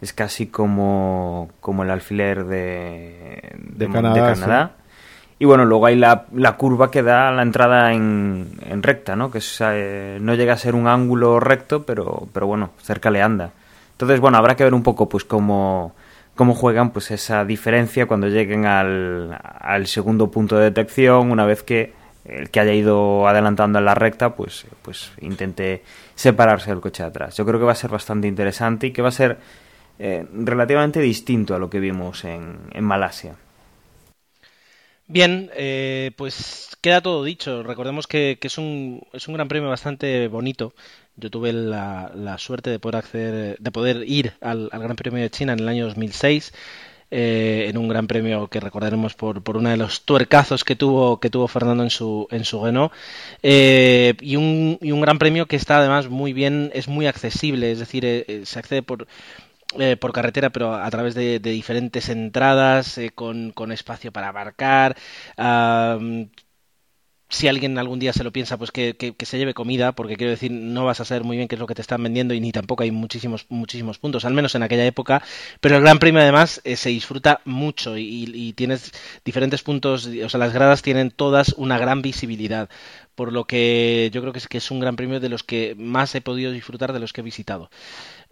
Es 0.00 0.12
casi 0.12 0.46
como, 0.46 1.50
como 1.60 1.82
el 1.82 1.90
alfiler 1.90 2.44
de, 2.44 3.56
De 3.58 3.88
Canadá, 3.88 4.76
Y 5.38 5.44
bueno, 5.44 5.66
luego 5.66 5.86
hay 5.86 5.96
la, 5.96 6.24
la 6.32 6.56
curva 6.56 6.90
que 6.90 7.02
da 7.02 7.30
la 7.30 7.42
entrada 7.42 7.92
en, 7.92 8.58
en 8.62 8.82
recta, 8.82 9.16
¿no? 9.16 9.30
Que 9.30 9.38
es, 9.38 9.58
eh, 9.60 10.18
no 10.20 10.34
llega 10.34 10.54
a 10.54 10.58
ser 10.58 10.74
un 10.74 10.88
ángulo 10.88 11.40
recto, 11.40 11.82
pero, 11.82 12.26
pero 12.32 12.46
bueno, 12.46 12.70
cerca 12.80 13.10
le 13.10 13.20
anda. 13.20 13.50
Entonces, 13.92 14.18
bueno, 14.20 14.38
habrá 14.38 14.56
que 14.56 14.64
ver 14.64 14.72
un 14.72 14.82
poco 14.82 15.08
pues 15.08 15.24
cómo, 15.24 15.94
cómo 16.34 16.54
juegan 16.54 16.90
pues 16.90 17.10
esa 17.10 17.44
diferencia 17.44 18.06
cuando 18.06 18.28
lleguen 18.28 18.66
al, 18.66 19.38
al 19.42 19.86
segundo 19.86 20.30
punto 20.30 20.56
de 20.56 20.64
detección 20.64 21.30
una 21.30 21.44
vez 21.46 21.62
que 21.62 21.92
el 22.24 22.50
que 22.50 22.60
haya 22.60 22.72
ido 22.72 23.26
adelantando 23.28 23.78
en 23.78 23.84
la 23.84 23.94
recta 23.94 24.34
pues 24.34 24.66
pues 24.82 25.12
intente 25.20 25.82
separarse 26.14 26.70
del 26.70 26.80
coche 26.80 27.04
de 27.04 27.08
atrás 27.08 27.36
yo 27.36 27.46
creo 27.46 27.60
que 27.60 27.66
va 27.66 27.72
a 27.72 27.76
ser 27.76 27.90
bastante 27.90 28.26
interesante 28.26 28.88
y 28.88 28.90
que 28.90 29.00
va 29.00 29.08
a 29.08 29.12
ser 29.12 29.38
eh, 29.98 30.26
relativamente 30.32 31.00
distinto 31.00 31.54
a 31.54 31.58
lo 31.58 31.70
que 31.70 31.78
vimos 31.78 32.24
en, 32.24 32.58
en 32.72 32.84
Malasia 32.84 33.36
Bien, 35.08 35.50
eh, 35.54 36.10
pues 36.16 36.76
queda 36.80 37.00
todo 37.00 37.22
dicho. 37.22 37.62
Recordemos 37.62 38.06
que, 38.06 38.38
que, 38.40 38.48
es, 38.48 38.58
un, 38.58 39.02
es 39.12 39.28
un 39.28 39.34
gran 39.34 39.46
premio 39.48 39.68
bastante 39.68 40.26
bonito. 40.28 40.74
Yo 41.16 41.30
tuve 41.30 41.52
la, 41.52 42.10
la 42.14 42.38
suerte 42.38 42.70
de 42.70 42.78
poder 42.80 42.96
acceder, 42.96 43.56
de 43.58 43.70
poder 43.70 44.04
ir 44.08 44.34
al, 44.40 44.68
Gran 44.68 44.96
Premio 44.96 45.22
de 45.22 45.30
China 45.30 45.52
en 45.52 45.60
el 45.60 45.68
año 45.68 45.86
2006. 45.86 46.52
Eh, 47.12 47.66
en 47.68 47.78
un 47.78 47.86
gran 47.86 48.08
premio 48.08 48.48
que 48.48 48.58
recordaremos 48.58 49.14
por, 49.14 49.40
por 49.44 49.56
uno 49.56 49.70
de 49.70 49.76
los 49.76 50.04
tuercazos 50.04 50.64
que 50.64 50.74
tuvo 50.74 51.20
que 51.20 51.30
tuvo 51.30 51.46
Fernando 51.46 51.84
en 51.84 51.90
su 51.90 52.26
en 52.32 52.44
su 52.44 52.64
Renault 52.64 52.92
eh, 53.44 54.14
y, 54.20 54.34
un, 54.34 54.76
y 54.82 54.90
un 54.90 55.00
gran 55.00 55.16
premio 55.20 55.46
que 55.46 55.54
está 55.54 55.78
además 55.78 56.08
muy 56.08 56.32
bien 56.32 56.72
es 56.74 56.88
muy 56.88 57.06
accesible 57.06 57.70
es 57.70 57.78
decir 57.78 58.04
eh, 58.04 58.24
eh 58.26 58.42
se 58.44 58.58
accede 58.58 58.82
por 58.82 59.06
eh, 59.78 59.96
por 59.96 60.12
carretera, 60.12 60.50
pero 60.50 60.74
a 60.74 60.90
través 60.90 61.14
de, 61.14 61.38
diferentes 61.38 62.08
entradas, 62.08 62.98
eh, 62.98 63.10
con, 63.10 63.52
espacio 63.72 64.12
para 64.12 64.28
abarcar. 64.28 64.96
Si 67.28 67.48
alguien 67.48 67.76
algún 67.76 67.98
día 67.98 68.12
se 68.12 68.22
lo 68.22 68.30
piensa, 68.32 68.56
pues 68.56 68.70
que, 68.70 68.94
se 69.18 69.38
lleve 69.38 69.52
comida, 69.52 69.92
porque 69.92 70.16
quiero 70.16 70.30
decir, 70.30 70.52
no 70.52 70.84
vas 70.84 71.00
a 71.00 71.04
saber 71.04 71.24
muy 71.24 71.36
bien 71.36 71.48
qué 71.48 71.56
es 71.56 71.58
lo 71.58 71.66
que 71.66 71.74
te 71.74 71.82
están 71.82 72.00
vendiendo 72.00 72.34
y 72.34 72.40
ni 72.40 72.52
tampoco 72.52 72.84
hay 72.84 72.92
muchísimos, 72.92 73.46
muchísimos 73.48 73.98
puntos, 73.98 74.24
al 74.24 74.32
menos 74.32 74.54
en 74.54 74.62
aquella 74.62 74.86
época. 74.86 75.22
Pero 75.60 75.76
el 75.76 75.82
Gran 75.82 75.98
Premio 75.98 76.20
además 76.20 76.60
eh, 76.62 76.76
se 76.76 76.90
disfruta 76.90 77.40
mucho 77.44 77.98
y, 77.98 78.30
y, 78.32 78.52
tienes 78.52 78.92
diferentes 79.24 79.62
puntos, 79.62 80.06
o 80.06 80.28
sea, 80.28 80.38
las 80.38 80.52
gradas 80.52 80.82
tienen 80.82 81.10
todas 81.10 81.54
una 81.58 81.78
gran 81.78 82.00
visibilidad, 82.00 82.68
por 83.16 83.32
lo 83.32 83.44
que 83.44 84.08
yo 84.12 84.20
creo 84.20 84.32
que 84.32 84.38
es, 84.38 84.46
que 84.46 84.58
es 84.58 84.70
un 84.70 84.78
Gran 84.78 84.94
Premio 84.94 85.18
de 85.18 85.28
los 85.28 85.42
que 85.42 85.74
más 85.76 86.14
he 86.14 86.20
podido 86.20 86.52
disfrutar 86.52 86.92
de 86.92 87.00
los 87.00 87.12
que 87.12 87.22
he 87.22 87.24
visitado. 87.24 87.70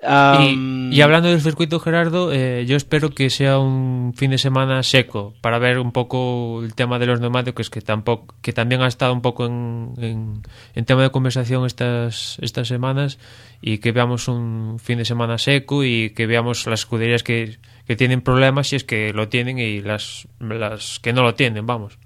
Um... 0.02 0.92
Y, 0.92 0.96
y, 0.96 1.00
hablando 1.00 1.28
del 1.28 1.40
circuito, 1.40 1.80
Gerardo, 1.80 2.32
eh, 2.32 2.64
yo 2.66 2.76
espero 2.76 3.10
que 3.10 3.30
sea 3.30 3.58
un 3.58 4.12
fin 4.14 4.30
de 4.30 4.38
semana 4.38 4.82
seco 4.82 5.34
para 5.40 5.58
ver 5.58 5.78
un 5.78 5.92
poco 5.92 6.62
el 6.62 6.74
tema 6.74 6.98
de 6.98 7.06
los 7.06 7.20
neumáticos, 7.20 7.70
que 7.70 7.80
tampoco, 7.80 8.34
que 8.42 8.52
también 8.52 8.82
ha 8.82 8.86
estado 8.86 9.12
un 9.12 9.22
poco 9.22 9.46
en, 9.46 9.94
en, 9.98 10.42
en, 10.74 10.84
tema 10.84 11.02
de 11.02 11.10
conversación 11.10 11.64
estas, 11.64 12.38
estas 12.42 12.68
semanas, 12.68 13.18
y 13.62 13.78
que 13.78 13.92
veamos 13.92 14.28
un 14.28 14.78
fin 14.78 14.98
de 14.98 15.04
semana 15.04 15.38
seco 15.38 15.84
y 15.84 16.10
que 16.10 16.26
veamos 16.26 16.66
las 16.66 16.80
escuderías 16.80 17.22
que, 17.22 17.58
que 17.86 17.96
tienen 17.96 18.20
problemas, 18.20 18.68
si 18.68 18.76
es 18.76 18.84
que 18.84 19.12
lo 19.12 19.28
tienen, 19.28 19.58
y 19.58 19.80
las, 19.80 20.28
las 20.38 20.98
que 20.98 21.12
no 21.12 21.22
lo 21.22 21.34
tienen, 21.34 21.66
vamos. 21.66 21.98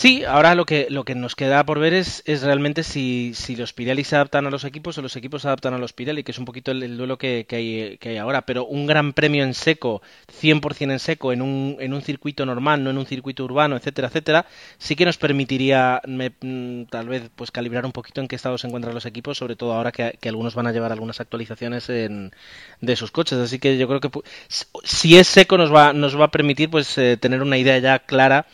Sí, 0.00 0.24
ahora 0.24 0.54
lo 0.54 0.64
que, 0.64 0.86
lo 0.88 1.04
que 1.04 1.14
nos 1.14 1.36
queda 1.36 1.62
por 1.66 1.78
ver 1.78 1.92
es, 1.92 2.22
es 2.24 2.40
realmente 2.40 2.84
si, 2.84 3.32
si, 3.34 3.54
los 3.54 3.74
Pirelli 3.74 4.02
se 4.02 4.16
adaptan 4.16 4.46
a 4.46 4.50
los 4.50 4.64
equipos 4.64 4.96
o 4.96 5.02
los 5.02 5.14
equipos 5.14 5.42
se 5.42 5.48
adaptan 5.48 5.74
a 5.74 5.78
los 5.78 5.92
Pirelli, 5.92 6.24
que 6.24 6.32
es 6.32 6.38
un 6.38 6.46
poquito 6.46 6.70
el, 6.70 6.82
el 6.82 6.96
duelo 6.96 7.18
que, 7.18 7.44
que, 7.46 7.56
hay, 7.56 7.98
que, 7.98 8.08
hay, 8.08 8.16
ahora. 8.16 8.40
Pero 8.46 8.64
un 8.64 8.86
gran 8.86 9.12
premio 9.12 9.44
en 9.44 9.52
seco, 9.52 10.00
100% 10.40 10.92
en 10.92 10.98
seco, 11.00 11.34
en 11.34 11.42
un, 11.42 11.76
en 11.80 11.92
un 11.92 12.00
circuito 12.00 12.46
normal, 12.46 12.82
no 12.82 12.88
en 12.88 12.96
un 12.96 13.04
circuito 13.04 13.44
urbano, 13.44 13.76
etcétera, 13.76 14.08
etcétera, 14.08 14.46
sí 14.78 14.96
que 14.96 15.04
nos 15.04 15.18
permitiría 15.18 16.00
me, 16.06 16.30
mm, 16.30 16.84
tal 16.84 17.06
vez 17.06 17.28
pues 17.36 17.50
calibrar 17.50 17.84
un 17.84 17.92
poquito 17.92 18.22
en 18.22 18.28
qué 18.28 18.36
estado 18.36 18.56
se 18.56 18.68
encuentran 18.68 18.94
los 18.94 19.04
equipos, 19.04 19.36
sobre 19.36 19.54
todo 19.54 19.74
ahora 19.74 19.92
que, 19.92 20.16
que 20.18 20.30
algunos 20.30 20.54
van 20.54 20.66
a 20.66 20.72
llevar 20.72 20.92
algunas 20.92 21.20
actualizaciones 21.20 21.90
en, 21.90 22.32
de 22.80 22.96
sus 22.96 23.10
coches. 23.10 23.38
Así 23.38 23.58
que 23.58 23.76
yo 23.76 23.86
creo 23.86 24.00
que 24.00 24.08
si 24.48 25.18
es 25.18 25.28
seco 25.28 25.58
nos 25.58 25.70
va, 25.70 25.92
nos 25.92 26.18
va 26.18 26.24
a 26.24 26.30
permitir 26.30 26.70
pues 26.70 26.96
eh, 26.96 27.18
tener 27.18 27.42
una 27.42 27.58
idea 27.58 27.76
ya 27.80 27.98
clara 27.98 28.46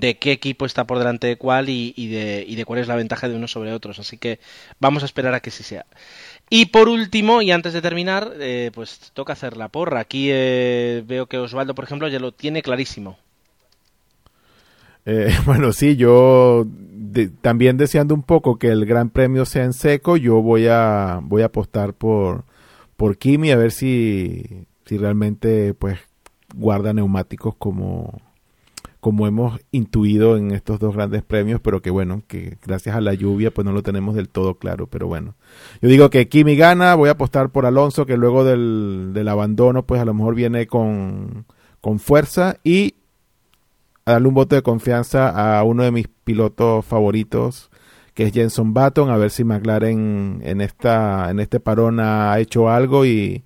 de 0.00 0.18
qué 0.18 0.32
equipo 0.32 0.66
está 0.66 0.86
por 0.86 0.98
delante 0.98 1.26
de 1.26 1.36
cuál 1.36 1.68
y, 1.68 1.92
de, 2.08 2.44
y, 2.46 2.56
de, 2.56 2.64
cuál 2.64 2.80
es 2.80 2.88
la 2.88 2.96
ventaja 2.96 3.28
de 3.28 3.36
unos 3.36 3.52
sobre 3.52 3.72
otros. 3.72 3.98
Así 3.98 4.18
que 4.18 4.40
vamos 4.80 5.02
a 5.02 5.06
esperar 5.06 5.34
a 5.34 5.40
que 5.40 5.50
sí 5.50 5.62
sea. 5.62 5.86
Y 6.50 6.66
por 6.66 6.88
último, 6.88 7.42
y 7.42 7.50
antes 7.50 7.72
de 7.72 7.82
terminar, 7.82 8.32
eh, 8.38 8.70
pues 8.74 9.10
toca 9.14 9.32
hacer 9.32 9.56
la 9.56 9.68
porra. 9.68 10.00
Aquí 10.00 10.28
eh, 10.30 11.02
veo 11.06 11.26
que 11.26 11.38
Osvaldo, 11.38 11.74
por 11.74 11.84
ejemplo, 11.84 12.08
ya 12.08 12.20
lo 12.20 12.32
tiene 12.32 12.62
clarísimo. 12.62 13.18
Eh, 15.06 15.34
bueno, 15.46 15.72
sí, 15.72 15.96
yo 15.96 16.66
también 17.40 17.76
deseando 17.76 18.14
un 18.14 18.22
poco 18.22 18.58
que 18.58 18.68
el 18.68 18.86
Gran 18.86 19.10
Premio 19.10 19.44
sea 19.44 19.64
en 19.64 19.72
seco, 19.72 20.16
yo 20.16 20.42
voy 20.42 20.66
a 20.68 21.20
voy 21.22 21.42
a 21.42 21.46
apostar 21.46 21.94
por 21.94 22.44
por 22.96 23.18
Kimi 23.18 23.50
a 23.50 23.56
ver 23.56 23.70
si 23.70 24.66
si 24.84 24.98
realmente 24.98 25.74
pues 25.74 25.98
guarda 26.54 26.92
neumáticos 26.92 27.54
como 27.56 28.20
como 29.04 29.26
hemos 29.26 29.60
intuido 29.70 30.38
en 30.38 30.50
estos 30.52 30.80
dos 30.80 30.94
grandes 30.94 31.22
premios, 31.22 31.60
pero 31.60 31.82
que 31.82 31.90
bueno, 31.90 32.22
que 32.26 32.56
gracias 32.64 32.96
a 32.96 33.02
la 33.02 33.12
lluvia 33.12 33.52
pues 33.52 33.66
no 33.66 33.72
lo 33.72 33.82
tenemos 33.82 34.14
del 34.14 34.30
todo 34.30 34.54
claro, 34.54 34.86
pero 34.86 35.06
bueno. 35.06 35.34
Yo 35.82 35.90
digo 35.90 36.08
que 36.08 36.26
Kimi 36.26 36.56
gana, 36.56 36.94
voy 36.94 37.10
a 37.10 37.12
apostar 37.12 37.50
por 37.50 37.66
Alonso, 37.66 38.06
que 38.06 38.16
luego 38.16 38.44
del, 38.44 39.10
del 39.12 39.28
abandono 39.28 39.84
pues 39.84 40.00
a 40.00 40.06
lo 40.06 40.14
mejor 40.14 40.34
viene 40.34 40.66
con, 40.66 41.44
con 41.82 41.98
fuerza 41.98 42.56
y 42.64 42.94
a 44.06 44.12
darle 44.12 44.28
un 44.28 44.34
voto 44.36 44.56
de 44.56 44.62
confianza 44.62 45.28
a 45.58 45.62
uno 45.64 45.82
de 45.82 45.90
mis 45.90 46.08
pilotos 46.08 46.82
favoritos, 46.86 47.70
que 48.14 48.22
es 48.22 48.32
Jenson 48.32 48.72
Button, 48.72 49.10
a 49.10 49.18
ver 49.18 49.30
si 49.30 49.44
McLaren 49.44 50.40
en 50.42 50.62
esta 50.62 51.30
en 51.30 51.40
este 51.40 51.60
parón 51.60 52.00
ha 52.00 52.38
hecho 52.38 52.70
algo 52.70 53.04
y 53.04 53.44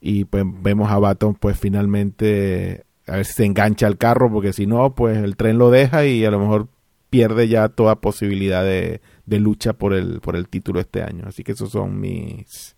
y 0.00 0.26
pues 0.26 0.44
vemos 0.62 0.92
a 0.92 0.98
Button 0.98 1.34
pues 1.34 1.58
finalmente 1.58 2.84
a 3.10 3.16
ver 3.16 3.24
si 3.24 3.32
se 3.32 3.44
engancha 3.44 3.86
al 3.86 3.98
carro, 3.98 4.30
porque 4.30 4.52
si 4.52 4.66
no, 4.66 4.94
pues 4.94 5.18
el 5.18 5.36
tren 5.36 5.58
lo 5.58 5.70
deja 5.70 6.06
y 6.06 6.24
a 6.24 6.30
lo 6.30 6.38
mejor 6.38 6.68
pierde 7.10 7.48
ya 7.48 7.68
toda 7.68 8.00
posibilidad 8.00 8.62
de, 8.62 9.00
de 9.26 9.40
lucha 9.40 9.72
por 9.72 9.92
el, 9.92 10.20
por 10.20 10.36
el 10.36 10.48
título 10.48 10.80
este 10.80 11.02
año. 11.02 11.24
Así 11.26 11.42
que 11.42 11.52
esos 11.52 11.70
son 11.70 12.00
mis, 12.00 12.76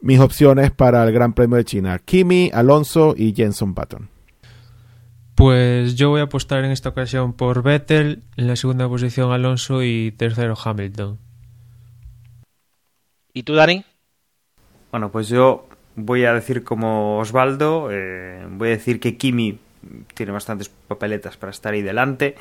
mis 0.00 0.18
opciones 0.18 0.70
para 0.70 1.04
el 1.04 1.12
Gran 1.12 1.34
Premio 1.34 1.58
de 1.58 1.64
China. 1.64 1.98
Kimi, 1.98 2.50
Alonso 2.52 3.14
y 3.16 3.34
Jenson 3.34 3.74
Button. 3.74 4.08
Pues 5.34 5.94
yo 5.94 6.10
voy 6.10 6.20
a 6.20 6.24
apostar 6.24 6.64
en 6.64 6.70
esta 6.70 6.90
ocasión 6.90 7.32
por 7.34 7.62
Vettel, 7.62 8.22
en 8.36 8.46
la 8.46 8.56
segunda 8.56 8.88
posición 8.88 9.32
Alonso 9.32 9.82
y 9.82 10.12
tercero 10.12 10.54
Hamilton. 10.62 11.18
¿Y 13.34 13.42
tú, 13.42 13.54
Dani? 13.54 13.84
Bueno, 14.90 15.10
pues 15.10 15.28
yo 15.28 15.66
voy 15.96 16.24
a 16.24 16.32
decir 16.32 16.64
como 16.64 17.18
Osvaldo, 17.18 17.88
eh, 17.90 18.46
voy 18.50 18.68
a 18.68 18.72
decir 18.72 19.00
que 19.00 19.16
Kimi 19.16 19.58
tiene 20.14 20.32
bastantes 20.32 20.68
papeletas 20.68 21.36
para 21.36 21.50
estar 21.50 21.74
ahí 21.74 21.82
delante. 21.82 22.36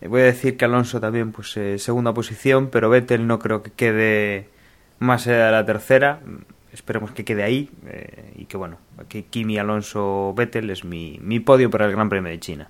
Eh, 0.00 0.08
voy 0.08 0.22
a 0.22 0.24
decir 0.24 0.56
que 0.56 0.64
Alonso 0.64 1.00
también, 1.00 1.32
pues 1.32 1.56
eh, 1.56 1.78
segunda 1.78 2.12
posición, 2.12 2.68
pero 2.70 2.90
Vettel 2.90 3.26
no 3.26 3.38
creo 3.38 3.62
que 3.62 3.70
quede 3.70 4.48
más 4.98 5.26
allá 5.26 5.46
de 5.46 5.52
la 5.52 5.66
tercera. 5.66 6.20
Esperemos 6.72 7.12
que 7.12 7.24
quede 7.24 7.42
ahí 7.42 7.70
eh, 7.86 8.32
y 8.36 8.44
que 8.44 8.56
bueno, 8.56 8.78
que 9.08 9.24
Kimi, 9.24 9.58
Alonso, 9.58 10.34
Vettel 10.36 10.70
es 10.70 10.84
mi, 10.84 11.18
mi 11.22 11.40
podio 11.40 11.70
para 11.70 11.86
el 11.86 11.92
Gran 11.92 12.08
Premio 12.08 12.30
de 12.30 12.40
China. 12.40 12.68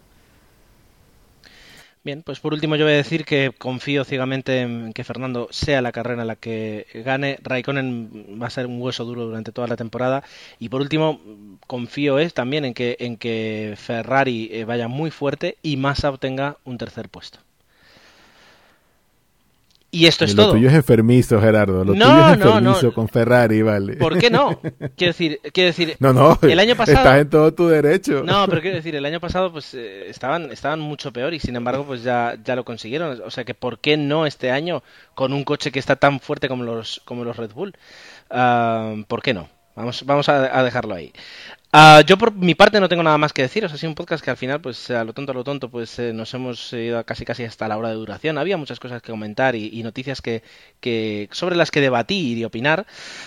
Bien, 2.06 2.22
pues 2.22 2.38
por 2.38 2.54
último 2.54 2.76
yo 2.76 2.84
voy 2.84 2.92
a 2.94 2.98
decir 2.98 3.24
que 3.24 3.50
confío 3.58 4.04
ciegamente 4.04 4.60
en 4.60 4.92
que 4.92 5.02
Fernando 5.02 5.48
sea 5.50 5.82
la 5.82 5.90
carrera 5.90 6.22
en 6.22 6.28
la 6.28 6.36
que 6.36 6.86
gane. 7.04 7.36
Raikkonen 7.42 8.38
va 8.40 8.46
a 8.46 8.50
ser 8.50 8.66
un 8.66 8.80
hueso 8.80 9.04
duro 9.04 9.26
durante 9.26 9.50
toda 9.50 9.66
la 9.66 9.74
temporada. 9.74 10.22
Y 10.60 10.68
por 10.68 10.82
último, 10.82 11.20
confío 11.66 12.20
es 12.20 12.32
también 12.32 12.64
en 12.64 12.74
que, 12.74 12.96
en 13.00 13.16
que 13.16 13.74
Ferrari 13.76 14.48
eh, 14.52 14.64
vaya 14.64 14.86
muy 14.86 15.10
fuerte 15.10 15.58
y 15.62 15.76
Massa 15.78 16.10
obtenga 16.10 16.58
un 16.64 16.78
tercer 16.78 17.08
puesto. 17.08 17.40
Y 19.90 20.06
esto 20.06 20.24
es 20.24 20.34
lo 20.34 20.42
todo. 20.42 20.52
Lo 20.52 20.58
tuyo 20.58 20.68
es 20.68 20.74
enfermizo, 20.74 21.40
Gerardo. 21.40 21.84
Lo 21.84 21.94
no, 21.94 22.04
tuyo 22.04 22.26
es 22.26 22.32
enfermizo 22.34 22.60
no, 22.60 22.88
no. 22.88 22.92
con 22.92 23.08
Ferrari, 23.08 23.62
vale. 23.62 23.96
¿Por 23.96 24.18
qué 24.18 24.30
no? 24.30 24.60
Quiero 24.96 25.12
decir, 25.12 25.40
quiero 25.52 25.68
decir 25.68 25.96
no, 26.00 26.12
no, 26.12 26.38
el 26.42 26.58
año 26.58 26.76
pasado... 26.76 26.98
Estás 26.98 27.20
en 27.20 27.30
todo 27.30 27.54
tu 27.54 27.68
derecho. 27.68 28.22
No, 28.24 28.46
pero 28.48 28.60
quiero 28.60 28.76
decir, 28.76 28.94
el 28.94 29.04
año 29.04 29.20
pasado 29.20 29.52
pues 29.52 29.74
eh, 29.74 30.08
estaban, 30.08 30.50
estaban 30.52 30.80
mucho 30.80 31.12
peor 31.12 31.34
y 31.34 31.40
sin 31.40 31.56
embargo 31.56 31.84
pues 31.84 32.02
ya, 32.02 32.36
ya 32.44 32.56
lo 32.56 32.64
consiguieron. 32.64 33.22
O 33.24 33.30
sea 33.30 33.44
que 33.44 33.54
¿por 33.54 33.78
qué 33.78 33.96
no 33.96 34.26
este 34.26 34.50
año 34.50 34.82
con 35.14 35.32
un 35.32 35.44
coche 35.44 35.70
que 35.70 35.78
está 35.78 35.96
tan 35.96 36.20
fuerte 36.20 36.48
como 36.48 36.64
los, 36.64 37.00
como 37.04 37.24
los 37.24 37.36
Red 37.36 37.52
Bull? 37.52 37.74
Uh, 38.30 39.02
¿Por 39.04 39.22
qué 39.22 39.34
no? 39.34 39.48
Vamos, 39.76 40.04
vamos 40.06 40.26
a, 40.30 40.62
dejarlo 40.62 40.94
ahí. 40.94 41.12
Ah, 41.70 42.00
yo 42.06 42.16
por 42.16 42.32
mi 42.32 42.54
parte 42.54 42.80
no 42.80 42.88
tengo 42.88 43.02
nada 43.02 43.18
más 43.18 43.34
que 43.34 43.42
deciros. 43.42 43.70
Ha 43.74 43.76
sido 43.76 43.90
un 43.90 43.94
podcast 43.94 44.24
que 44.24 44.30
al 44.30 44.38
final, 44.38 44.62
pues 44.62 44.90
a 44.90 45.04
lo 45.04 45.12
tonto, 45.12 45.32
a 45.32 45.34
lo 45.34 45.44
tonto, 45.44 45.68
pues 45.68 45.98
eh, 45.98 46.14
nos 46.14 46.32
hemos 46.32 46.72
ido 46.72 47.04
casi 47.04 47.26
casi 47.26 47.44
hasta 47.44 47.68
la 47.68 47.76
hora 47.76 47.90
de 47.90 47.96
duración. 47.96 48.38
Había 48.38 48.56
muchas 48.56 48.80
cosas 48.80 49.02
que 49.02 49.10
comentar 49.10 49.54
y, 49.54 49.82
noticias 49.82 50.22
que, 50.22 50.42
que, 50.80 51.28
sobre 51.30 51.56
las 51.56 51.70
que 51.70 51.82
debatir 51.82 52.38
y 52.38 52.44
opinar. 52.44 52.86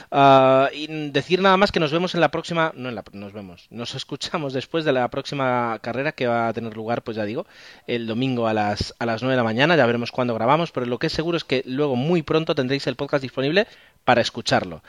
Ah, 0.09 0.69
y 0.73 1.11
decir 1.11 1.39
nada 1.39 1.57
más 1.57 1.71
que 1.71 1.79
nos 1.79 1.91
vemos 1.91 2.15
en 2.15 2.21
la 2.21 2.31
próxima, 2.31 2.71
no 2.75 2.89
en 2.89 2.95
la, 2.95 3.03
nos 3.11 3.31
vemos, 3.31 3.67
nos 3.69 3.93
escuchamos 3.99 4.51
después 4.51 4.85
de 4.85 4.93
la 4.93 5.07
próxima 5.09 5.77
carrera 5.83 6.13
que 6.13 6.25
va 6.25 6.47
a 6.47 6.53
tener 6.53 6.75
lugar, 6.75 7.03
pues 7.03 7.15
ya 7.15 7.25
digo, 7.25 7.45
el 7.85 8.07
domingo 8.07 8.47
a 8.47 8.55
las 8.55 8.95
a 8.97 9.05
las 9.05 9.21
9 9.21 9.33
de 9.33 9.37
la 9.37 9.43
mañana. 9.43 9.75
Ya 9.75 9.85
veremos 9.85 10.11
cuándo 10.11 10.33
grabamos, 10.33 10.71
pero 10.71 10.87
lo 10.87 10.97
que 10.97 11.07
es 11.07 11.13
seguro 11.13 11.37
es 11.37 11.43
que 11.43 11.61
luego 11.67 11.95
muy 11.95 12.23
pronto 12.23 12.55
tendréis 12.55 12.87
el 12.87 12.95
podcast 12.95 13.21
disponible 13.21 13.67
para 14.03 14.21
escucharlo. 14.21 14.81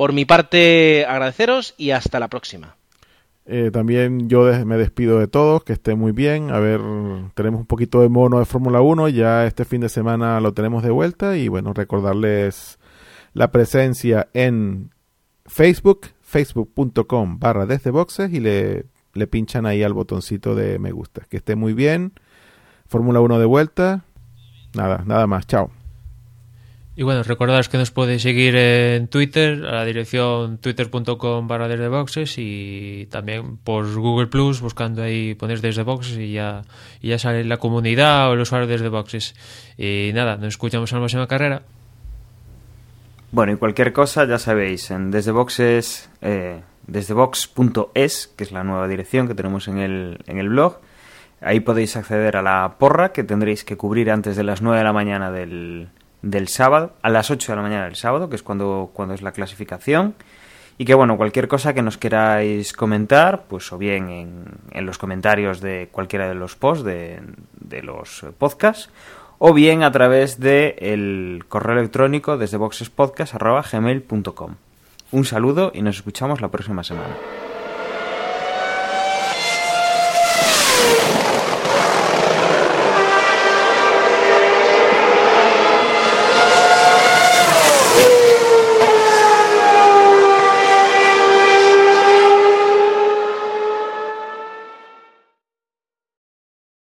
Por 0.00 0.14
mi 0.14 0.24
parte, 0.24 1.04
agradeceros 1.06 1.74
y 1.76 1.90
hasta 1.90 2.18
la 2.18 2.28
próxima. 2.28 2.74
Eh, 3.44 3.68
también 3.70 4.30
yo 4.30 4.44
me 4.64 4.78
despido 4.78 5.18
de 5.18 5.28
todos, 5.28 5.62
que 5.62 5.74
estén 5.74 5.98
muy 5.98 6.12
bien. 6.12 6.50
A 6.50 6.58
ver, 6.58 6.80
tenemos 7.34 7.60
un 7.60 7.66
poquito 7.66 8.00
de 8.00 8.08
mono 8.08 8.38
de 8.38 8.46
Fórmula 8.46 8.80
1, 8.80 9.10
ya 9.10 9.44
este 9.44 9.66
fin 9.66 9.82
de 9.82 9.90
semana 9.90 10.40
lo 10.40 10.54
tenemos 10.54 10.82
de 10.82 10.90
vuelta 10.90 11.36
y 11.36 11.48
bueno, 11.48 11.74
recordarles 11.74 12.78
la 13.34 13.50
presencia 13.52 14.30
en 14.32 14.88
Facebook, 15.44 16.06
facebook.com 16.22 17.38
barra 17.38 17.66
desde 17.66 17.90
boxes 17.90 18.32
y 18.32 18.40
le, 18.40 18.86
le 19.12 19.26
pinchan 19.26 19.66
ahí 19.66 19.82
al 19.82 19.92
botoncito 19.92 20.54
de 20.54 20.78
me 20.78 20.92
gusta. 20.92 21.26
Que 21.28 21.36
esté 21.36 21.56
muy 21.56 21.74
bien. 21.74 22.14
Fórmula 22.86 23.20
1 23.20 23.38
de 23.38 23.44
vuelta. 23.44 24.04
Nada, 24.72 25.02
nada 25.04 25.26
más. 25.26 25.46
Chao. 25.46 25.70
Y 27.00 27.02
bueno, 27.02 27.22
recordaros 27.22 27.70
que 27.70 27.78
nos 27.78 27.90
podéis 27.90 28.20
seguir 28.20 28.54
en 28.56 29.08
Twitter, 29.08 29.64
a 29.64 29.72
la 29.72 29.84
dirección 29.86 30.58
twitter.com 30.58 31.48
barra 31.48 31.66
desde 31.66 31.88
boxes 31.88 32.34
y 32.36 33.08
también 33.10 33.56
por 33.56 33.90
Google 33.94 34.26
Plus, 34.26 34.60
buscando 34.60 35.02
ahí, 35.02 35.34
poner 35.34 35.62
desde 35.62 35.82
boxes 35.82 36.18
y 36.18 36.32
ya, 36.32 36.60
ya 37.00 37.18
sale 37.18 37.42
la 37.44 37.56
comunidad 37.56 38.28
o 38.28 38.34
el 38.34 38.40
usuario 38.40 38.66
desde 38.66 38.90
boxes. 38.90 39.34
Y 39.78 40.10
nada, 40.12 40.36
nos 40.36 40.48
escuchamos 40.48 40.92
en 40.92 40.98
la 40.98 41.00
próxima 41.00 41.26
carrera. 41.26 41.62
Bueno, 43.32 43.52
y 43.52 43.56
cualquier 43.56 43.94
cosa, 43.94 44.26
ya 44.26 44.38
sabéis, 44.38 44.90
en 44.90 45.10
desde 45.10 45.32
boxes, 45.32 46.10
eh, 46.20 46.60
desdebox.es, 46.86 48.30
que 48.36 48.44
es 48.44 48.52
la 48.52 48.62
nueva 48.62 48.86
dirección 48.88 49.26
que 49.26 49.34
tenemos 49.34 49.68
en 49.68 49.78
el, 49.78 50.18
en 50.26 50.36
el 50.36 50.50
blog. 50.50 50.80
Ahí 51.40 51.60
podéis 51.60 51.96
acceder 51.96 52.36
a 52.36 52.42
la 52.42 52.74
porra 52.78 53.12
que 53.12 53.24
tendréis 53.24 53.64
que 53.64 53.78
cubrir 53.78 54.10
antes 54.10 54.36
de 54.36 54.44
las 54.44 54.60
9 54.60 54.76
de 54.76 54.84
la 54.84 54.92
mañana 54.92 55.30
del, 55.30 55.88
del 56.22 56.48
sábado, 56.48 56.92
a 57.02 57.10
las 57.10 57.30
8 57.30 57.52
de 57.52 57.56
la 57.56 57.62
mañana 57.62 57.84
del 57.84 57.96
sábado, 57.96 58.28
que 58.28 58.36
es 58.36 58.42
cuando, 58.42 58.90
cuando 58.92 59.14
es 59.14 59.22
la 59.22 59.32
clasificación. 59.32 60.14
Y 60.78 60.84
que 60.86 60.94
bueno, 60.94 61.16
cualquier 61.18 61.46
cosa 61.46 61.74
que 61.74 61.82
nos 61.82 61.98
queráis 61.98 62.72
comentar, 62.72 63.44
pues 63.48 63.70
o 63.72 63.78
bien 63.78 64.08
en, 64.08 64.44
en 64.70 64.86
los 64.86 64.96
comentarios 64.96 65.60
de 65.60 65.90
cualquiera 65.92 66.26
de 66.26 66.34
los 66.34 66.56
posts 66.56 66.84
de, 66.84 67.20
de 67.60 67.82
los 67.82 68.24
podcasts, 68.38 68.88
o 69.38 69.52
bien 69.52 69.82
a 69.82 69.92
través 69.92 70.40
del 70.40 70.74
el 70.78 71.44
correo 71.48 71.78
electrónico 71.78 72.38
desde 72.38 72.56
boxespodcast.gmail.com. 72.56 74.54
Un 75.12 75.24
saludo 75.24 75.72
y 75.74 75.82
nos 75.82 75.96
escuchamos 75.96 76.40
la 76.40 76.48
próxima 76.48 76.82
semana. 76.84 77.16